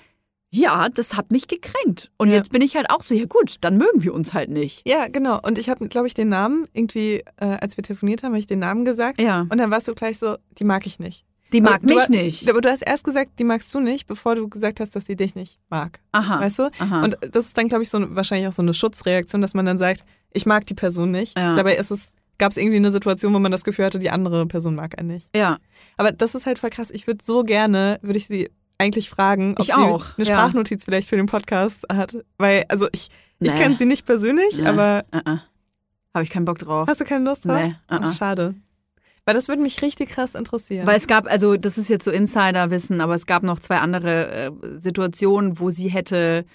ja, 0.51 0.87
das 0.89 1.15
hat 1.17 1.31
mich 1.31 1.47
gekränkt. 1.47 2.11
Und 2.17 2.29
Ja. 2.29 2.35
jetzt 2.35 2.51
bin 2.51 2.61
ich 2.61 2.75
halt 2.75 2.89
auch 2.89 3.01
so, 3.01 3.13
ja 3.13 3.25
gut, 3.25 3.55
dann 3.61 3.77
mögen 3.77 4.03
wir 4.03 4.13
uns 4.13 4.33
halt 4.33 4.49
nicht. 4.49 4.87
Ja, 4.87 5.07
genau. 5.07 5.39
Und 5.41 5.57
ich 5.57 5.69
habe, 5.69 5.87
glaube 5.87 6.07
ich, 6.07 6.13
den 6.13 6.29
Namen 6.29 6.67
irgendwie, 6.73 7.23
äh, 7.37 7.45
als 7.59 7.75
wir 7.77 7.83
telefoniert 7.83 8.23
haben, 8.23 8.31
habe 8.31 8.39
ich 8.39 8.47
den 8.47 8.59
Namen 8.59 8.85
gesagt. 8.85 9.19
Ja. 9.19 9.41
Und 9.49 9.57
dann 9.57 9.71
warst 9.71 9.87
du 9.87 9.95
gleich 9.95 10.17
so, 10.19 10.37
die 10.57 10.63
mag 10.63 10.85
ich 10.85 10.99
nicht. 10.99 11.25
Die 11.53 11.61
mag 11.61 11.81
du, 11.83 11.95
mich 11.95 12.09
nicht. 12.09 12.49
Aber 12.49 12.59
du 12.59 12.69
hast 12.69 12.81
erst 12.81 13.03
gesagt, 13.03 13.39
die 13.39 13.43
magst 13.43 13.73
du 13.73 13.79
nicht, 13.79 14.07
bevor 14.07 14.35
du 14.35 14.49
gesagt 14.49 14.79
hast, 14.79 14.95
dass 14.95 15.05
sie 15.05 15.15
dich 15.15 15.35
nicht 15.35 15.59
mag. 15.69 15.99
Aha. 16.11 16.39
Weißt 16.41 16.59
du? 16.59 16.69
Aha. 16.79 17.03
Und 17.03 17.17
das 17.31 17.45
ist 17.47 17.57
dann, 17.57 17.67
glaube 17.69 17.83
ich, 17.83 17.89
so 17.89 17.97
eine- 17.97 18.15
wahrscheinlich 18.15 18.47
auch 18.47 18.53
so 18.53 18.61
eine 18.61 18.73
Schutzreaktion, 18.73 19.41
dass 19.41 19.53
man 19.53 19.65
dann 19.65 19.77
sagt, 19.77 20.03
ich 20.35 20.45
mag 20.45 20.65
die 20.65 20.73
Person 20.75 21.11
nicht. 21.11 21.37
Ja. 21.37 21.55
Dabei 21.55 21.75
ist 21.75 21.91
es, 21.91 22.13
gab 22.37 22.51
es 22.51 22.57
irgendwie 22.57 22.77
eine 22.77 22.91
Situation, 22.91 23.33
wo 23.33 23.39
man 23.39 23.51
das 23.51 23.63
Gefühl 23.63 23.85
hatte, 23.85 23.99
die 23.99 24.09
andere 24.09 24.45
Person 24.45 24.75
mag 24.75 24.99
einen 24.99 25.07
nicht. 25.07 25.29
ja. 25.35 25.57
Aber 25.97 26.11
das 26.11 26.35
ist 26.35 26.45
halt 26.45 26.59
voll 26.59 26.69
krass. 26.69 26.91
Ich 26.91 27.07
würde 27.07 27.23
so 27.23 27.43
gerne, 27.43 27.99
würde 28.01 28.17
ich 28.17 28.27
sie 28.27 28.49
eigentlich 28.77 29.09
fragen, 29.09 29.53
ob 29.53 29.61
Ich 29.61 29.67
sie 29.67 29.73
auch, 29.73 30.17
eine 30.17 30.27
ja. 30.27 30.35
Sprachnotiz 30.35 30.83
vielleicht 30.85 31.07
für 31.09 31.15
den 31.15 31.27
Podcast 31.27 31.85
hat. 31.91 32.17
Weil, 32.37 32.65
also 32.67 32.87
ich, 32.91 33.09
ich 33.39 33.51
Nee. 33.51 33.57
kenne 33.57 33.75
sie 33.77 33.85
nicht 33.85 34.05
persönlich, 34.05 34.57
Nee. 34.57 34.67
aber 34.67 35.05
Uh 35.13 35.17
-uh. 35.19 35.39
Habe 36.13 36.23
ich 36.23 36.29
keinen 36.29 36.45
Bock 36.45 36.59
drauf. 36.59 36.87
hast 36.87 36.99
du 37.01 37.05
keine 37.05 37.25
Lust 37.25 37.45
drauf? 37.45 37.61
Nee, 37.61 37.75
-uh. 37.89 38.17
schade. 38.17 38.55
Weil 39.25 39.33
das 39.35 39.47
würde 39.47 39.61
mich 39.63 39.81
richtig 39.81 40.09
krass 40.09 40.35
interessieren. 40.35 40.85
Weil 40.85 40.97
es 40.97 41.07
gab, 41.07 41.25
also 41.25 41.57
das 41.57 41.77
ist 41.77 41.89
jetzt 41.89 42.05
so 42.05 42.11
Insider-Wissen, 42.11 43.01
aber 43.01 43.15
es 43.15 43.25
gab 43.25 43.41
noch 43.43 43.59
zwei 43.59 43.77
andere 43.79 44.29
äh, 44.31 44.51
Situationen, 44.77 45.59
wo 45.59 45.69
sie 45.71 45.87
hätte, 45.89 46.45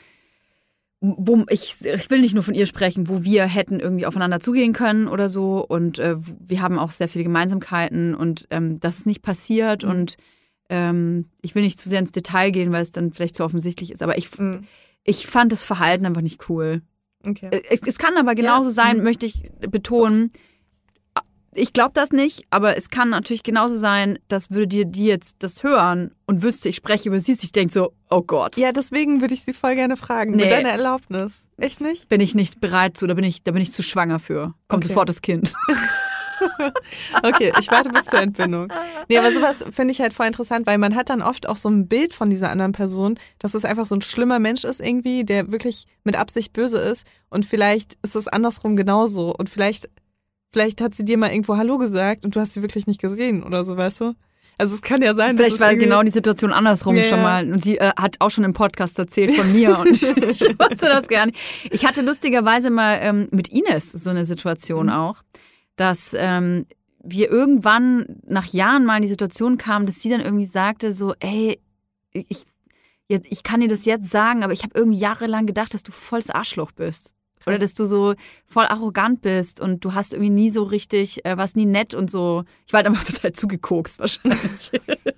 wo 1.01 1.45
ich, 1.49 1.77
ich 1.85 2.11
will 2.11 2.21
nicht 2.21 2.35
nur 2.35 2.43
von 2.43 2.55
ihr 2.55 2.67
sprechen, 2.67 3.09
wo 3.09 3.23
wir 3.25 3.45
hätten 3.47 3.81
irgendwie 3.81 4.05
aufeinander 4.07 4.39
zugehen 4.41 4.73
können 4.75 5.09
oder 5.09 5.29
so. 5.31 5.65
Und 5.67 5.99
äh, 5.99 6.17
wir 6.19 6.61
haben 6.61 6.79
auch 6.79 6.91
sehr 6.91 7.09
viele 7.09 7.25
Gemeinsamkeiten 7.25 8.15
und 8.15 8.47
ähm, 8.51 8.81
das 8.81 8.99
ist 8.99 9.07
nicht 9.07 9.23
passiert. 9.23 9.85
Mhm. 9.85 9.91
Und 9.91 10.17
ähm, 10.69 11.27
ich 11.43 11.55
will 11.55 11.63
nicht 11.63 11.81
zu 11.81 11.89
sehr 11.89 12.01
ins 12.01 12.13
Detail 12.13 12.51
gehen, 12.51 12.71
weil 12.71 12.83
es 12.83 12.91
dann 12.93 13.13
vielleicht 13.13 13.35
zu 13.37 13.45
offensichtlich 13.45 13.91
ist. 13.91 14.03
Aber 14.03 14.19
ich, 14.19 14.39
Mhm. 14.39 14.65
ich 15.05 15.27
fand 15.27 15.51
das 15.53 15.65
Verhalten 15.65 16.05
einfach 16.07 16.21
nicht 16.23 16.49
cool. 16.51 16.83
Okay. 17.27 17.49
Äh, 17.51 17.63
Es, 17.71 17.81
es 17.87 17.99
kann 17.99 18.17
aber 18.19 18.35
genauso 18.35 18.69
Ja. 18.69 18.75
sein, 18.75 18.99
Mhm. 18.99 19.05
möchte 19.05 19.27
ich 19.27 19.51
betonen. 19.71 20.33
Ich 21.55 21.73
glaube 21.73 21.91
das 21.95 22.11
nicht, 22.11 22.45
aber 22.51 22.77
es 22.77 22.91
kann 22.91 23.11
natürlich 23.11 23.43
genauso 23.43 23.77
sein, 23.77 24.19
dass 24.29 24.51
würde 24.51 24.69
dir 24.69 24.85
die 24.85 25.07
jetzt 25.07 25.43
das 25.43 25.63
hören 25.65 26.13
und 26.27 26.43
wüsste, 26.43 26.69
ich 26.69 26.77
spreche 26.77 27.09
über 27.09 27.19
sie, 27.19 27.33
ich 27.33 27.51
denke 27.53 27.73
so, 27.73 27.93
oh 28.09 28.23
Gott, 28.23 28.57
Ja, 28.57 28.71
deswegen 28.71 29.21
würde 29.21 29.35
ich 29.35 29.43
sie 29.43 29.53
voll 29.53 29.75
gerne 29.75 29.97
fragen. 29.97 30.33
Nee. 30.37 30.45
Mit 30.45 30.53
deiner 30.53 30.71
Erlaubnis. 30.71 31.45
Echt 31.57 31.81
nicht? 31.81 32.09
bin 32.09 32.21
ich 32.21 32.35
nicht 32.35 32.61
bereit 32.61 32.97
zu, 32.97 33.07
da 33.07 33.15
bin 33.15 33.25
ich, 33.25 33.43
da 33.43 33.51
bin 33.51 33.63
ich 33.63 33.73
zu 33.73 33.83
schwanger 33.83 34.19
für. 34.21 34.55
Kommt 34.69 34.85
Okay. 34.85 34.89
sofort 34.89 35.09
das 35.09 35.23
Kind. 35.23 35.53
Okay, 37.23 37.53
ich 37.61 37.71
warte 37.71 37.91
bis 37.91 38.07
zur 38.07 38.21
Entbindung. 38.21 38.73
Nee, 39.09 39.19
aber 39.19 39.33
sowas 39.33 39.65
finde 39.71 39.93
ich 39.93 40.01
halt 40.01 40.13
voll 40.13 40.27
interessant, 40.27 40.67
weil 40.67 40.79
man 40.79 40.95
hat 40.95 41.11
dann 41.11 41.23
oft 41.23 41.49
auch 41.49 41.57
so 41.57 41.69
ein 41.69 41.89
Bild 41.89 42.15
von 42.15 42.31
dieser 42.31 42.51
anderen 42.51 42.73
Person, 42.73 43.19
dass 43.39 43.55
es 43.55 43.65
einfach 43.65 43.87
so 43.87 43.95
ein 43.95 44.03
schlimmer 44.03 44.39
Mensch 44.39 44.65
ist 44.65 44.81
irgendwie, 44.81 45.25
der 45.25 45.53
wirklich 45.53 45.87
mit 46.05 46.17
Absicht 46.17 46.53
böse 46.53 46.79
ist. 46.79 47.07
Und 47.29 47.45
vielleicht 47.45 47.99
ist 48.03 48.17
es 48.17 48.29
andersrum 48.29 48.77
genauso. 48.77 49.35
Und 49.35 49.49
vielleicht, 49.49 49.89
vielleicht 50.53 50.81
hat 50.81 50.95
sie 50.95 51.05
dir 51.05 51.19
mal 51.19 51.31
irgendwo 51.31 51.57
Hallo 51.57 51.79
gesagt 51.79 52.25
und 52.25 52.35
du 52.37 52.41
hast 52.41 52.55
sie 52.55 52.63
wirklich 52.63 52.87
nicht 52.87 53.01
gesehen 53.01 53.43
oder 53.43 53.65
so, 53.65 53.77
weißt 53.77 54.01
du? 54.01 54.15
Also 54.59 54.75
es 54.75 54.83
kann 54.83 55.01
ja 55.01 55.15
sein, 55.15 55.37
dass 55.37 55.47
Vielleicht 55.47 55.61
war 55.61 55.75
genau 55.75 56.03
die 56.03 56.11
Situation 56.11 56.53
andersrum 56.53 56.97
Ja. 56.97 57.03
schon 57.03 57.23
mal. 57.23 57.51
Und 57.51 57.65
sie 57.65 57.79
äh, 57.79 57.93
hat 57.97 58.17
auch 58.19 58.31
schon 58.31 58.45
im 58.45 58.53
Podcast 58.53 58.99
erzählt 58.99 59.31
von 59.33 59.51
mir 59.53 59.79
und 59.79 59.91
ich, 59.93 60.03
ich 60.17 60.43
wusste 60.59 60.87
das 60.87 61.09
gar 61.09 61.27
nicht. 61.27 61.39
Ich 61.71 61.87
hatte 61.87 62.03
lustigerweise 62.03 62.69
mal 62.71 62.99
ähm, 63.01 63.29
mit 63.31 63.49
Ines 63.49 63.91
so 63.93 64.11
eine 64.11 64.27
Situation 64.27 64.87
Mhm. 64.87 64.93
auch, 64.93 65.23
dass 65.77 66.15
ähm, 66.19 66.67
wir 67.03 67.31
irgendwann 67.31 68.21
nach 68.27 68.53
Jahren 68.53 68.85
mal 68.85 68.97
in 68.97 69.03
die 69.03 69.09
Situation 69.09 69.57
kamen, 69.57 69.87
dass 69.87 70.03
sie 70.03 70.11
dann 70.11 70.21
irgendwie 70.21 70.45
sagte 70.45 70.93
so, 70.93 71.15
ey, 71.21 71.59
ich, 72.13 72.45
ich 73.09 73.43
kann 73.43 73.61
dir 73.61 73.69
das 73.69 73.87
jetzt 73.87 74.11
sagen, 74.11 74.45
aber 74.45 74.53
ich 74.53 74.63
habe 74.63 74.79
irgendwie 74.79 74.99
jahrelang 74.99 75.47
gedacht, 75.47 75.73
dass 75.73 75.83
du 75.83 75.93
volles 75.93 76.29
Arschloch 76.29 76.73
bist. 76.73 77.15
Oder 77.47 77.59
dass 77.59 77.75
du 77.75 77.87
so 77.87 78.15
voll 78.47 78.67
arrogant 78.67 79.23
bist 79.23 79.61
und 79.61 79.85
du 79.85 79.95
hast 79.95 80.13
irgendwie 80.13 80.31
nie 80.31 80.51
so 80.51 80.63
richtig, 80.63 81.25
äh, 81.25 81.37
warst 81.37 81.57
nie 81.57 81.67
nett 81.67 81.95
und 81.95 82.11
so. 82.11 82.45
Ich 82.67 82.73
war 82.73 82.79
halt 82.79 82.87
einfach 82.87 83.05
total 83.13 83.33
zugekokst 83.33 83.99
wahrscheinlich. 83.99 84.71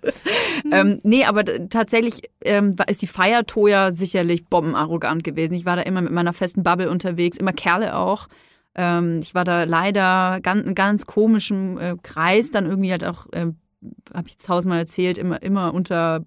ähm, 0.73 1.01
nee, 1.03 1.25
aber 1.25 1.45
tatsächlich 1.68 2.31
ähm, 2.43 2.77
ist 2.87 3.03
die 3.03 3.07
Feiertoja 3.07 3.93
sicherlich 3.93 4.47
bombenarrogant 4.47 5.25
gewesen. 5.25 5.55
Ich 5.55 5.66
war 5.66 5.77
da 5.77 5.83
immer 5.83 6.03
mit 6.03 6.12
meiner 6.12 6.33
festen 6.33 6.62
Bubble 6.62 6.91
unterwegs, 6.91 7.39
immer 7.39 7.53
Kerle 7.53 7.97
auch. 7.97 8.29
Ähm, 8.75 9.18
ich 9.20 9.35
war 9.35 9.45
da 9.45 9.64
leider 9.64 10.41
ganz, 10.41 10.64
einen 10.64 10.75
ganz 10.75 11.07
komischen 11.07 11.79
äh, 11.79 11.97
Kreis, 12.03 12.51
dann 12.51 12.66
irgendwie 12.66 12.91
halt 12.91 13.05
auch, 13.05 13.27
ähm, 13.33 13.57
habe 14.14 14.29
ich 14.29 14.35
jetzt 14.35 14.47
tausendmal 14.47 14.79
erzählt, 14.79 15.18
immer, 15.18 15.43
immer 15.43 15.75
unter, 15.75 16.25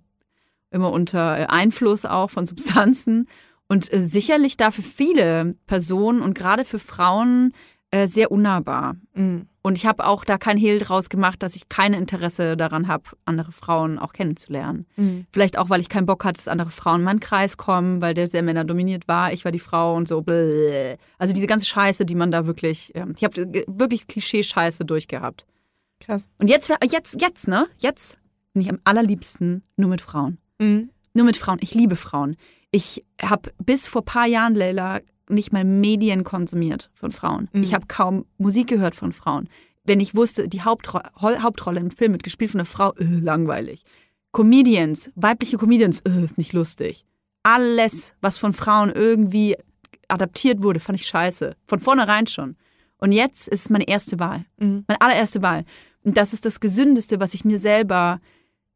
immer 0.70 0.92
unter 0.92 1.40
äh, 1.40 1.46
Einfluss 1.46 2.06
auch 2.06 2.30
von 2.30 2.46
Substanzen. 2.46 3.28
Und 3.68 3.92
äh, 3.92 4.00
sicherlich 4.00 4.58
da 4.58 4.72
für 4.72 4.82
viele 4.82 5.56
Personen 5.68 6.22
und 6.22 6.36
gerade 6.36 6.66
für 6.66 6.80
Frauen 6.80 7.54
äh, 7.92 8.08
sehr 8.08 8.32
unnahbar. 8.32 8.98
Mhm. 9.14 9.48
Und 9.62 9.78
ich 9.78 9.86
habe 9.86 10.06
auch 10.06 10.26
da 10.26 10.38
kein 10.38 10.58
Hehl 10.58 10.80
draus 10.80 11.10
gemacht, 11.10 11.42
dass 11.42 11.56
ich 11.56 11.70
kein 11.70 11.94
Interesse 11.94 12.56
daran 12.56 12.88
habe, 12.88 13.04
andere 13.26 13.52
Frauen 13.52 13.98
auch 13.98 14.14
kennenzulernen. 14.14 14.86
Mhm. 14.96 15.26
Vielleicht 15.32 15.58
auch, 15.58 15.70
weil 15.70 15.82
ich 15.82 15.90
keinen 15.90 16.06
Bock 16.06 16.24
hatte, 16.24 16.38
dass 16.38 16.48
andere 16.48 16.70
Frauen 16.70 17.00
in 17.00 17.06
meinen 17.06 17.20
Kreis 17.20 17.58
kommen, 17.58 18.02
weil 18.02 18.14
der 18.14 18.28
sehr 18.28 18.44
männerdominiert 18.44 19.08
war. 19.08 19.34
Ich 19.34 19.46
war 19.46 19.52
die 19.52 19.60
Frau 19.60 19.96
und 19.96 20.08
so. 20.08 20.22
Bläh. 20.22 20.98
Also 21.18 21.34
diese 21.34 21.48
ganze 21.48 21.66
Scheiße, 21.66 22.06
die 22.06 22.16
man 22.16 22.32
da 22.32 22.46
wirklich, 22.46 22.92
ähm, 22.96 23.14
ich 23.18 23.24
habe 23.24 23.66
wirklich 23.68 24.08
Klischee-Scheiße 24.08 24.86
durchgehabt. 24.86 25.48
Krass. 26.00 26.30
Und 26.38 26.50
jetzt, 26.50 26.72
jetzt, 26.92 27.20
jetzt, 27.20 27.48
ne? 27.48 27.68
Jetzt 27.78 28.20
bin 28.54 28.62
ich 28.62 28.70
am 28.70 28.80
allerliebsten 28.84 29.64
nur 29.78 29.90
mit 29.90 30.02
Frauen. 30.02 30.38
Mhm. 30.60 30.90
Nur 31.14 31.26
mit 31.26 31.38
Frauen. 31.38 31.60
Ich 31.62 31.74
liebe 31.74 31.96
Frauen. 31.96 32.36
Ich 32.76 33.06
habe 33.22 33.54
bis 33.64 33.88
vor 33.88 34.04
paar 34.04 34.28
Jahren, 34.28 34.54
Leila, 34.54 35.00
nicht 35.30 35.54
mal 35.54 35.64
Medien 35.64 36.26
konsumiert 36.26 36.92
von 36.94 37.14
Frauen. 37.14 37.48
Mhm. 37.54 37.64
Ich 37.64 37.74
habe 37.74 37.86
kaum 37.88 38.26
Musik 38.38 38.68
gehört 38.68 38.96
von 38.96 39.14
Frauen. 39.14 39.48
Wenn 39.86 40.02
ich 40.02 40.14
wusste, 40.14 40.50
die 40.50 40.62
Hauptro 40.62 41.00
Hauptrolle 41.22 41.80
im 41.80 41.90
Film 41.90 42.12
wird 42.12 42.24
gespielt 42.24 42.52
von 42.52 42.60
einer 42.60 42.66
Frau, 42.66 42.92
äh, 42.96 43.06
langweilig. 43.06 43.86
Comedians, 44.34 45.10
weibliche 45.16 45.58
Comedians, 45.58 46.02
äh, 46.02 46.26
ist 46.26 46.38
nicht 46.38 46.52
lustig. 46.52 47.06
Alles, 47.44 48.14
was 48.20 48.38
von 48.38 48.52
Frauen 48.52 48.92
irgendwie 48.92 49.56
adaptiert 50.10 50.62
wurde, 50.62 50.82
fand 50.82 51.00
ich 51.00 51.08
scheiße. 51.08 51.56
Von 51.68 51.80
vornherein 51.80 52.28
schon. 52.28 52.58
Und 52.98 53.14
jetzt 53.14 53.48
ist 53.48 53.62
es 53.62 53.70
meine 53.70 53.88
erste 53.88 54.20
Wahl. 54.20 54.44
Mhm. 54.58 54.84
Meine 54.90 55.00
allererste 55.00 55.42
Wahl. 55.42 55.64
Und 56.04 56.18
das 56.18 56.34
ist 56.34 56.44
das 56.44 56.60
Gesündeste, 56.60 57.22
was 57.22 57.36
ich 57.36 57.46
mir 57.46 57.58
selber 57.58 58.20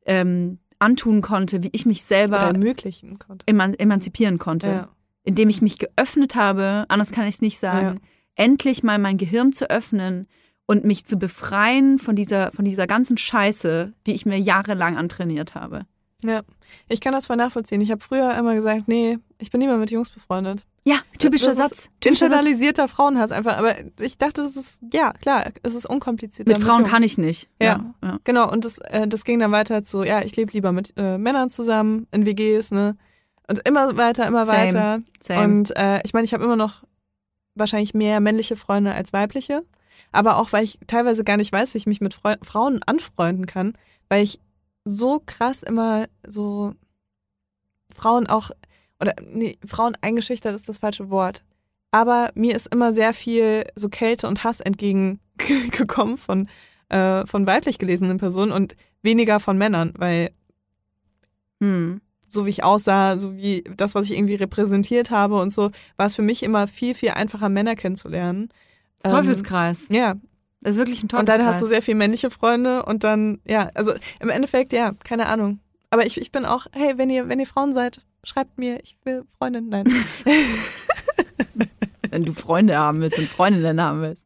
ähm, 0.06 0.60
antun 0.80 1.22
konnte, 1.22 1.62
wie 1.64 1.70
ich 1.74 1.86
mich 1.86 2.00
Oder 2.00 2.08
selber 2.08 2.38
ermöglichen 2.38 3.20
konnte. 3.20 3.46
eman 3.48 3.74
emanzipieren 3.74 4.40
konnte. 4.40 4.68
Ja. 4.68 4.90
Indem 5.24 5.50
ich 5.50 5.62
mich 5.62 5.78
geöffnet 5.78 6.36
habe, 6.36 6.86
anders 6.88 7.12
kann 7.12 7.28
ich 7.28 7.36
es 7.36 7.42
nicht 7.42 7.60
sagen, 7.60 8.00
endlich 8.36 8.84
mal 8.84 8.98
mein 8.98 9.18
Gehirn 9.18 9.52
zu 9.52 9.70
öffnen 9.70 10.28
und 10.66 10.86
mich 10.86 11.06
zu 11.06 11.18
befreien 11.18 12.00
von 12.00 12.16
dieser, 12.16 12.52
von 12.52 12.64
dieser 12.64 12.88
ganzen 12.88 13.18
Scheiße, 13.18 13.94
die 14.08 14.14
ich 14.14 14.26
mir 14.26 14.40
jahrelang 14.40 14.98
antrainiert 14.98 15.56
habe. 15.56 15.86
Ja. 16.24 16.42
Ich 16.88 17.02
kann 17.02 17.14
das 17.14 17.28
voll 17.28 17.38
nachvollziehen. 17.38 17.82
Ich 17.82 17.92
habe 17.92 18.02
früher 18.02 18.36
immer 18.38 18.54
gesagt, 18.54 18.88
nee, 18.88 19.18
ich 19.38 19.52
bin 19.52 19.62
lieber 19.62 19.78
mit 19.78 19.92
Jungs 19.92 20.10
befreundet. 20.10 20.66
Ja, 20.84 20.98
typischer 21.18 21.54
Satz. 21.54 21.90
Typischer 22.00 22.28
Satz. 22.28 22.40
internalisierter 22.40 22.88
Frauenhass 22.88 23.32
einfach. 23.32 23.58
Aber 23.58 23.76
ich 24.02 24.18
dachte, 24.18 24.42
das 24.42 24.56
ist, 24.56 24.80
ja, 24.94 25.14
klar, 25.14 25.46
es 25.64 25.76
ist 25.76 25.86
unkomplizierter. 25.86 26.54
Mit 26.54 26.64
Frauen 26.64 26.82
Jungs. 26.82 26.92
kann 26.92 27.04
ich 27.04 27.18
nicht. 27.18 27.50
Ja. 27.62 27.94
ja. 28.04 28.20
Genau, 28.24 28.52
und 28.52 28.66
das, 28.66 28.80
äh, 28.80 29.08
das 29.08 29.24
ging 29.24 29.40
dann 29.40 29.52
weiter 29.52 29.84
zu, 29.84 30.04
ja, 30.04 30.22
ich 30.22 30.36
lebe 30.36 30.52
lieber 30.52 30.72
mit 30.72 30.94
äh, 30.98 31.18
Männern 31.18 31.50
zusammen 31.50 32.08
in 32.12 32.26
WGs, 32.26 32.72
ne? 32.72 32.98
Und 33.48 33.68
immer 33.68 33.98
weiter, 33.98 34.28
immer 34.28 34.46
Same. 34.46 34.58
weiter. 34.58 35.02
Same. 35.22 35.44
Und 35.44 35.76
äh, 35.76 36.02
ich 36.04 36.14
meine, 36.14 36.26
ich 36.26 36.34
habe 36.34 36.44
immer 36.44 36.56
noch 36.56 36.84
wahrscheinlich 37.56 37.94
mehr 37.94 38.20
männliche 38.20 38.56
Freunde 38.56 38.94
als 38.94 39.12
weibliche. 39.14 39.64
Aber 40.12 40.38
auch, 40.38 40.54
weil 40.54 40.64
ich 40.64 40.80
teilweise 40.88 41.24
gar 41.24 41.38
nicht 41.38 41.52
weiß, 41.52 41.74
wie 41.74 41.80
ich 41.80 41.88
mich 41.88 42.02
mit 42.02 42.14
Freu 42.14 42.36
Frauen 42.42 42.82
anfreunden 42.86 43.46
kann, 43.46 43.74
weil 44.08 44.24
ich 44.24 44.40
so 44.90 45.22
krass 45.26 45.64
immer 45.64 46.08
so 46.26 46.74
Frauen 47.94 48.28
auch, 48.28 48.52
oder 49.00 49.16
nee, 49.24 49.58
Frauen 49.66 49.96
eingeschüchtert 50.02 50.56
ist 50.56 50.70
das 50.70 50.80
falsche 50.80 51.10
Wort. 51.10 51.44
Aber 51.92 52.32
mir 52.36 52.56
ist 52.56 52.68
immer 52.68 52.94
sehr 52.94 53.14
viel 53.14 53.66
so 53.76 53.90
Kälte 53.90 54.28
und 54.28 54.44
Hass 54.44 54.60
entgegengekommen 54.60 56.18
von, 56.18 56.48
äh, 56.90 57.26
von 57.26 57.48
weiblich 57.48 57.80
gelesenen 57.80 58.18
Personen 58.18 58.52
und 58.52 58.76
weniger 59.02 59.40
von 59.40 59.58
Männern, 59.58 59.94
weil 59.98 60.32
Hm. 61.62 62.02
so 62.30 62.46
wie 62.46 62.52
ich 62.52 62.64
aussah, 62.64 63.18
so 63.18 63.36
wie 63.36 63.64
das, 63.76 63.96
was 63.96 64.10
ich 64.10 64.18
irgendwie 64.18 64.36
repräsentiert 64.36 65.12
habe 65.12 65.42
und 65.42 65.52
so, 65.52 65.72
war 65.98 66.06
es 66.06 66.16
für 66.16 66.22
mich 66.22 66.44
immer 66.44 66.68
viel, 66.68 66.94
viel 66.94 67.10
einfacher, 67.12 67.50
Männer 67.50 67.76
kennenzulernen. 67.76 68.50
Ähm, 69.04 69.12
Teufelskreis. 69.12 69.88
Ja, 69.92 70.16
Das 70.62 70.72
ist 70.72 70.78
wirklich 70.78 71.00
ein 71.00 71.04
und 71.04 71.10
Teufelskreis. 71.10 71.38
dann 71.38 71.48
hast 71.48 71.62
du 71.62 71.66
sehr 71.66 71.82
viel 71.82 71.96
männliche 71.96 72.30
Freunde 72.30 72.84
und 72.84 73.04
dann, 73.04 73.40
ja, 73.46 73.72
also 73.76 73.94
im 74.20 74.30
Endeffekt, 74.30 74.74
ja, 74.74 74.92
keine 75.04 75.28
Ahnung. 75.28 75.60
Aber 75.90 76.06
ich, 76.06 76.20
ich 76.20 76.32
bin 76.32 76.46
auch, 76.46 76.68
hey, 76.74 76.98
wenn 76.98 77.10
ihr, 77.10 77.30
wenn 77.30 77.40
ihr 77.40 77.48
Frauen 77.48 77.74
seid, 77.74 78.06
schreibt 78.24 78.58
mir, 78.58 78.80
ich 78.84 78.98
will 79.06 79.24
Freundin. 79.38 79.70
Nein. 79.70 79.86
Wenn 82.12 82.26
du 82.26 82.34
Freunde 82.34 82.76
haben 82.76 83.02
willst 83.02 83.20
und 83.20 83.28
Freundinnen 83.28 83.80
haben 83.80 84.02
willst. 84.02 84.26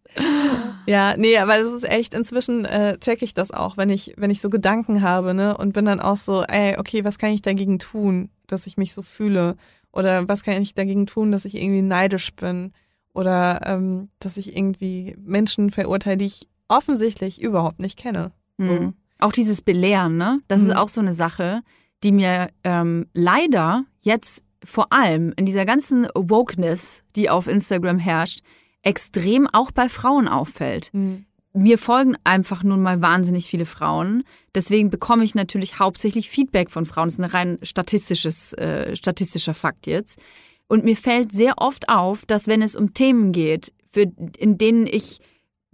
Ja, 0.86 1.18
nee, 1.18 1.38
aber 1.38 1.58
es 1.58 1.72
ist 1.72 1.84
echt, 1.84 2.14
inzwischen 2.14 2.64
äh, 2.64 2.98
check 3.00 3.22
ich 3.22 3.34
das 3.34 3.52
auch, 3.52 3.76
wenn 3.76 3.90
ich, 3.90 4.14
wenn 4.16 4.32
ich 4.32 4.42
so 4.42 4.50
Gedanken 4.50 5.02
habe, 5.02 5.34
ne, 5.34 5.58
und 5.58 5.74
bin 5.74 5.86
dann 5.86 6.00
auch 6.00 6.16
so, 6.16 6.44
ey, 6.44 6.78
okay, 6.78 7.04
was 7.04 7.18
kann 7.18 7.32
ich 7.32 7.42
dagegen 7.42 7.80
tun, 7.80 8.30
dass 8.48 8.68
ich 8.68 8.78
mich 8.78 8.94
so 8.94 9.02
fühle? 9.02 9.58
Oder 9.92 10.28
was 10.28 10.44
kann 10.44 10.62
ich 10.62 10.74
dagegen 10.74 11.08
tun, 11.08 11.32
dass 11.32 11.46
ich 11.46 11.56
irgendwie 11.56 11.82
neidisch 11.82 12.34
bin? 12.36 12.74
Oder 13.14 13.62
ähm, 13.66 14.10
dass 14.20 14.38
ich 14.38 14.56
irgendwie 14.56 15.16
Menschen 15.24 15.70
verurteile, 15.72 16.18
die 16.18 16.26
ich 16.26 16.48
offensichtlich 16.68 17.42
überhaupt 17.42 17.80
nicht 17.80 17.98
kenne. 17.98 18.32
Mhm. 18.58 18.94
Auch 19.20 19.32
dieses 19.32 19.62
Belehren, 19.62 20.18
ne? 20.18 20.42
Das 20.48 20.62
ist 20.62 20.70
Mhm. 20.70 20.74
auch 20.78 20.90
so 20.90 21.00
eine 21.02 21.14
Sache, 21.14 21.62
die 22.04 22.12
mir 22.12 22.50
ähm, 22.64 23.08
leider 23.14 23.86
jetzt 24.02 24.44
vor 24.66 24.92
allem 24.92 25.34
in 25.36 25.46
dieser 25.46 25.66
ganzen 25.66 26.08
Wokeness, 26.16 27.04
die 27.16 27.30
auf 27.30 27.48
Instagram 27.48 28.00
herrscht, 28.00 28.42
extrem 28.82 29.48
auch 29.48 29.72
bei 29.72 29.90
Frauen 29.90 30.28
auffällt. 30.28 30.90
Mhm. 30.94 31.26
Mir 31.56 31.78
folgen 31.78 32.16
einfach 32.24 32.64
nun 32.64 32.82
mal 32.82 33.02
wahnsinnig 33.02 33.46
viele 33.46 33.66
Frauen. 33.66 34.24
Deswegen 34.56 34.90
bekomme 34.90 35.24
ich 35.24 35.36
natürlich 35.36 35.78
hauptsächlich 35.80 36.30
Feedback 36.30 36.72
von 36.72 36.86
Frauen. 36.86 37.06
Das 37.08 37.14
ist 37.14 37.20
ein 37.20 37.26
rein 37.26 37.60
statistisches, 37.62 38.54
äh, 38.54 38.96
statistischer 38.96 39.54
Fakt 39.54 39.86
jetzt. 39.86 40.20
Und 40.74 40.86
mir 40.86 40.98
fällt 40.98 41.32
sehr 41.32 41.60
oft 41.60 41.88
auf, 41.88 42.26
dass 42.26 42.48
wenn 42.48 42.64
es 42.64 42.76
um 42.76 42.96
Themen 42.96 43.32
geht, 43.32 43.72
für, 43.92 44.12
in 44.40 44.58
denen 44.58 44.88
ich, 44.88 45.20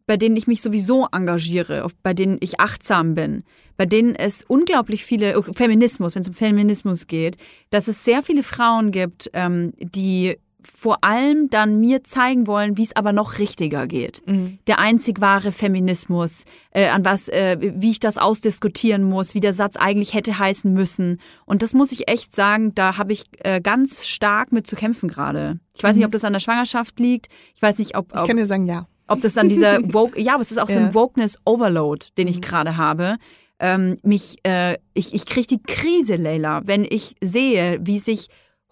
bei 0.06 0.18
denen 0.18 0.36
ich 0.36 0.45
mich 0.45 0.62
sowieso 0.62 1.08
engagiere, 1.10 1.86
auf, 1.86 1.95
bei 2.04 2.14
denen 2.14 2.36
ich 2.41 2.60
achtsam 2.60 3.16
bin, 3.16 3.45
bei 3.78 3.86
denen 3.86 4.14
es 4.14 4.43
unglaublich 4.43 5.06
viele, 5.06 5.39
oh, 5.39 5.54
Feminismus, 5.54 6.16
wenn 6.16 6.24
es 6.24 6.28
um 6.28 6.34
Feminismus 6.34 7.08
geht, 7.08 7.38
dass 7.70 7.88
es 7.88 8.04
sehr 8.04 8.24
viele 8.24 8.43
Frauen 8.43 8.91
gibt, 8.91 9.30
ähm, 9.32 9.72
die 9.80 10.36
vor 10.62 11.03
allem 11.03 11.49
dann 11.49 11.80
mir 11.80 12.03
zeigen 12.03 12.45
wollen, 12.47 12.78
wie 12.78 12.84
es 12.84 12.95
aber 12.95 13.14
noch 13.14 13.39
richtiger 13.39 13.88
geht 13.88 14.22
Mhm. 14.26 14.60
der 14.68 14.80
einzig 14.80 15.22
wahre 15.22 15.51
Feminismus, 15.53 16.43
äh, 16.72 16.88
an 16.89 17.05
was, 17.05 17.30
äh, 17.30 17.57
wie 17.78 17.91
ich 17.91 17.99
das 17.99 18.18
ausdiskutieren 18.18 19.03
muss, 19.03 19.34
wie 19.34 19.39
der 19.39 19.53
Satz 19.53 19.76
eigentlich 19.78 20.14
hätte 20.14 20.38
heißen 20.38 20.72
müssen. 20.74 21.20
Und 21.45 21.62
das 21.62 21.74
muss 21.74 21.91
ich 21.93 22.10
echt 22.10 22.36
sagen, 22.36 22.76
da 22.76 22.97
habe 22.97 23.14
ich 23.14 23.24
äh, 23.43 23.62
ganz 23.62 24.05
stark 24.07 24.51
mit 24.51 24.68
zu 24.68 24.76
kämpfen 24.76 25.07
gerade. 25.07 25.60
Ich 25.76 25.84
weiß 25.84 25.95
nicht, 25.95 26.05
ob 26.05 26.12
das 26.12 26.24
an 26.26 26.34
der 26.34 26.39
Schwangerschaft 26.41 26.99
liegt. 26.99 27.28
Ich 27.55 27.62
weiß 27.62 27.80
nicht, 27.80 27.95
ob, 27.97 28.12
Ich 28.14 28.20
ob, 28.20 28.28
kann 28.28 28.36
dir 28.38 28.45
sagen, 28.45 28.68
ja. 28.68 28.86
ob 29.07 29.22
das 29.22 29.34
dann 29.36 29.47
dieser 29.47 29.80
Woke, 29.93 30.20
ja, 30.22 30.34
aber 30.34 30.43
es 30.43 30.51
ist 30.51 30.57
auch 30.60 30.68
so 30.68 30.74
Ja. 30.78 30.86
ein 30.88 30.93
Wokeness-Overload, 30.93 32.07
den 32.18 32.28
ich 32.28 32.38
Mhm. 32.38 32.41
gerade 32.41 32.78
habe. 32.78 33.16
Ähm, 33.62 33.97
mich, 34.03 34.38
äh, 34.43 34.78
ich, 34.93 35.14
ich 35.14 35.26
kriege 35.26 35.47
die 35.47 35.62
Krise, 35.62 36.16
Leila, 36.16 36.62
wenn 36.66 36.86
ich 36.86 37.16
sehe, 37.22 37.80
wie 37.82 37.99
sich 37.99 38.28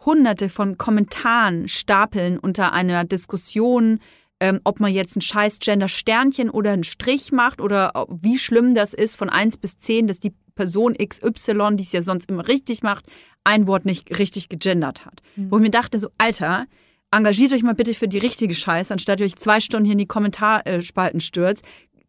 hunderte 0.05 0.49
von 0.49 0.77
Kommentaren 0.77 1.67
stapeln 1.67 2.37
unter 2.37 2.73
einer 2.73 3.03
Diskussion, 3.03 3.99
ähm, 4.39 4.61
ob 4.63 4.79
man 4.79 4.93
jetzt 4.93 5.15
ein 5.15 5.21
scheiß 5.21 5.59
Gender-Sternchen 5.59 6.49
oder 6.49 6.71
einen 6.71 6.83
Strich 6.83 7.31
macht 7.31 7.59
oder 7.59 8.07
wie 8.09 8.37
schlimm 8.37 8.75
das 8.75 8.93
ist 8.93 9.15
von 9.15 9.29
1 9.29 9.57
bis 9.57 9.77
10, 9.77 10.07
dass 10.07 10.19
die 10.19 10.33
Person 10.55 10.95
XY, 10.95 11.75
die 11.75 11.83
es 11.83 11.91
ja 11.91 12.01
sonst 12.01 12.29
immer 12.29 12.47
richtig 12.47 12.83
macht, 12.83 13.05
ein 13.43 13.67
Wort 13.67 13.85
nicht 13.85 14.19
richtig 14.19 14.49
gegendert 14.49 15.05
hat. 15.05 15.21
Wo 15.49 15.57
ich 15.57 15.61
mir 15.61 15.69
dachte, 15.69 15.99
so, 15.99 16.09
Alter, 16.17 16.65
engagiert 17.11 17.53
euch 17.53 17.63
mal 17.63 17.75
bitte 17.75 17.93
für 17.93 18.07
die 18.07 18.17
richtige 18.17 18.53
Scheiße, 18.53 18.93
anstatt 18.93 19.19
ihr 19.19 19.25
euch 19.25 19.37
zwei 19.37 19.59
Stunden 19.59 19.85
hier 19.85 19.93
in 19.93 19.99
die 19.99 20.07
Kommentarspalten 20.07 21.21
stürzt. 21.21 21.63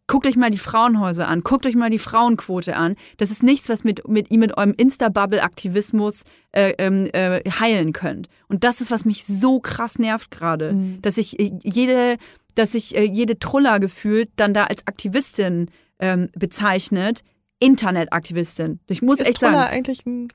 Guckt 0.09 0.27
euch 0.27 0.37
mal 0.37 0.51
die 0.51 0.59
Frauenhäuser 0.59 1.29
an, 1.29 1.43
guckt 1.43 1.67
euch 1.67 1.77
mal 1.77 1.91
die 1.91 1.99
Frauenquote 2.01 2.75
an. 2.77 2.97
Das 3.19 3.31
ist 3.31 3.43
nichts, 3.43 3.69
was 3.69 3.85
mit, 3.85 4.09
mit 4.09 4.31
ihm 4.33 4.41
mit 4.41 4.57
eurem 4.57 4.75
Insta-Bubble-Aktivismus 4.77 6.25
äh, 6.53 6.71
ähm, 6.79 7.09
äh, 7.13 7.41
heilen 7.49 7.93
könnt. 7.93 8.29
Und 8.49 8.65
das 8.65 8.81
ist, 8.81 8.91
was 8.91 9.05
mich 9.05 9.25
so 9.25 9.61
krass 9.61 9.99
nervt 9.99 10.31
gerade, 10.33 10.73
Mhm. 10.73 11.01
dass 11.03 11.19
ich 11.19 11.39
äh, 11.39 11.53
jede, 11.63 12.17
dass 12.55 12.75
ich 12.75 12.97
äh, 12.97 13.05
jede 13.05 13.39
Truller 13.39 13.79
gefühlt 13.81 14.31
dann 14.37 14.55
da 14.55 14.65
als 14.65 14.87
Aktivistin 14.87 15.71
ähm, 16.01 16.31
bezeichnet. 16.35 17.23
Internetaktivistin. 17.61 18.81
Ich 18.89 19.03
muss 19.03 19.21
Ist 19.21 19.27
echt 19.27 19.41
Troller 19.41 19.59
sagen. 19.59 19.73
eigentlich 19.75 20.07
ein 20.07 20.29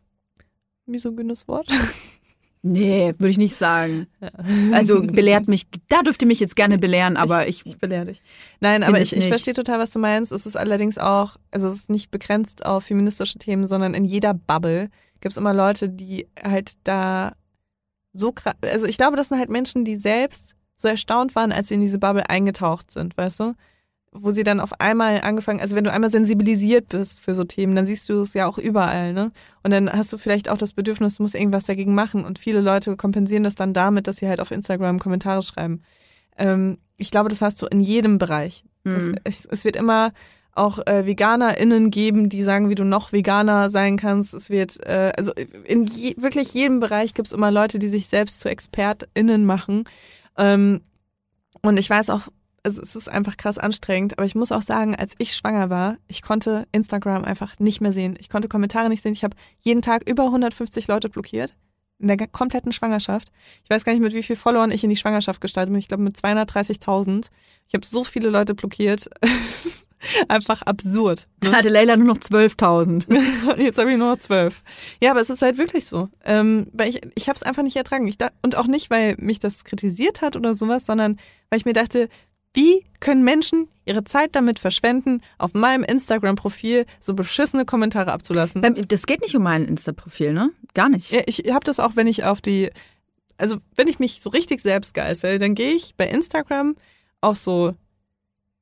misogynes 0.85 1.47
Wort? 1.47 1.67
Nee, 2.65 3.13
würde 3.17 3.29
ich 3.29 3.37
nicht 3.37 3.55
sagen. 3.55 4.07
Also 4.71 5.01
belehrt 5.01 5.49
mich, 5.49 5.67
da 5.89 6.01
dürft 6.01 6.21
ihr 6.21 6.27
mich 6.29 6.39
jetzt 6.39 6.55
gerne 6.55 6.77
belehren, 6.77 7.17
aber 7.17 7.47
ich, 7.47 7.65
Ich 7.65 7.77
belehre 7.77 8.05
dich. 8.05 8.21
Nein, 8.61 8.83
aber 8.83 9.01
ich, 9.01 9.13
ich 9.13 9.27
verstehe 9.27 9.53
total, 9.53 9.79
was 9.79 9.91
du 9.91 9.99
meinst. 9.99 10.31
Es 10.31 10.45
ist 10.45 10.55
allerdings 10.55 10.97
auch, 10.97 11.35
also 11.51 11.67
es 11.67 11.75
ist 11.75 11.89
nicht 11.89 12.09
begrenzt 12.09 12.65
auf 12.65 12.85
feministische 12.85 13.37
Themen, 13.37 13.67
sondern 13.67 13.93
in 13.93 14.05
jeder 14.05 14.33
Bubble 14.33 14.89
gibt 15.19 15.33
es 15.33 15.37
immer 15.37 15.53
Leute, 15.53 15.89
die 15.89 16.27
halt 16.41 16.73
da 16.85 17.33
so 18.13 18.31
krass, 18.31 18.55
also 18.61 18.87
ich 18.87 18.97
glaube, 18.97 19.17
das 19.17 19.27
sind 19.27 19.39
halt 19.39 19.49
Menschen, 19.49 19.83
die 19.83 19.97
selbst 19.97 20.55
so 20.75 20.87
erstaunt 20.87 21.35
waren, 21.35 21.51
als 21.51 21.67
sie 21.67 21.75
in 21.75 21.81
diese 21.81 21.99
Bubble 21.99 22.29
eingetaucht 22.29 22.91
sind, 22.91 23.17
weißt 23.17 23.41
du? 23.41 23.53
Wo 24.15 24.31
sie 24.31 24.43
dann 24.43 24.59
auf 24.59 24.79
einmal 24.79 25.21
angefangen, 25.21 25.59
also 25.59 25.75
wenn 25.75 25.83
du 25.83 25.91
einmal 25.91 26.11
sensibilisiert 26.11 26.89
bist 26.89 27.21
für 27.21 27.33
so 27.33 27.43
Themen, 27.43 27.75
dann 27.75 27.85
siehst 27.85 28.07
du 28.09 28.21
es 28.21 28.33
ja 28.35 28.45
auch 28.45 28.57
überall, 28.57 29.11
ne? 29.11 29.31
Und 29.63 29.71
dann 29.71 29.91
hast 29.91 30.13
du 30.13 30.17
vielleicht 30.17 30.49
auch 30.49 30.57
das 30.57 30.73
Bedürfnis, 30.73 31.15
du 31.15 31.23
musst 31.23 31.35
irgendwas 31.35 31.65
dagegen 31.65 31.95
machen. 31.95 32.23
Und 32.23 32.37
viele 32.37 32.61
Leute 32.61 32.95
kompensieren 32.95 33.43
das 33.43 33.55
dann 33.55 33.73
damit, 33.73 34.07
dass 34.07 34.17
sie 34.17 34.27
halt 34.27 34.39
auf 34.39 34.51
Instagram 34.51 34.99
Kommentare 34.99 35.41
schreiben. 35.41 35.81
Ähm, 36.37 36.77
ich 36.97 37.11
glaube, 37.11 37.29
das 37.29 37.41
hast 37.41 37.61
du 37.61 37.65
in 37.65 37.79
jedem 37.79 38.17
Bereich. 38.17 38.63
Es, 38.83 39.07
hm. 39.07 39.15
es, 39.23 39.45
es 39.45 39.65
wird 39.65 39.75
immer 39.75 40.11
auch 40.55 40.79
äh, 40.85 41.05
VeganerInnen 41.05 41.89
geben, 41.89 42.29
die 42.29 42.43
sagen, 42.43 42.69
wie 42.69 42.75
du 42.75 42.83
noch 42.83 43.11
Veganer 43.11 43.69
sein 43.69 43.97
kannst. 43.97 44.33
Es 44.33 44.49
wird, 44.49 44.79
äh, 44.85 45.11
also 45.17 45.33
in 45.33 45.85
je, 45.85 46.13
wirklich 46.17 46.53
jedem 46.53 46.79
Bereich 46.79 47.13
gibt 47.13 47.27
es 47.27 47.31
immer 47.31 47.51
Leute, 47.51 47.79
die 47.79 47.87
sich 47.87 48.07
selbst 48.07 48.39
zu 48.39 48.49
ExpertInnen 48.49 49.45
machen. 49.45 49.85
Ähm, 50.37 50.81
und 51.61 51.79
ich 51.79 51.89
weiß 51.89 52.09
auch, 52.11 52.27
also 52.63 52.81
es 52.81 52.95
ist 52.95 53.09
einfach 53.09 53.35
krass 53.37 53.57
anstrengend, 53.57 54.17
aber 54.17 54.25
ich 54.25 54.35
muss 54.35 54.53
auch 54.53 54.61
sagen, 54.61 54.95
als 54.95 55.15
ich 55.17 55.35
schwanger 55.35 55.69
war, 55.69 55.97
ich 56.07 56.21
konnte 56.21 56.65
Instagram 56.71 57.25
einfach 57.25 57.59
nicht 57.59 57.81
mehr 57.81 57.91
sehen. 57.91 58.15
Ich 58.19 58.29
konnte 58.29 58.47
Kommentare 58.47 58.89
nicht 58.89 59.01
sehen. 59.01 59.13
Ich 59.13 59.25
habe 59.25 59.35
jeden 59.59 59.81
Tag 59.81 60.09
über 60.09 60.23
150 60.23 60.87
Leute 60.87 61.09
blockiert. 61.09 61.55
in 61.99 62.07
der 62.07 62.27
kompletten 62.27 62.71
Schwangerschaft. 62.71 63.29
Ich 63.63 63.69
weiß 63.69 63.85
gar 63.85 63.93
nicht, 63.93 64.01
mit 64.01 64.13
wie 64.13 64.23
viel 64.23 64.35
Followern 64.35 64.71
ich 64.71 64.83
in 64.83 64.89
die 64.89 64.95
Schwangerschaft 64.95 65.41
gestartet 65.41 65.71
bin. 65.71 65.79
Ich 65.79 65.87
glaube 65.87 66.03
mit 66.03 66.15
230.000. 66.17 67.29
Ich 67.67 67.73
habe 67.73 67.85
so 67.85 68.03
viele 68.03 68.29
Leute 68.29 68.55
blockiert. 68.55 69.09
Einfach 70.27 70.61
absurd. 70.63 71.27
Ne? 71.41 71.53
Hatte 71.53 71.69
Leila 71.69 71.95
nur 71.95 72.07
noch 72.07 72.17
12.000. 72.17 73.57
Jetzt 73.57 73.77
habe 73.77 73.91
ich 73.91 73.97
nur 73.97 74.09
noch 74.09 74.17
12. 74.17 74.63
Ja, 75.01 75.11
aber 75.11 75.21
es 75.21 75.29
ist 75.29 75.41
halt 75.41 75.57
wirklich 75.57 75.85
so. 75.85 76.09
Ähm, 76.25 76.67
weil 76.73 76.89
ich, 76.89 77.01
ich 77.15 77.29
habe 77.29 77.37
es 77.37 77.43
einfach 77.43 77.63
nicht 77.63 77.77
ertragen. 77.77 78.05
Ich 78.07 78.17
da, 78.17 78.31
und 78.41 78.57
auch 78.57 78.67
nicht, 78.67 78.89
weil 78.89 79.15
mich 79.17 79.39
das 79.39 79.63
kritisiert 79.63 80.21
hat 80.21 80.35
oder 80.35 80.53
sowas, 80.53 80.85
sondern 80.85 81.17
weil 81.49 81.59
ich 81.59 81.65
mir 81.65 81.73
dachte, 81.73 82.09
wie 82.53 82.85
können 82.99 83.23
Menschen 83.23 83.67
ihre 83.85 84.03
Zeit 84.03 84.35
damit 84.35 84.59
verschwenden, 84.59 85.21
auf 85.37 85.53
meinem 85.53 85.83
Instagram-Profil 85.83 86.85
so 86.99 87.13
beschissene 87.13 87.65
Kommentare 87.65 88.11
abzulassen? 88.11 88.61
Das 88.87 89.05
geht 89.05 89.21
nicht 89.21 89.35
um 89.35 89.43
mein 89.43 89.65
Insta-Profil, 89.65 90.33
ne? 90.33 90.51
Gar 90.73 90.89
nicht. 90.89 91.11
Ja, 91.11 91.21
ich 91.25 91.39
habe 91.51 91.65
das 91.65 91.79
auch, 91.79 91.95
wenn 91.95 92.07
ich 92.07 92.23
auf 92.23 92.41
die, 92.41 92.69
also 93.37 93.57
wenn 93.75 93.87
ich 93.87 93.99
mich 93.99 94.21
so 94.21 94.29
richtig 94.29 94.61
selbst 94.61 94.93
geißel, 94.93 95.39
dann 95.39 95.55
gehe 95.55 95.71
ich 95.71 95.95
bei 95.95 96.07
Instagram 96.07 96.75
auf 97.21 97.37
so 97.37 97.73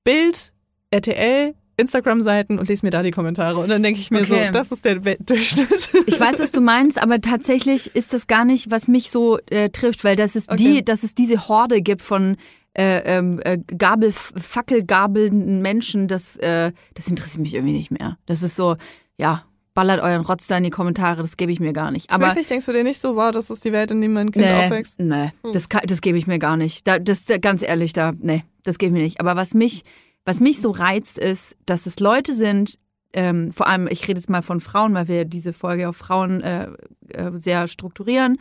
Bild, 0.03 0.51
RTL, 0.89 1.53
Instagram-Seiten 1.77 2.59
und 2.59 2.69
lese 2.69 2.85
mir 2.85 2.91
da 2.91 3.03
die 3.03 3.11
Kommentare. 3.11 3.59
Und 3.59 3.69
dann 3.69 3.83
denke 3.83 3.99
ich 3.99 4.11
mir 4.11 4.21
okay. 4.21 4.47
so, 4.47 4.51
das 4.51 4.71
ist 4.71 4.85
der 4.85 4.95
Durchschnitt. 4.95 5.89
Ich 6.05 6.19
weiß, 6.19 6.39
was 6.39 6.51
du 6.51 6.61
meinst, 6.61 7.01
aber 7.01 7.21
tatsächlich 7.21 7.95
ist 7.95 8.13
das 8.13 8.27
gar 8.27 8.45
nicht, 8.45 8.71
was 8.71 8.87
mich 8.87 9.09
so 9.09 9.39
äh, 9.49 9.69
trifft, 9.69 10.03
weil 10.03 10.15
das 10.15 10.35
ist 10.35 10.49
okay. 10.49 10.63
die, 10.63 10.85
dass 10.85 11.03
es 11.03 11.15
diese 11.15 11.47
Horde 11.47 11.81
gibt 11.81 12.01
von 12.01 12.37
äh, 12.73 13.17
ähm, 13.17 13.39
äh, 13.43 13.57
Gabel, 13.77 14.11
Fackelgabelnden 14.11 15.61
Menschen, 15.61 16.07
das, 16.07 16.37
äh, 16.37 16.71
das 16.93 17.07
interessiert 17.07 17.41
mich 17.41 17.53
irgendwie 17.53 17.73
nicht 17.73 17.91
mehr. 17.91 18.17
Das 18.25 18.43
ist 18.43 18.55
so, 18.55 18.77
ja, 19.17 19.45
ballert 19.73 20.01
euren 20.01 20.21
Rotz 20.21 20.47
da 20.47 20.57
in 20.57 20.63
die 20.63 20.69
Kommentare, 20.69 21.21
das 21.21 21.37
gebe 21.37 21.51
ich 21.51 21.59
mir 21.59 21.73
gar 21.73 21.91
nicht. 21.91 22.09
Aber 22.09 22.27
Wirklich 22.27 22.47
denkst 22.47 22.65
du 22.65 22.73
dir 22.73 22.83
nicht 22.83 22.99
so, 22.99 23.15
wow, 23.15 23.31
das 23.31 23.49
ist 23.49 23.65
die 23.65 23.71
Welt, 23.71 23.91
in 23.91 24.01
der 24.01 24.09
mein 24.09 24.31
Kind 24.31 24.45
nee, 24.45 24.53
aufwächst? 24.53 24.99
Nee, 24.99 25.31
hm. 25.43 25.53
das, 25.53 25.67
das 25.67 26.01
gebe 26.01 26.17
ich 26.17 26.27
mir 26.27 26.39
gar 26.39 26.57
nicht. 26.57 26.87
Da, 26.87 26.99
das 26.99 27.25
ganz 27.41 27.61
ehrlich, 27.61 27.93
da, 27.93 28.13
nee, 28.17 28.43
das 28.63 28.77
gebe 28.77 28.89
ich 28.89 28.93
mir 28.93 29.03
nicht. 29.03 29.19
Aber 29.19 29.35
was 29.35 29.53
mich, 29.53 29.83
was 30.25 30.39
mich 30.39 30.61
so 30.61 30.71
reizt, 30.71 31.17
ist, 31.17 31.57
dass 31.65 31.85
es 31.85 31.99
Leute 31.99 32.33
sind, 32.33 32.77
ähm, 33.13 33.51
vor 33.51 33.67
allem, 33.67 33.87
ich 33.87 34.07
rede 34.07 34.19
jetzt 34.19 34.29
mal 34.29 34.41
von 34.41 34.59
Frauen, 34.59 34.93
weil 34.93 35.07
wir 35.07 35.25
diese 35.25 35.53
Folge 35.53 35.89
auf 35.89 35.97
Frauen 35.97 36.41
äh, 36.41 36.69
äh, 37.09 37.31
sehr 37.35 37.67
strukturieren. 37.67 38.37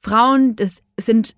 Frauen, 0.00 0.56
das 0.56 0.82
sind 0.98 1.34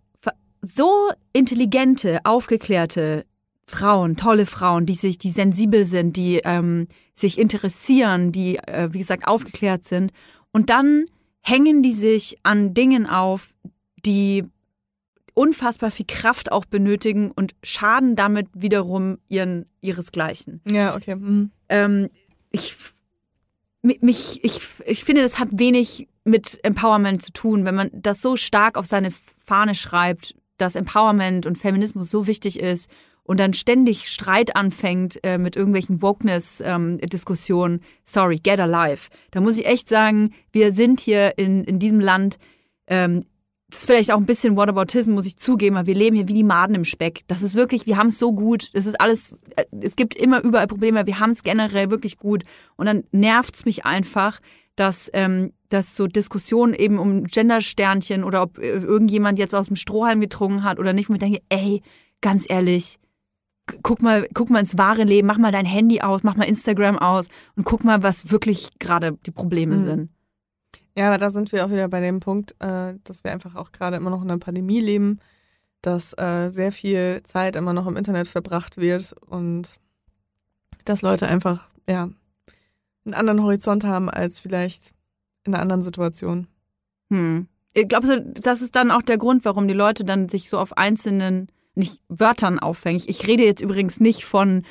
so 0.62 1.11
intelligente, 1.32 2.20
aufgeklärte 2.24 3.24
Frauen, 3.66 4.16
tolle 4.16 4.46
Frauen, 4.46 4.86
die 4.86 4.94
sich, 4.94 5.18
die 5.18 5.30
sensibel 5.30 5.84
sind, 5.84 6.16
die 6.16 6.40
ähm, 6.44 6.88
sich 7.14 7.38
interessieren, 7.38 8.32
die, 8.32 8.56
äh, 8.56 8.88
wie 8.92 8.98
gesagt, 8.98 9.28
aufgeklärt 9.28 9.84
sind. 9.84 10.12
Und 10.52 10.70
dann 10.70 11.04
hängen 11.40 11.82
die 11.82 11.92
sich 11.92 12.38
an 12.42 12.72
Dingen 12.72 13.06
auf, 13.06 13.54
die 14.04 14.44
unfassbar 15.34 15.90
viel 15.90 16.06
Kraft 16.06 16.50
auch 16.50 16.64
benötigen 16.64 17.30
und 17.30 17.54
schaden 17.62 18.16
damit 18.16 18.48
wiederum 18.54 19.18
ihren, 19.28 19.66
ihresgleichen. 19.80 20.61
Ja, 20.70 20.96
okay. 20.96 21.14
Mhm. 21.14 21.50
Ähm, 21.68 22.09
ich, 22.50 22.74
mich, 23.82 24.42
ich, 24.42 24.61
ich 24.84 25.04
finde, 25.04 25.22
das 25.22 25.38
hat 25.38 25.48
wenig 25.52 26.09
mit 26.24 26.59
Empowerment 26.64 27.22
zu 27.22 27.32
tun, 27.32 27.64
wenn 27.64 27.74
man 27.74 27.90
das 27.92 28.20
so 28.20 28.36
stark 28.36 28.76
auf 28.76 28.86
seine 28.86 29.11
Fahne 29.44 29.74
schreibt, 29.74 30.34
dass 30.59 30.76
Empowerment 30.76 31.46
und 31.46 31.56
Feminismus 31.56 32.11
so 32.11 32.26
wichtig 32.26 32.61
ist 32.61 32.90
und 33.28 33.38
dann 33.38 33.52
ständig 33.52 34.09
Streit 34.09 34.56
anfängt 34.56 35.22
äh, 35.22 35.36
mit 35.36 35.54
irgendwelchen 35.54 36.00
Wokeness-Diskussionen, 36.00 37.74
ähm, 37.74 37.80
sorry, 38.04 38.38
get 38.38 38.59
alive. 38.59 39.09
Da 39.32 39.40
muss 39.40 39.59
ich 39.59 39.66
echt 39.66 39.88
sagen, 39.88 40.32
wir 40.50 40.72
sind 40.72 40.98
hier 40.98 41.36
in, 41.36 41.62
in 41.64 41.78
diesem 41.78 42.00
Land, 42.00 42.38
ähm, 42.86 43.26
das 43.68 43.80
ist 43.80 43.86
vielleicht 43.86 44.12
auch 44.12 44.16
ein 44.16 44.24
bisschen 44.24 44.56
Whataboutism, 44.56 45.12
muss 45.12 45.26
ich 45.26 45.36
zugeben, 45.36 45.76
aber 45.76 45.86
wir 45.86 45.94
leben 45.94 46.16
hier 46.16 46.26
wie 46.26 46.32
die 46.32 46.42
Maden 46.42 46.74
im 46.74 46.84
Speck. 46.84 47.24
Das 47.26 47.42
ist 47.42 47.54
wirklich, 47.54 47.84
wir 47.84 47.98
haben 47.98 48.06
es 48.09 48.18
so 48.18 48.32
gut. 48.32 48.70
Das 48.72 48.86
ist 48.86 48.98
alles, 48.98 49.38
äh, 49.56 49.64
es 49.82 49.94
gibt 49.94 50.14
immer 50.16 50.42
überall 50.42 50.66
Probleme, 50.66 51.06
wir 51.06 51.20
haben 51.20 51.32
es 51.32 51.42
generell 51.42 51.90
wirklich 51.90 52.16
gut. 52.16 52.44
Und 52.76 52.86
dann 52.86 53.04
nervt 53.12 53.56
es 53.56 53.66
mich 53.66 53.84
einfach, 53.84 54.40
dass, 54.74 55.11
ähm, 55.12 55.52
dass 55.68 55.96
so 55.96 56.06
Diskussionen 56.06 56.74
eben 56.74 56.98
um 56.98 57.24
Gendersternchen 57.24 58.24
oder 58.24 58.42
ob 58.42 58.58
äh, 58.58 58.70
irgendjemand 58.70 59.38
jetzt 59.38 59.54
aus 59.54 59.66
dem 59.66 59.76
Strohhalm 59.76 60.20
getrunken 60.20 60.64
hat 60.64 60.78
oder 60.78 60.92
nicht, 60.92 61.08
und 61.08 61.16
ich 61.16 61.20
denke, 61.20 61.42
ey, 61.48 61.82
ganz 62.20 62.46
ehrlich, 62.48 62.98
guck 63.82 64.02
mal, 64.02 64.28
guck 64.34 64.50
mal 64.50 64.60
ins 64.60 64.78
wahre 64.78 65.04
Leben, 65.04 65.26
mach 65.26 65.38
mal 65.38 65.52
dein 65.52 65.66
Handy 65.66 66.00
aus, 66.00 66.22
mach 66.22 66.36
mal 66.36 66.44
Instagram 66.44 66.98
aus 66.98 67.28
und 67.56 67.64
guck 67.64 67.84
mal, 67.84 68.02
was 68.02 68.30
wirklich 68.30 68.78
gerade 68.78 69.18
die 69.26 69.30
Probleme 69.30 69.76
mhm. 69.76 69.80
sind. 69.80 70.10
Ja, 70.96 71.08
aber 71.08 71.18
da 71.18 71.30
sind 71.30 71.52
wir 71.52 71.64
auch 71.64 71.70
wieder 71.70 71.88
bei 71.88 72.00
dem 72.00 72.20
Punkt, 72.20 72.56
äh, 72.60 72.94
dass 73.04 73.22
wir 73.22 73.30
einfach 73.30 73.54
auch 73.54 73.72
gerade 73.72 73.96
immer 73.96 74.10
noch 74.10 74.22
in 74.22 74.30
einer 74.30 74.40
Pandemie 74.40 74.80
leben, 74.80 75.20
dass 75.80 76.12
äh, 76.18 76.50
sehr 76.50 76.72
viel 76.72 77.22
Zeit 77.22 77.54
immer 77.54 77.72
noch 77.72 77.86
im 77.86 77.96
Internet 77.96 78.26
verbracht 78.26 78.78
wird 78.78 79.14
und 79.26 79.78
dass 80.84 81.02
Leute 81.02 81.28
einfach, 81.28 81.68
ja, 81.88 82.08
einen 83.04 83.14
anderen 83.14 83.42
Horizont 83.42 83.84
haben 83.84 84.10
als 84.10 84.40
vielleicht 84.40 84.92
in 85.49 85.55
einer 85.55 85.62
anderen 85.62 85.82
Situation. 85.82 86.46
Hm. 87.11 87.49
Glaubst 87.74 88.11
du, 88.11 88.20
das 88.20 88.62
ist 88.62 88.76
dann 88.76 88.90
auch 88.90 89.03
der 89.03 89.18
Grund, 89.18 89.44
warum 89.44 89.68
die 89.68 89.74
Leute 89.74 90.05
dann 90.05 90.28
sich 90.28 90.49
so 90.49 90.59
auf 90.59 90.76
einzelnen 90.76 91.49
nicht 91.74 92.03
Wörtern 92.09 92.59
aufhängen? 92.59 93.03
Ich 93.07 93.26
rede 93.26 93.44
jetzt 93.44 93.61
übrigens 93.61 94.01
nicht 94.01 94.24
von 94.24 94.64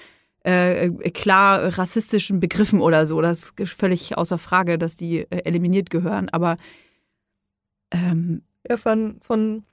äh, 0.43 0.89
klar 1.11 1.77
rassistischen 1.77 2.39
Begriffen 2.39 2.81
oder 2.81 3.05
so. 3.05 3.21
Das 3.21 3.53
ist 3.57 3.73
völlig 3.73 4.17
außer 4.17 4.37
Frage, 4.37 4.77
dass 4.77 4.95
die 4.95 5.19
äh, 5.19 5.43
eliminiert 5.43 5.89
gehören. 5.89 6.29
Aber 6.29 6.57
ähm, 7.91 8.43
ja, 8.69 8.77
von, 8.77 9.19
von 9.21 9.63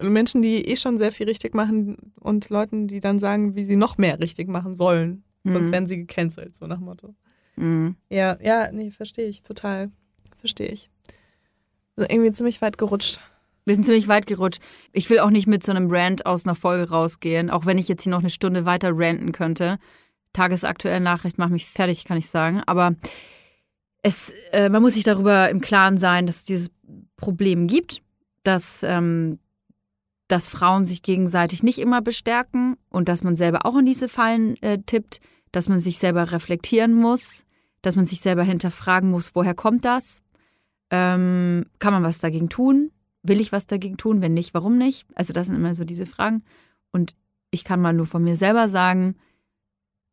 Menschen, 0.00 0.42
die 0.42 0.66
eh 0.68 0.76
schon 0.76 0.98
sehr 0.98 1.12
viel 1.12 1.28
richtig 1.28 1.54
machen 1.54 2.12
und 2.18 2.50
Leuten, 2.50 2.88
die 2.88 3.00
dann 3.00 3.18
sagen, 3.18 3.54
wie 3.54 3.64
sie 3.64 3.76
noch 3.76 3.98
mehr 3.98 4.18
richtig 4.20 4.48
machen 4.48 4.76
sollen. 4.76 5.24
Sonst 5.44 5.68
mhm. 5.68 5.72
werden 5.72 5.86
sie 5.86 5.96
gecancelt, 5.98 6.54
so 6.54 6.66
nach 6.66 6.78
Motto. 6.78 7.14
Mhm. 7.56 7.96
Ja, 8.08 8.38
ja, 8.40 8.70
nee, 8.72 8.90
verstehe 8.90 9.28
ich 9.28 9.42
total. 9.42 9.90
Verstehe 10.42 10.68
ich. 10.68 10.90
Also 11.96 12.10
irgendwie 12.10 12.32
ziemlich 12.32 12.60
weit 12.60 12.78
gerutscht. 12.78 13.20
Wir 13.64 13.74
sind 13.74 13.84
ziemlich 13.84 14.08
weit 14.08 14.26
gerutscht. 14.26 14.60
Ich 14.92 15.08
will 15.08 15.20
auch 15.20 15.30
nicht 15.30 15.46
mit 15.46 15.62
so 15.62 15.70
einem 15.70 15.88
Rant 15.88 16.26
aus 16.26 16.44
einer 16.44 16.56
Folge 16.56 16.90
rausgehen, 16.90 17.48
auch 17.48 17.64
wenn 17.64 17.78
ich 17.78 17.88
jetzt 17.88 18.02
hier 18.02 18.10
noch 18.10 18.18
eine 18.18 18.30
Stunde 18.30 18.66
weiter 18.66 18.90
ranten 18.92 19.32
könnte. 19.32 19.78
Tagesaktuelle 20.32 21.00
Nachricht 21.00 21.38
macht 21.38 21.50
mich 21.50 21.66
fertig, 21.66 22.04
kann 22.04 22.18
ich 22.18 22.28
sagen. 22.28 22.60
Aber 22.66 22.96
es, 24.02 24.34
äh, 24.50 24.68
man 24.68 24.82
muss 24.82 24.94
sich 24.94 25.04
darüber 25.04 25.48
im 25.48 25.60
Klaren 25.60 25.96
sein, 25.96 26.26
dass 26.26 26.38
es 26.38 26.44
dieses 26.44 26.70
Problem 27.16 27.68
gibt, 27.68 28.02
dass, 28.42 28.82
ähm, 28.82 29.38
dass 30.26 30.48
Frauen 30.48 30.84
sich 30.84 31.02
gegenseitig 31.02 31.62
nicht 31.62 31.78
immer 31.78 32.02
bestärken 32.02 32.76
und 32.88 33.08
dass 33.08 33.22
man 33.22 33.36
selber 33.36 33.64
auch 33.64 33.76
in 33.76 33.86
diese 33.86 34.08
Fallen 34.08 34.60
äh, 34.62 34.78
tippt 34.84 35.20
dass 35.52 35.68
man 35.68 35.80
sich 35.80 35.98
selber 35.98 36.32
reflektieren 36.32 36.94
muss, 36.94 37.44
dass 37.82 37.96
man 37.96 38.06
sich 38.06 38.20
selber 38.20 38.42
hinterfragen 38.42 39.10
muss, 39.10 39.34
woher 39.34 39.54
kommt 39.54 39.84
das? 39.84 40.22
Ähm, 40.92 41.64
kann 41.78 41.94
man 41.94 42.02
was 42.02 42.18
dagegen 42.18 42.50
tun? 42.50 42.92
Will 43.22 43.40
ich 43.40 43.50
was 43.50 43.66
dagegen 43.66 43.96
tun? 43.96 44.20
Wenn 44.20 44.34
nicht, 44.34 44.52
warum 44.52 44.76
nicht? 44.76 45.06
Also 45.14 45.32
das 45.32 45.46
sind 45.46 45.56
immer 45.56 45.74
so 45.74 45.84
diese 45.84 46.06
Fragen. 46.06 46.44
Und 46.92 47.16
ich 47.50 47.64
kann 47.64 47.80
mal 47.80 47.94
nur 47.94 48.06
von 48.06 48.22
mir 48.22 48.36
selber 48.36 48.68
sagen, 48.68 49.16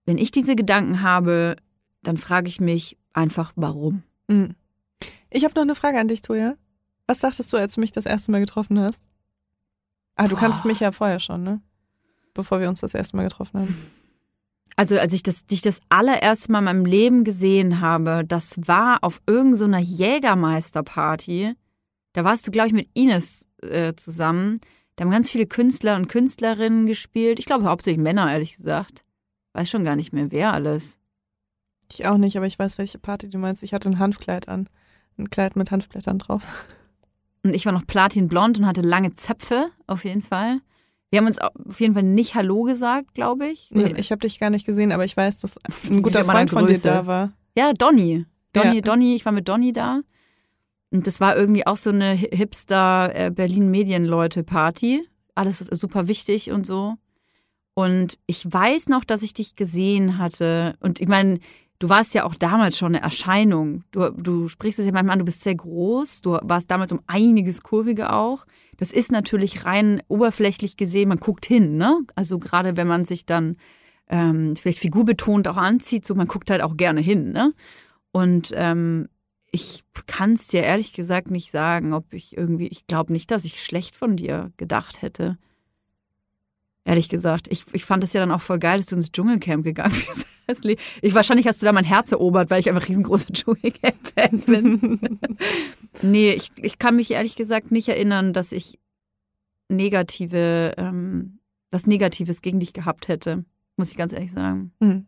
wenn 0.05 0.17
ich 0.17 0.31
diese 0.31 0.55
Gedanken 0.55 1.01
habe, 1.01 1.57
dann 2.01 2.17
frage 2.17 2.47
ich 2.47 2.61
mich 2.61 2.97
einfach, 3.13 3.51
warum. 3.57 4.03
Mhm. 4.27 4.55
Ich 5.29 5.43
habe 5.43 5.53
noch 5.55 5.63
eine 5.63 5.75
Frage 5.75 5.99
an 5.99 6.07
dich, 6.07 6.21
Toja. 6.21 6.55
Was 7.07 7.19
dachtest 7.19 7.51
du, 7.51 7.57
als 7.57 7.75
du 7.75 7.81
mich 7.81 7.91
das 7.91 8.05
erste 8.05 8.31
Mal 8.31 8.39
getroffen 8.39 8.79
hast? 8.79 9.03
Ah, 10.15 10.27
du 10.27 10.35
Boah. 10.35 10.41
kanntest 10.41 10.65
mich 10.65 10.79
ja 10.79 10.91
vorher 10.91 11.19
schon, 11.19 11.43
ne? 11.43 11.61
Bevor 12.33 12.59
wir 12.61 12.69
uns 12.69 12.79
das 12.79 12.93
erste 12.93 13.17
Mal 13.17 13.23
getroffen 13.23 13.59
haben. 13.59 13.91
Also 14.79 14.97
als 14.97 15.11
ich 15.11 15.23
das, 15.23 15.45
dich 15.45 15.61
das 15.61 15.81
allererste 15.89 16.53
Mal 16.53 16.59
in 16.59 16.63
meinem 16.63 16.85
Leben 16.85 17.25
gesehen 17.25 17.81
habe, 17.81 18.23
das 18.25 18.55
war 18.65 18.99
auf 19.03 19.21
irgendeiner 19.27 19.83
so 19.83 19.93
Jägermeisterparty. 19.93 21.53
Da 22.13 22.23
warst 22.23 22.47
du, 22.47 22.51
glaube 22.51 22.69
ich, 22.69 22.73
mit 22.73 22.89
Ines 22.93 23.45
äh, 23.61 23.93
zusammen. 23.95 24.61
Da 24.95 25.03
haben 25.03 25.11
ganz 25.11 25.29
viele 25.29 25.47
Künstler 25.47 25.97
und 25.97 26.07
Künstlerinnen 26.07 26.85
gespielt. 26.85 27.39
Ich 27.39 27.45
glaube 27.45 27.65
hauptsächlich 27.65 28.01
Männer, 28.01 28.31
ehrlich 28.31 28.55
gesagt. 28.55 29.03
Weiß 29.51 29.69
schon 29.69 29.83
gar 29.83 29.97
nicht 29.97 30.13
mehr, 30.13 30.31
wer 30.31 30.53
alles. 30.53 30.97
Ich 31.91 32.07
auch 32.07 32.17
nicht, 32.17 32.37
aber 32.37 32.45
ich 32.45 32.57
weiß, 32.57 32.77
welche 32.77 32.99
Party 32.99 33.27
du 33.27 33.37
meinst. 33.37 33.63
Ich 33.63 33.73
hatte 33.73 33.89
ein 33.89 33.99
Hanfkleid 33.99 34.47
an. 34.47 34.69
Ein 35.17 35.29
Kleid 35.29 35.57
mit 35.57 35.71
Hanfblättern 35.71 36.19
drauf. 36.19 36.65
Und 37.43 37.53
ich 37.53 37.65
war 37.65 37.73
noch 37.73 37.85
platinblond 37.85 38.59
und 38.59 38.65
hatte 38.65 38.79
lange 38.79 39.13
Zöpfe, 39.13 39.71
auf 39.87 40.05
jeden 40.05 40.21
Fall. 40.21 40.61
Wir 41.09 41.19
haben 41.19 41.25
uns 41.25 41.39
auf 41.39 41.79
jeden 41.79 41.95
Fall 41.95 42.03
nicht 42.03 42.35
Hallo 42.35 42.63
gesagt, 42.63 43.13
glaube 43.15 43.47
ich. 43.47 43.69
Nee, 43.71 43.93
ich 43.97 44.11
habe 44.11 44.19
dich 44.19 44.39
gar 44.39 44.49
nicht 44.49 44.65
gesehen, 44.65 44.91
aber 44.91 45.05
ich 45.05 45.17
weiß, 45.17 45.37
dass 45.37 45.57
ein 45.89 46.01
guter 46.01 46.23
Freund 46.23 46.49
von 46.49 46.67
dir 46.67 46.79
da 46.79 47.07
war. 47.07 47.31
Ja, 47.55 47.73
Donny. 47.73 48.25
Donny, 48.53 48.75
ja. 48.75 48.81
Donny, 48.81 49.15
ich 49.15 49.25
war 49.25 49.31
mit 49.31 49.47
Donny 49.47 49.73
da. 49.73 50.01
Und 50.91 51.07
das 51.07 51.19
war 51.19 51.35
irgendwie 51.35 51.67
auch 51.67 51.77
so 51.77 51.91
eine 51.91 52.13
Hipster 52.13 53.13
äh. 53.13 53.31
Alles 55.35 55.61
ist 55.61 55.75
super 55.79 56.07
wichtig 56.07 56.51
und 56.51 56.65
so. 56.65 56.95
Und 57.73 58.17
ich 58.25 58.51
weiß 58.51 58.89
noch, 58.89 59.05
dass 59.05 59.21
ich 59.21 59.33
dich 59.33 59.55
gesehen 59.55 60.17
hatte. 60.17 60.75
Und 60.79 60.99
ich 60.99 61.07
meine, 61.07 61.39
du 61.79 61.89
warst 61.89 62.13
ja 62.13 62.25
auch 62.25 62.35
damals 62.35 62.77
schon 62.77 62.95
eine 62.95 63.03
Erscheinung. 63.03 63.83
Du, 63.91 64.09
du 64.09 64.47
sprichst 64.47 64.79
es 64.79 64.85
ja 64.85 64.91
manchmal 64.91 65.13
an, 65.13 65.19
du 65.19 65.25
bist 65.25 65.43
sehr 65.43 65.55
groß, 65.55 66.21
du 66.21 66.39
warst 66.41 66.69
damals 66.69 66.91
um 66.91 67.01
einiges 67.07 67.61
kurviger 67.61 68.15
auch. 68.15 68.45
Das 68.79 68.93
ist 68.93 69.11
natürlich 69.11 69.65
rein 69.65 70.01
oberflächlich 70.07 70.77
gesehen, 70.77 71.09
man 71.09 71.17
guckt 71.17 71.45
hin, 71.45 71.75
ne? 71.75 71.99
Also 72.15 72.39
gerade 72.39 72.77
wenn 72.77 72.87
man 72.87 73.03
sich 73.03 73.25
dann 73.25 73.57
ähm, 74.07 74.55
vielleicht 74.55 74.79
figurbetont 74.79 75.49
auch 75.49 75.57
anzieht, 75.57 76.05
so 76.05 76.15
man 76.15 76.27
guckt 76.27 76.49
halt 76.49 76.61
auch 76.61 76.77
gerne 76.77 77.01
hin, 77.01 77.33
ne? 77.33 77.53
Und 78.13 78.53
ähm, 78.55 79.09
ich 79.51 79.83
kann 80.07 80.33
es 80.33 80.47
dir 80.47 80.63
ehrlich 80.63 80.93
gesagt 80.93 81.29
nicht 81.29 81.51
sagen, 81.51 81.93
ob 81.93 82.13
ich 82.13 82.37
irgendwie, 82.37 82.67
ich 82.67 82.87
glaube 82.87 83.11
nicht, 83.11 83.31
dass 83.31 83.43
ich 83.43 83.61
schlecht 83.61 83.97
von 83.97 84.15
dir 84.15 84.53
gedacht 84.55 85.01
hätte. 85.01 85.37
Ehrlich 86.85 87.09
gesagt. 87.09 87.47
Ich, 87.49 87.65
ich 87.73 87.85
fand 87.85 88.03
es 88.03 88.13
ja 88.13 88.21
dann 88.21 88.31
auch 88.31 88.41
voll 88.41 88.59
geil, 88.59 88.77
dass 88.77 88.87
du 88.87 88.95
ins 88.95 89.11
Dschungelcamp 89.11 89.63
gegangen 89.63 89.95
bist. 90.47 90.65
Ich, 91.01 91.13
wahrscheinlich 91.13 91.47
hast 91.47 91.61
du 91.61 91.65
da 91.65 91.71
mein 91.71 91.85
Herz 91.85 92.11
erobert, 92.11 92.49
weil 92.49 92.59
ich 92.59 92.69
einfach 92.69 92.87
riesengroßer 92.87 93.27
Dschungelcamp-Fan 93.33 94.39
bin. 94.39 95.19
nee, 96.01 96.31
ich, 96.31 96.51
ich 96.55 96.79
kann 96.79 96.95
mich 96.95 97.11
ehrlich 97.11 97.35
gesagt 97.35 97.71
nicht 97.71 97.87
erinnern, 97.87 98.33
dass 98.33 98.51
ich 98.51 98.79
negative, 99.67 100.73
ähm, 100.77 101.39
was 101.69 101.85
Negatives 101.85 102.41
gegen 102.41 102.59
dich 102.59 102.73
gehabt 102.73 103.07
hätte. 103.07 103.45
Muss 103.77 103.91
ich 103.91 103.97
ganz 103.97 104.13
ehrlich 104.13 104.31
sagen. 104.31 104.73
Mhm 104.79 105.05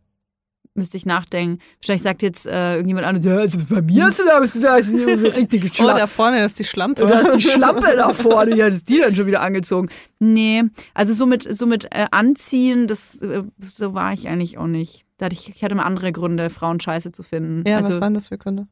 müsste 0.73 0.97
ich 0.97 1.05
nachdenken. 1.05 1.59
Wahrscheinlich 1.79 2.03
sagt 2.03 2.21
jetzt 2.21 2.47
äh, 2.47 2.75
irgendjemand 2.75 3.05
an, 3.05 3.21
ja, 3.21 3.37
also 3.37 3.57
bei 3.69 3.81
mir 3.81 4.05
hast 4.05 4.19
du 4.19 4.25
damals 4.25 4.53
gesagt, 4.53 4.87
richtige 4.87 5.73
Schlampe. 5.73 5.93
Oh, 5.95 5.97
da 5.97 6.07
vorne 6.07 6.43
ist 6.43 6.59
die 6.59 6.63
Schlampe. 6.63 7.05
Da 7.05 7.19
ist 7.19 7.35
die 7.35 7.41
Schlampe 7.41 7.95
da 7.95 8.13
vorne, 8.13 8.55
ja, 8.55 8.67
ist 8.67 8.87
die 8.87 8.99
dann 8.99 9.13
schon 9.13 9.27
wieder 9.27 9.41
angezogen. 9.41 9.89
Nee, 10.19 10.63
also 10.93 11.13
so 11.13 11.25
mit, 11.25 11.43
so 11.55 11.65
mit 11.65 11.85
äh, 11.91 12.07
Anziehen, 12.11 12.87
das, 12.87 13.21
äh, 13.21 13.43
so 13.59 13.93
war 13.93 14.13
ich 14.13 14.27
eigentlich 14.27 14.57
auch 14.57 14.67
nicht. 14.67 15.05
Da 15.17 15.25
hatte 15.25 15.35
ich, 15.35 15.49
ich 15.53 15.63
hatte 15.63 15.75
mal 15.75 15.83
andere 15.83 16.11
Gründe, 16.11 16.49
Frauen 16.49 16.79
scheiße 16.79 17.11
zu 17.11 17.23
finden. 17.23 17.67
Ja, 17.67 17.77
also, 17.77 17.89
was 17.89 18.01
waren 18.01 18.13
das 18.13 18.29
für 18.29 18.37
Gründe? 18.37 18.67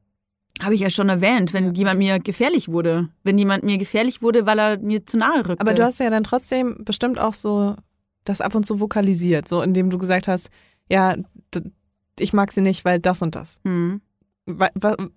Habe 0.62 0.74
ich 0.74 0.82
ja 0.82 0.90
schon 0.90 1.08
erwähnt, 1.08 1.54
wenn 1.54 1.68
ja. 1.68 1.72
jemand 1.72 2.00
mir 2.00 2.20
gefährlich 2.20 2.70
wurde. 2.70 3.10
Wenn 3.24 3.38
jemand 3.38 3.64
mir 3.64 3.78
gefährlich 3.78 4.22
wurde, 4.22 4.46
weil 4.46 4.60
er 4.60 4.78
mir 4.80 5.06
zu 5.06 5.18
nahe 5.18 5.48
rückte. 5.48 5.62
Aber 5.62 5.74
du 5.74 5.84
hast 5.84 6.00
ja 6.00 6.10
dann 6.10 6.24
trotzdem 6.24 6.84
bestimmt 6.84 7.20
auch 7.20 7.34
so 7.34 7.76
das 8.26 8.42
ab 8.42 8.56
und 8.56 8.66
zu 8.66 8.80
vokalisiert, 8.80 9.48
so 9.48 9.62
indem 9.62 9.90
du 9.90 9.98
gesagt 9.98 10.28
hast, 10.28 10.50
ja, 10.90 11.16
ich 12.20 12.34
mag 12.34 12.52
sie 12.52 12.62
nicht, 12.62 12.86
weil 12.86 13.00
das 13.00 13.22
und 13.22 13.36
das. 13.36 13.60
Mhm. 13.64 14.02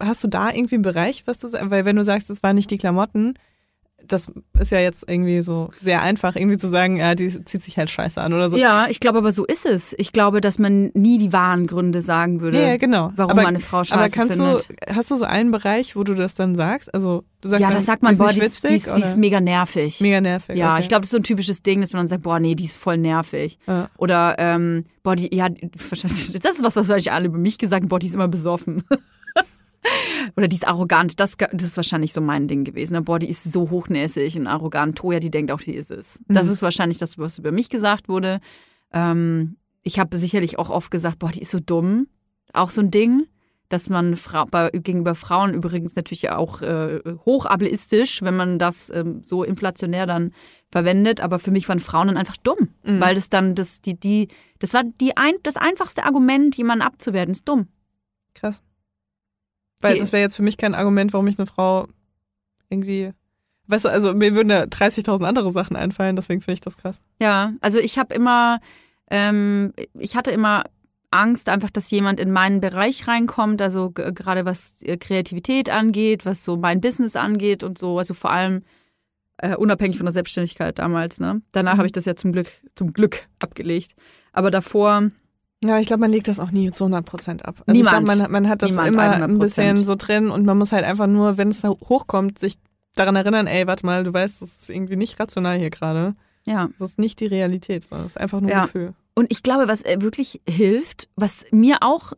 Hast 0.02 0.24
du 0.24 0.28
da 0.28 0.50
irgendwie 0.50 0.74
einen 0.76 0.82
Bereich, 0.82 1.26
was 1.26 1.38
du 1.38 1.48
sagst? 1.48 1.70
Weil 1.70 1.84
wenn 1.84 1.96
du 1.96 2.04
sagst, 2.04 2.28
es 2.30 2.42
waren 2.42 2.54
nicht 2.54 2.70
die 2.70 2.78
Klamotten, 2.78 3.34
das 4.06 4.30
ist 4.58 4.72
ja 4.72 4.78
jetzt 4.78 5.04
irgendwie 5.08 5.42
so 5.42 5.70
sehr 5.80 6.02
einfach, 6.02 6.36
irgendwie 6.36 6.58
zu 6.58 6.68
sagen, 6.68 6.96
ja, 6.96 7.14
die 7.14 7.28
zieht 7.28 7.62
sich 7.62 7.76
halt 7.76 7.90
scheiße 7.90 8.20
an 8.20 8.32
oder 8.32 8.50
so. 8.50 8.56
Ja, 8.56 8.86
ich 8.88 9.00
glaube 9.00 9.18
aber 9.18 9.32
so 9.32 9.44
ist 9.44 9.66
es. 9.66 9.94
Ich 9.98 10.12
glaube, 10.12 10.40
dass 10.40 10.58
man 10.58 10.90
nie 10.94 11.18
die 11.18 11.32
wahren 11.32 11.66
Gründe 11.66 12.02
sagen 12.02 12.40
würde, 12.40 12.62
ja, 12.62 12.76
genau. 12.76 13.12
warum 13.16 13.32
aber, 13.32 13.46
eine 13.46 13.60
Frau 13.60 13.84
scheiße 13.84 13.94
aber 13.94 14.08
kannst 14.08 14.36
findet. 14.36 14.68
Du, 14.68 14.94
hast 14.94 15.10
du 15.10 15.16
so 15.16 15.24
einen 15.24 15.50
Bereich, 15.50 15.96
wo 15.96 16.04
du 16.04 16.14
das 16.14 16.34
dann 16.34 16.54
sagst? 16.54 16.92
Also 16.94 17.24
du 17.40 17.48
sagst 17.48 17.60
Ja, 17.60 17.68
dann, 17.68 17.76
das 17.76 17.86
sagt 17.86 18.02
man, 18.02 18.12
die 18.12 18.18
boah, 18.18 18.30
ist 18.30 18.36
die 18.36 18.44
ist, 18.44 18.64
die, 18.64 18.74
ist, 18.74 18.96
die 18.96 19.00
ist 19.00 19.16
mega 19.16 19.40
nervig. 19.40 20.00
mega 20.00 20.20
nervig. 20.20 20.56
Ja, 20.56 20.72
okay. 20.72 20.82
ich 20.82 20.88
glaube, 20.88 21.02
das 21.02 21.08
ist 21.08 21.12
so 21.12 21.18
ein 21.18 21.24
typisches 21.24 21.62
Ding, 21.62 21.80
dass 21.80 21.92
man 21.92 22.00
dann 22.00 22.08
sagt, 22.08 22.22
boah, 22.22 22.38
nee, 22.38 22.54
die 22.54 22.64
ist 22.64 22.76
voll 22.76 22.98
nervig. 22.98 23.58
Ja. 23.66 23.88
Oder, 23.98 24.36
ähm, 24.38 24.84
boah, 25.02 25.16
die, 25.16 25.34
ja, 25.34 25.48
das 25.90 26.02
ist 26.02 26.34
was, 26.42 26.62
was 26.62 26.76
wahrscheinlich 26.76 27.12
alle 27.12 27.26
über 27.26 27.38
mich 27.38 27.58
gesagt 27.58 27.82
haben, 27.82 27.88
boah, 27.88 27.98
die 27.98 28.06
ist 28.06 28.14
immer 28.14 28.28
besoffen. 28.28 28.84
Oder 30.36 30.48
die 30.48 30.56
ist 30.56 30.66
arrogant. 30.66 31.18
Das, 31.20 31.36
das 31.36 31.62
ist 31.62 31.76
wahrscheinlich 31.76 32.12
so 32.12 32.20
mein 32.20 32.48
Ding 32.48 32.64
gewesen. 32.64 32.94
ne? 32.94 33.02
Boah, 33.02 33.18
die 33.18 33.28
ist 33.28 33.44
so 33.52 33.70
hochnäsig 33.70 34.36
und 34.36 34.46
arrogant. 34.46 34.96
Toja, 34.96 35.18
die 35.20 35.30
denkt 35.30 35.50
auch, 35.52 35.60
die 35.60 35.74
ist 35.74 35.90
es. 35.90 36.20
Das 36.28 36.46
Mhm. 36.46 36.52
ist 36.52 36.62
wahrscheinlich 36.62 36.98
das, 36.98 37.18
was 37.18 37.38
über 37.38 37.52
mich 37.52 37.68
gesagt 37.68 38.08
wurde. 38.08 38.38
Ähm, 38.92 39.56
ich 39.82 39.98
habe 39.98 40.16
sicherlich 40.16 40.58
auch 40.58 40.70
oft 40.70 40.90
gesagt, 40.90 41.18
boah, 41.18 41.30
die 41.30 41.42
ist 41.42 41.50
so 41.50 41.58
dumm. 41.60 42.06
Auch 42.52 42.70
so 42.70 42.80
ein 42.80 42.90
Ding, 42.90 43.26
dass 43.68 43.88
man 43.88 44.16
Frau, 44.16 44.44
bei, 44.44 44.70
gegenüber 44.70 45.14
Frauen 45.14 45.54
übrigens 45.54 45.96
natürlich 45.96 46.30
auch 46.30 46.60
äh, 46.62 47.00
hochableistisch, 47.26 48.22
wenn 48.22 48.36
man 48.36 48.58
das 48.58 48.90
ähm, 48.90 49.22
so 49.24 49.42
inflationär 49.42 50.06
dann 50.06 50.32
verwendet. 50.70 51.20
Aber 51.20 51.38
für 51.38 51.50
mich 51.50 51.68
waren 51.68 51.80
Frauen 51.80 52.08
dann 52.08 52.16
einfach 52.16 52.36
dumm, 52.36 52.68
Mhm. 52.84 53.00
weil 53.00 53.14
das 53.14 53.28
dann 53.30 53.54
das 53.54 53.80
die 53.80 53.98
die 53.98 54.28
das 54.60 54.74
war 54.74 54.84
die 54.84 55.16
ein, 55.16 55.34
das 55.42 55.56
einfachste 55.56 56.04
Argument, 56.04 56.56
jemanden 56.56 56.82
abzuwerten, 56.82 57.32
ist 57.32 57.48
dumm. 57.48 57.66
Krass. 58.34 58.62
Weil 59.82 59.98
das 59.98 60.12
wäre 60.12 60.22
jetzt 60.22 60.36
für 60.36 60.42
mich 60.42 60.56
kein 60.56 60.74
Argument, 60.74 61.12
warum 61.12 61.26
ich 61.26 61.38
eine 61.38 61.46
Frau 61.46 61.86
irgendwie. 62.70 63.12
Weißt 63.68 63.84
du, 63.84 63.88
also 63.88 64.12
mir 64.14 64.34
würden 64.34 64.48
da 64.48 64.62
30.000 64.64 65.24
andere 65.24 65.50
Sachen 65.52 65.76
einfallen, 65.76 66.16
deswegen 66.16 66.40
finde 66.40 66.54
ich 66.54 66.60
das 66.60 66.76
krass. 66.76 67.00
Ja, 67.20 67.52
also 67.60 67.78
ich 67.78 67.98
habe 67.98 68.12
immer, 68.14 68.60
ähm, 69.10 69.72
ich 69.98 70.16
hatte 70.16 70.30
immer 70.32 70.64
Angst 71.10 71.48
einfach, 71.48 71.70
dass 71.70 71.90
jemand 71.90 72.18
in 72.20 72.32
meinen 72.32 72.60
Bereich 72.60 73.06
reinkommt, 73.06 73.62
also 73.62 73.90
gerade 73.90 74.44
was 74.44 74.82
äh, 74.82 74.96
Kreativität 74.96 75.70
angeht, 75.70 76.24
was 76.26 76.42
so 76.42 76.56
mein 76.56 76.80
Business 76.80 77.14
angeht 77.16 77.62
und 77.62 77.78
so, 77.78 77.98
also 77.98 78.14
vor 78.14 78.30
allem 78.30 78.62
äh, 79.38 79.54
unabhängig 79.56 79.96
von 79.96 80.06
der 80.06 80.12
Selbstständigkeit 80.12 80.78
damals. 80.78 81.20
Ne? 81.20 81.42
Danach 81.52 81.74
Mhm. 81.74 81.78
habe 81.78 81.86
ich 81.86 81.92
das 81.92 82.04
ja 82.04 82.16
zum 82.16 82.32
Glück, 82.32 82.48
zum 82.74 82.92
Glück 82.92 83.26
abgelegt. 83.38 83.94
Aber 84.32 84.50
davor, 84.50 85.10
Ja, 85.64 85.78
ich 85.78 85.86
glaube, 85.86 86.00
man 86.00 86.10
legt 86.12 86.28
das 86.28 86.40
auch 86.40 86.50
nie 86.50 86.70
zu 86.72 86.84
100 86.84 87.04
Prozent 87.04 87.44
ab. 87.44 87.62
Also 87.66 87.78
Niemand. 87.78 88.00
ich 88.00 88.04
glaube, 88.06 88.22
man, 88.22 88.32
man 88.32 88.48
hat 88.48 88.62
das 88.62 88.70
Niemand, 88.72 88.88
immer 88.88 89.02
100%. 89.14 89.22
ein 89.22 89.38
bisschen 89.38 89.84
so 89.84 89.94
drin 89.96 90.28
und 90.30 90.44
man 90.44 90.58
muss 90.58 90.72
halt 90.72 90.84
einfach 90.84 91.06
nur, 91.06 91.36
wenn 91.38 91.48
es 91.48 91.60
da 91.60 91.68
hochkommt, 91.68 92.38
sich 92.38 92.54
daran 92.94 93.16
erinnern, 93.16 93.46
ey, 93.46 93.66
warte 93.66 93.86
mal, 93.86 94.04
du 94.04 94.12
weißt, 94.12 94.42
das 94.42 94.52
ist 94.62 94.70
irgendwie 94.70 94.96
nicht 94.96 95.18
rational 95.20 95.58
hier 95.58 95.70
gerade. 95.70 96.14
ja. 96.44 96.68
Das 96.78 96.90
ist 96.90 96.98
nicht 96.98 97.20
die 97.20 97.26
Realität, 97.26 97.84
sondern 97.84 98.06
das 98.06 98.12
ist 98.16 98.20
einfach 98.20 98.40
nur 98.40 98.50
Ja. 98.50 98.64
Gefühl. 98.66 98.94
Und 99.14 99.30
ich 99.30 99.42
glaube, 99.42 99.68
was 99.68 99.82
äh, 99.84 99.98
wirklich 100.00 100.40
hilft, 100.48 101.08
was 101.16 101.44
mir 101.52 101.78
auch 101.82 102.12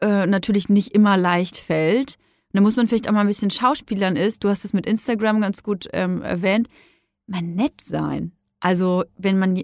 äh, 0.00 0.26
natürlich 0.26 0.68
nicht 0.68 0.94
immer 0.94 1.16
leicht 1.16 1.56
fällt, 1.58 2.16
da 2.52 2.60
muss 2.60 2.76
man 2.76 2.86
vielleicht 2.88 3.08
auch 3.08 3.12
mal 3.12 3.20
ein 3.20 3.26
bisschen 3.26 3.50
Schauspielern 3.50 4.16
ist, 4.16 4.42
du 4.42 4.48
hast 4.48 4.64
es 4.64 4.72
mit 4.72 4.86
Instagram 4.86 5.40
ganz 5.40 5.62
gut 5.62 5.88
ähm, 5.92 6.22
erwähnt, 6.22 6.68
mal 7.26 7.42
nett 7.42 7.80
sein. 7.82 8.32
Also 8.58 9.04
wenn 9.16 9.38
man 9.38 9.62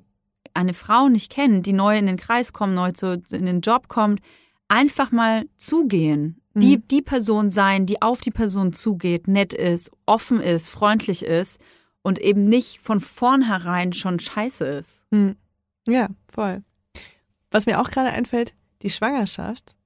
eine 0.57 0.75
Frau 0.75 1.09
nicht 1.09 1.31
kennt, 1.31 1.67
die 1.67 1.73
neu 1.73 1.97
in 1.97 2.07
den 2.07 2.17
Kreis 2.17 2.53
kommt, 2.53 2.75
neu 2.75 2.93
zu, 2.93 3.23
in 3.31 3.47
den 3.47 3.61
Job 3.61 3.89
kommt, 3.89 4.21
einfach 4.69 5.13
mal 5.13 5.47
zugehen. 5.57 6.41
Die, 6.55 6.79
Mhm. 6.79 6.89
die 6.89 7.03
Person 7.03 7.51
sein, 7.51 7.85
die 7.87 8.01
auf 8.03 8.21
die 8.23 8.31
Person 8.31 8.73
zugeht, 8.73 9.29
nett 9.29 9.53
ist, 9.53 9.91
offen 10.07 10.41
ist, 10.41 10.69
freundlich 10.71 11.23
ist 11.25 11.61
und 12.03 12.19
eben 12.19 12.47
nicht 12.49 12.81
von 12.81 13.01
vornherein 13.01 13.93
schon 13.93 14.19
scheiße 14.19 14.65
ist. 14.65 15.07
Hm. 15.13 15.37
Ja, 15.87 16.09
voll. 16.29 16.63
Was 17.51 17.67
mir 17.67 17.81
auch 17.81 17.91
gerade 17.91 18.11
einfällt, 18.11 18.55
die 18.83 18.91
Schwangerschaft. 18.91 19.77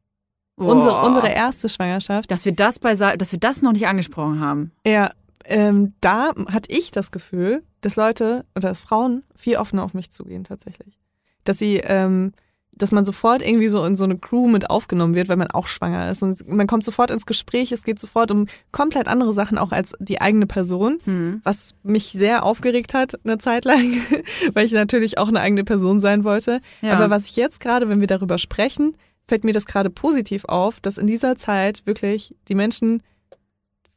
Unsere, 0.57 1.01
unsere 1.07 1.29
erste 1.31 1.69
Schwangerschaft. 1.71 2.31
dass 2.31 2.45
wir 2.45 2.53
das 2.53 2.79
bei, 2.79 2.95
dass 2.95 3.33
wir 3.33 3.39
das 3.39 3.63
noch 3.63 3.73
nicht 3.73 3.87
angesprochen 3.87 4.41
haben. 4.41 4.73
Ja, 4.87 5.11
ähm, 5.51 5.95
da 6.01 6.31
hatte 6.49 6.73
ich 6.73 6.91
das 6.93 7.11
Gefühl, 7.11 7.63
dass 7.81 7.97
Leute 7.97 8.45
oder 8.55 8.69
dass 8.69 8.81
Frauen 8.83 9.25
viel 9.35 9.57
offener 9.57 9.83
auf 9.83 9.95
mich 9.95 10.11
zugehen 10.11 10.45
tatsächlich. 10.45 10.99
Dass 11.45 11.59
sie, 11.59 11.77
ähm, 11.79 12.33
dass 12.73 12.93
man 12.93 13.05
sofort 13.05 13.43
irgendwie 13.43 13.69
so 13.69 13.85
in 13.85 13.97
so 13.97 14.05
eine 14.05 14.17
Crew 14.17 14.47
mit 14.49 14.71
aufgenommen 14.71 15.15
wird, 15.15 15.29
weil 15.29 15.37
man 15.37 15.51
auch 15.51 15.67
schwanger 15.67 16.09
ist. 16.11 16.23
Und 16.23 16.47
man 16.49 16.67
kommt 16.67 16.85
sofort 16.85 17.11
ins 17.11 17.27
Gespräch, 17.27 17.73
es 17.73 17.83
geht 17.83 17.99
sofort 17.99 18.31
um 18.31 18.47
komplett 18.71 19.09
andere 19.09 19.33
Sachen 19.33 19.59
auch 19.59 19.73
als 19.73 19.95
die 19.99 20.21
eigene 20.21 20.47
Person, 20.47 20.99
Hm. 21.05 21.41
was 21.43 21.75
mich 21.83 22.07
sehr 22.07 22.45
aufgeregt 22.45 22.95
hat 22.95 23.19
eine 23.25 23.39
Zeit 23.39 23.65
lang, 23.65 23.95
weil 24.55 24.67
ich 24.67 24.73
natürlich 24.73 25.19
auch 25.19 25.29
eine 25.29 25.41
eigene 25.41 25.65
Person 25.65 26.01
sein 26.01 26.23
wollte. 26.25 26.61
Ja. 26.81 26.95
Aber 26.95 27.11
was 27.11 27.27
ich 27.27 27.37
jetzt 27.37 27.61
gerade, 27.61 27.89
wenn 27.89 28.01
wir 28.01 28.07
darüber 28.07 28.39
sprechen, 28.39 28.97
fällt 29.27 29.45
mir 29.45 29.53
das 29.53 29.67
gerade 29.67 29.91
positiv 29.91 30.45
auf, 30.45 30.81
dass 30.81 30.97
in 30.97 31.07
dieser 31.07 31.37
Zeit 31.37 31.83
wirklich 31.87 32.35
die 32.49 32.55
Menschen 32.55 33.03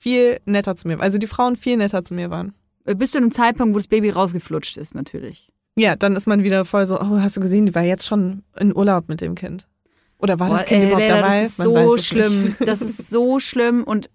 viel 0.03 0.39
netter 0.45 0.75
zu 0.75 0.87
mir, 0.89 0.99
also 0.99 1.17
die 1.17 1.27
Frauen 1.27 1.55
viel 1.55 1.77
netter 1.77 2.03
zu 2.03 2.13
mir 2.13 2.29
waren. 2.29 2.53
Bis 2.83 3.11
zu 3.11 3.17
einem 3.17 3.31
Zeitpunkt, 3.31 3.73
wo 3.73 3.79
das 3.79 3.87
Baby 3.87 4.09
rausgeflutscht 4.09 4.75
ist, 4.77 4.93
natürlich. 4.93 5.49
Ja, 5.77 5.95
dann 5.95 6.15
ist 6.17 6.27
man 6.27 6.43
wieder 6.43 6.65
voll 6.65 6.85
so, 6.85 6.99
oh, 6.99 7.19
hast 7.19 7.37
du 7.37 7.41
gesehen, 7.41 7.65
die 7.65 7.73
war 7.73 7.83
jetzt 7.83 8.05
schon 8.05 8.43
in 8.59 8.75
Urlaub 8.75 9.07
mit 9.07 9.21
dem 9.21 9.35
Kind. 9.35 9.67
Oder 10.17 10.39
war 10.39 10.49
das 10.49 10.61
Boah, 10.61 10.65
Kind 10.67 10.83
ey, 10.83 10.89
überhaupt 10.89 11.07
Leila, 11.07 11.21
dabei? 11.21 11.41
Das 11.43 11.51
ist 11.51 11.57
Man 11.59 11.67
so 11.89 11.97
schlimm. 11.97 12.43
Nicht. 12.43 12.59
Das 12.65 12.81
ist 12.81 13.09
so 13.09 13.39
schlimm 13.39 13.83
und 13.85 14.09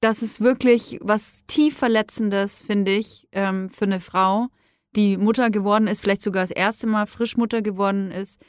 das 0.00 0.22
ist 0.22 0.40
wirklich 0.40 0.98
was 1.02 1.42
tief 1.46 1.76
Verletzendes, 1.76 2.60
finde 2.62 2.92
ich, 2.92 3.28
ähm, 3.32 3.68
für 3.70 3.84
eine 3.84 4.00
Frau, 4.00 4.48
die 4.96 5.16
Mutter 5.18 5.50
geworden 5.50 5.86
ist, 5.86 6.00
vielleicht 6.00 6.22
sogar 6.22 6.42
das 6.42 6.50
erste 6.50 6.86
Mal 6.86 7.06
frisch 7.06 7.36
Mutter 7.36 7.60
geworden 7.62 8.10
ist, 8.10 8.40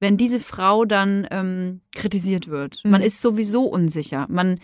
wenn 0.00 0.16
diese 0.16 0.40
Frau 0.40 0.84
dann 0.84 1.26
ähm, 1.30 1.80
kritisiert 1.94 2.48
wird. 2.48 2.80
Man 2.84 3.00
Mhm. 3.00 3.06
ist 3.06 3.20
sowieso 3.22 3.64
unsicher. 3.64 4.26
Man, 4.28 4.58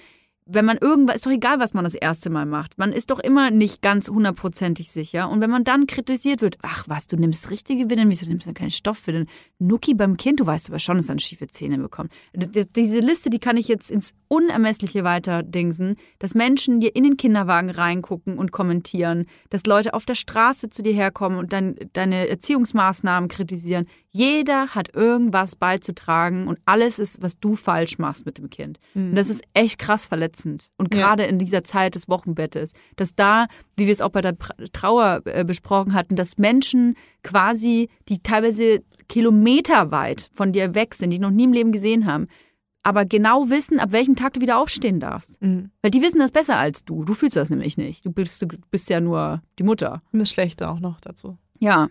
wenn 0.51 0.65
man 0.65 0.79
irgendwas, 0.79 1.17
ist 1.17 1.27
doch 1.27 1.31
egal, 1.31 1.61
was 1.61 1.75
man 1.75 1.85
das 1.85 1.95
erste 1.95 2.31
Mal 2.31 2.47
macht. 2.47 2.79
Man 2.79 2.93
ist 2.93 3.11
doch 3.11 3.19
immer 3.19 3.51
nicht 3.51 3.83
ganz 3.83 4.09
hundertprozentig 4.09 4.91
sicher. 4.91 5.29
Und 5.29 5.41
wenn 5.43 5.51
man 5.51 5.63
dann 5.63 5.87
kritisiert 5.87 6.41
wird, 6.41 6.57
ach 6.63 6.85
was, 6.89 7.07
du 7.07 7.17
nimmst 7.17 7.51
richtige 7.51 7.91
Windeln, 7.91 8.09
wieso 8.11 8.27
nimmst 8.27 8.47
du 8.47 8.49
denn 8.49 8.55
keinen 8.55 8.71
Stoff 8.71 8.99
für 8.99 9.13
den 9.13 9.27
Nuki 9.59 9.93
beim 9.95 10.17
Kind? 10.17 10.41
Du 10.41 10.47
weißt 10.47 10.71
aber 10.71 10.79
schon, 10.79 10.97
dass 10.97 11.11
er 11.11 11.19
schiefe 11.19 11.49
Zähne 11.49 11.79
bekommt. 11.79 12.11
D- 12.35 12.65
Diese 12.75 13.01
Liste, 13.01 13.29
die 13.29 13.39
kann 13.39 13.59
ich 13.59 13.69
jetzt 13.69 13.91
ins 13.91 14.15
Unermessliche 14.29 15.05
weiter 15.05 15.43
dingsen, 15.43 15.97
dass 16.19 16.35
Menschen 16.35 16.81
dir 16.81 16.97
in 16.97 17.05
den 17.05 17.17
Kinderwagen 17.17 17.71
reingucken 17.71 18.39
und 18.39 18.51
kommentieren, 18.51 19.27
dass 19.51 19.67
Leute 19.67 19.93
auf 19.93 20.07
der 20.07 20.15
Straße 20.15 20.71
zu 20.71 20.83
dir 20.83 20.93
herkommen 20.95 21.39
und 21.39 21.53
dein, 21.53 21.77
deine 21.93 22.29
Erziehungsmaßnahmen 22.29 23.29
kritisieren. 23.29 23.87
Jeder 24.19 24.69
hat 24.75 24.95
irgendwas 24.97 25.55
beizutragen 25.55 26.49
und 26.49 26.59
alles 26.65 26.99
ist, 26.99 27.23
was 27.23 27.39
du 27.39 27.55
falsch 27.55 27.99
machst 27.99 28.27
mit 28.27 28.39
dem 28.39 28.51
Kind. 28.51 28.81
Mhm. 28.95 29.11
Und 29.11 29.15
das 29.15 29.31
ist 29.31 29.43
echt 29.55 29.79
krass 29.79 30.07
verletzend. 30.07 30.71
Und 30.77 30.93
Ja. 30.93 31.01
gerade 31.01 31.23
in 31.25 31.39
dieser 31.39 31.63
Zeit 31.63 31.95
des 31.95 32.09
Wochenbettes, 32.09 32.73
dass 32.97 33.15
da, 33.15 33.47
wie 33.77 33.87
wir 33.87 33.93
es 33.93 34.01
auch 34.01 34.11
bei 34.11 34.21
der 34.21 34.37
Trauer 34.73 35.21
äh, 35.27 35.45
besprochen 35.45 35.95
hatten, 35.95 36.17
dass 36.17 36.37
Menschen 36.37 36.97
quasi, 37.23 37.91
die 38.09 38.19
teilweise 38.21 38.83
kilometerweit 39.09 40.31
von 40.35 40.53
dir 40.53 40.75
weg 40.75 40.95
sind, 40.95 41.11
die 41.11 41.19
noch 41.21 41.31
nie 41.31 41.45
im 41.45 41.53
Leben 41.53 41.71
gesehen 41.73 42.05
haben, 42.07 42.27
aber 42.83 43.05
genau 43.05 43.51
wissen, 43.51 43.79
ab 43.79 43.93
welchem 43.93 44.17
Tag 44.17 44.33
du 44.35 44.41
wieder 44.41 44.59
aufstehen 44.59 44.99
darfst. 44.99 45.41
Mhm. 45.43 45.71
Weil 45.83 45.91
die 45.91 46.03
wissen 46.03 46.19
das 46.19 46.33
besser 46.33 46.57
als 46.57 46.85
du. 46.85 47.05
Du 47.05 47.15
fühlst 47.15 47.37
das 47.37 47.51
nämlich 47.51 47.77
nicht. 47.77 48.05
Du 48.05 48.11
bist, 48.11 48.43
du 48.43 48.47
bist 48.71 48.91
ja 48.91 49.01
nur 49.01 49.43
die 49.59 49.63
Mutter. 49.65 50.03
Und 50.13 50.19
das 50.19 50.31
Schlechte 50.31 50.69
auch 50.69 50.81
noch 50.81 51.01
dazu. 51.01 51.39
Ja. 51.61 51.89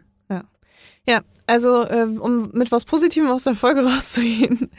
Ja, 1.07 1.21
also 1.45 1.83
äh, 1.83 2.03
um 2.03 2.49
mit 2.53 2.71
was 2.71 2.85
Positivem 2.85 3.29
aus 3.29 3.43
der 3.43 3.55
Folge 3.55 3.85
rauszugehen. 3.89 4.69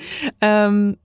Ähm, 0.41 0.97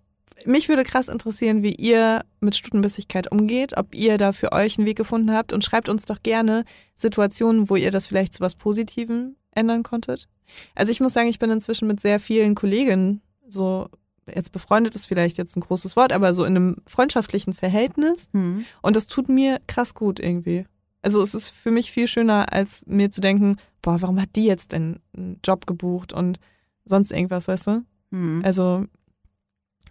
mich 0.46 0.68
würde 0.68 0.84
krass 0.84 1.08
interessieren, 1.08 1.64
wie 1.64 1.74
ihr 1.74 2.26
mit 2.42 2.56
Stutenbissigkeit 2.56 3.32
umgeht, 3.32 3.78
ob 3.78 3.96
ihr 3.96 4.18
da 4.18 4.34
für 4.34 4.52
euch 4.52 4.78
einen 4.78 4.86
Weg 4.88 4.98
gefunden 4.98 5.32
habt 5.32 5.54
und 5.54 5.64
schreibt 5.64 5.88
uns 5.88 6.06
doch 6.06 6.22
gerne 6.22 6.66
Situationen, 6.96 7.70
wo 7.70 7.76
ihr 7.78 7.92
das 7.92 8.08
vielleicht 8.08 8.34
zu 8.34 8.42
was 8.42 8.56
Positivem 8.56 9.38
ändern 9.52 9.84
konntet. 9.84 10.28
Also 10.76 10.92
ich 10.92 11.00
muss 11.00 11.14
sagen, 11.14 11.30
ich 11.30 11.40
bin 11.40 11.50
inzwischen 11.50 11.88
mit 11.88 12.00
sehr 12.02 12.20
vielen 12.20 12.56
Kolleginnen 12.56 13.22
so 13.48 13.88
jetzt 14.34 14.52
befreundet 14.52 14.96
ist 14.96 15.06
vielleicht 15.06 15.38
jetzt 15.38 15.56
ein 15.58 15.62
großes 15.62 15.96
Wort, 15.96 16.14
aber 16.14 16.34
so 16.34 16.46
in 16.46 16.56
einem 16.56 16.78
freundschaftlichen 16.88 17.54
Verhältnis 17.54 18.30
Hm. 18.32 18.66
und 18.82 18.96
das 18.96 19.08
tut 19.08 19.28
mir 19.30 19.60
krass 19.68 19.94
gut 19.94 20.20
irgendwie. 20.20 20.66
Also 21.04 21.22
es 21.22 21.36
ist 21.36 21.50
für 21.50 21.70
mich 21.70 21.92
viel 21.92 22.08
schöner, 22.08 22.52
als 22.52 22.84
mir 22.88 23.12
zu 23.12 23.22
denken, 23.22 23.58
boah, 23.84 24.02
warum 24.02 24.20
hat 24.20 24.30
die 24.36 24.46
jetzt 24.46 24.72
denn 24.72 25.00
einen 25.16 25.40
Job 25.44 25.68
gebucht 25.68 26.12
und 26.14 26.40
sonst 26.86 27.12
irgendwas, 27.12 27.48
weißt 27.48 27.68
du? 27.68 27.86
Hm. 28.12 28.42
Also 28.44 28.86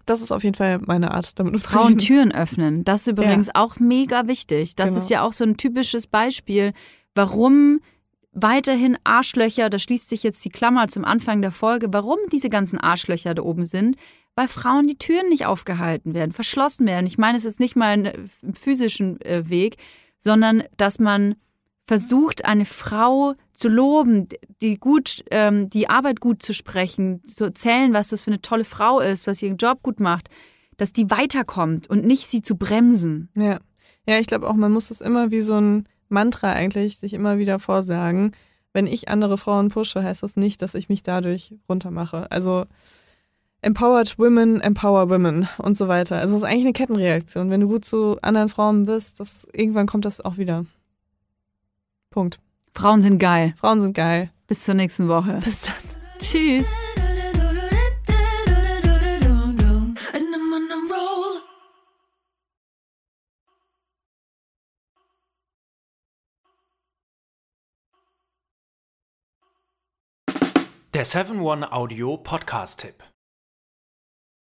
das 0.06 0.20
ist 0.20 0.32
auf 0.32 0.42
jeden 0.42 0.56
Fall 0.56 0.80
meine 0.80 1.12
Art, 1.12 1.38
damit 1.38 1.62
Frauen 1.62 1.92
umzugehen. 1.92 1.98
Türen 2.30 2.32
öffnen. 2.32 2.82
Das 2.84 3.02
ist 3.02 3.06
übrigens 3.08 3.54
auch 3.54 3.78
mega 3.78 4.26
wichtig. 4.26 4.74
Das 4.74 4.90
Genau. 4.90 5.00
ist 5.02 5.10
ja 5.10 5.22
auch 5.22 5.32
so 5.32 5.44
ein 5.44 5.56
typisches 5.56 6.08
Beispiel, 6.08 6.72
warum 7.14 7.80
weiterhin 8.32 8.96
Arschlöcher, 9.04 9.68
da 9.70 9.78
schließt 9.78 10.08
sich 10.08 10.22
jetzt 10.22 10.44
die 10.44 10.48
Klammer 10.50 10.88
zum 10.88 11.04
Anfang 11.04 11.42
der 11.42 11.52
Folge, 11.52 11.88
warum 11.92 12.18
diese 12.32 12.48
ganzen 12.48 12.78
Arschlöcher 12.78 13.34
da 13.34 13.42
oben 13.42 13.64
sind, 13.66 13.96
weil 14.34 14.48
Frauen 14.48 14.86
die 14.86 14.96
Türen 14.96 15.28
nicht 15.28 15.44
aufgehalten 15.44 16.14
werden, 16.14 16.32
verschlossen 16.32 16.86
werden. 16.86 17.06
Ich 17.06 17.18
meine 17.18 17.36
es 17.36 17.44
ist 17.44 17.60
nicht 17.60 17.76
mal 17.76 17.90
ein- 17.90 18.30
im 18.40 18.54
physischen 18.54 19.20
äh, 19.20 19.48
Weg, 19.50 19.76
sondern 20.22 20.62
dass 20.76 20.98
man 20.98 21.34
versucht, 21.86 22.44
eine 22.44 22.64
Frau 22.64 23.34
zu 23.52 23.68
loben, 23.68 24.28
die 24.60 24.78
gut, 24.78 25.24
ähm, 25.30 25.68
die 25.68 25.90
Arbeit 25.90 26.20
gut 26.20 26.42
zu 26.42 26.54
sprechen, 26.54 27.22
zu 27.24 27.44
erzählen, 27.44 27.92
was 27.92 28.08
das 28.08 28.24
für 28.24 28.30
eine 28.30 28.40
tolle 28.40 28.64
Frau 28.64 29.00
ist, 29.00 29.26
was 29.26 29.42
ihren 29.42 29.56
Job 29.56 29.82
gut 29.82 30.00
macht, 30.00 30.30
dass 30.76 30.92
die 30.92 31.10
weiterkommt 31.10 31.90
und 31.90 32.04
nicht 32.04 32.30
sie 32.30 32.42
zu 32.42 32.56
bremsen. 32.56 33.28
Ja. 33.36 33.58
Ja, 34.06 34.18
ich 34.18 34.26
glaube 34.26 34.48
auch, 34.48 34.54
man 34.54 34.72
muss 34.72 34.90
es 34.90 35.00
immer 35.00 35.30
wie 35.30 35.42
so 35.42 35.60
ein 35.60 35.88
Mantra 36.08 36.52
eigentlich 36.52 36.98
sich 36.98 37.14
immer 37.14 37.38
wieder 37.38 37.60
vorsagen. 37.60 38.32
Wenn 38.72 38.86
ich 38.86 39.08
andere 39.08 39.38
Frauen 39.38 39.68
pushe, 39.68 40.02
heißt 40.02 40.22
das 40.22 40.36
nicht, 40.36 40.60
dass 40.60 40.74
ich 40.74 40.88
mich 40.88 41.02
dadurch 41.02 41.54
runtermache. 41.68 42.30
Also 42.30 42.64
empowered 43.62 44.18
women, 44.18 44.60
empower 44.60 45.08
women 45.08 45.48
und 45.58 45.76
so 45.76 45.86
weiter. 45.88 46.18
Also 46.18 46.36
es 46.36 46.42
ist 46.42 46.48
eigentlich 46.48 46.64
eine 46.64 46.72
Kettenreaktion. 46.72 47.50
Wenn 47.50 47.60
du 47.60 47.68
gut 47.68 47.84
zu 47.84 48.18
anderen 48.20 48.48
Frauen 48.48 48.84
bist, 48.84 49.20
das, 49.20 49.46
irgendwann 49.52 49.86
kommt 49.86 50.04
das 50.04 50.20
auch 50.20 50.36
wieder. 50.36 50.66
Punkt. 52.10 52.40
Frauen 52.74 53.02
sind 53.02 53.18
geil. 53.18 53.54
Frauen 53.56 53.80
sind 53.80 53.94
geil. 53.94 54.30
Bis 54.46 54.64
zur 54.64 54.74
nächsten 54.74 55.08
Woche. 55.08 55.40
Bis 55.44 55.62
dann. 55.62 55.74
Tschüss. 56.18 56.66
And 60.12 60.34
I'm 60.34 60.52
on 60.52 60.70
a 60.70 60.76
roll. 60.92 61.40
Der 70.92 71.06
7-One-Audio-Podcast-Tipp. 71.06 73.02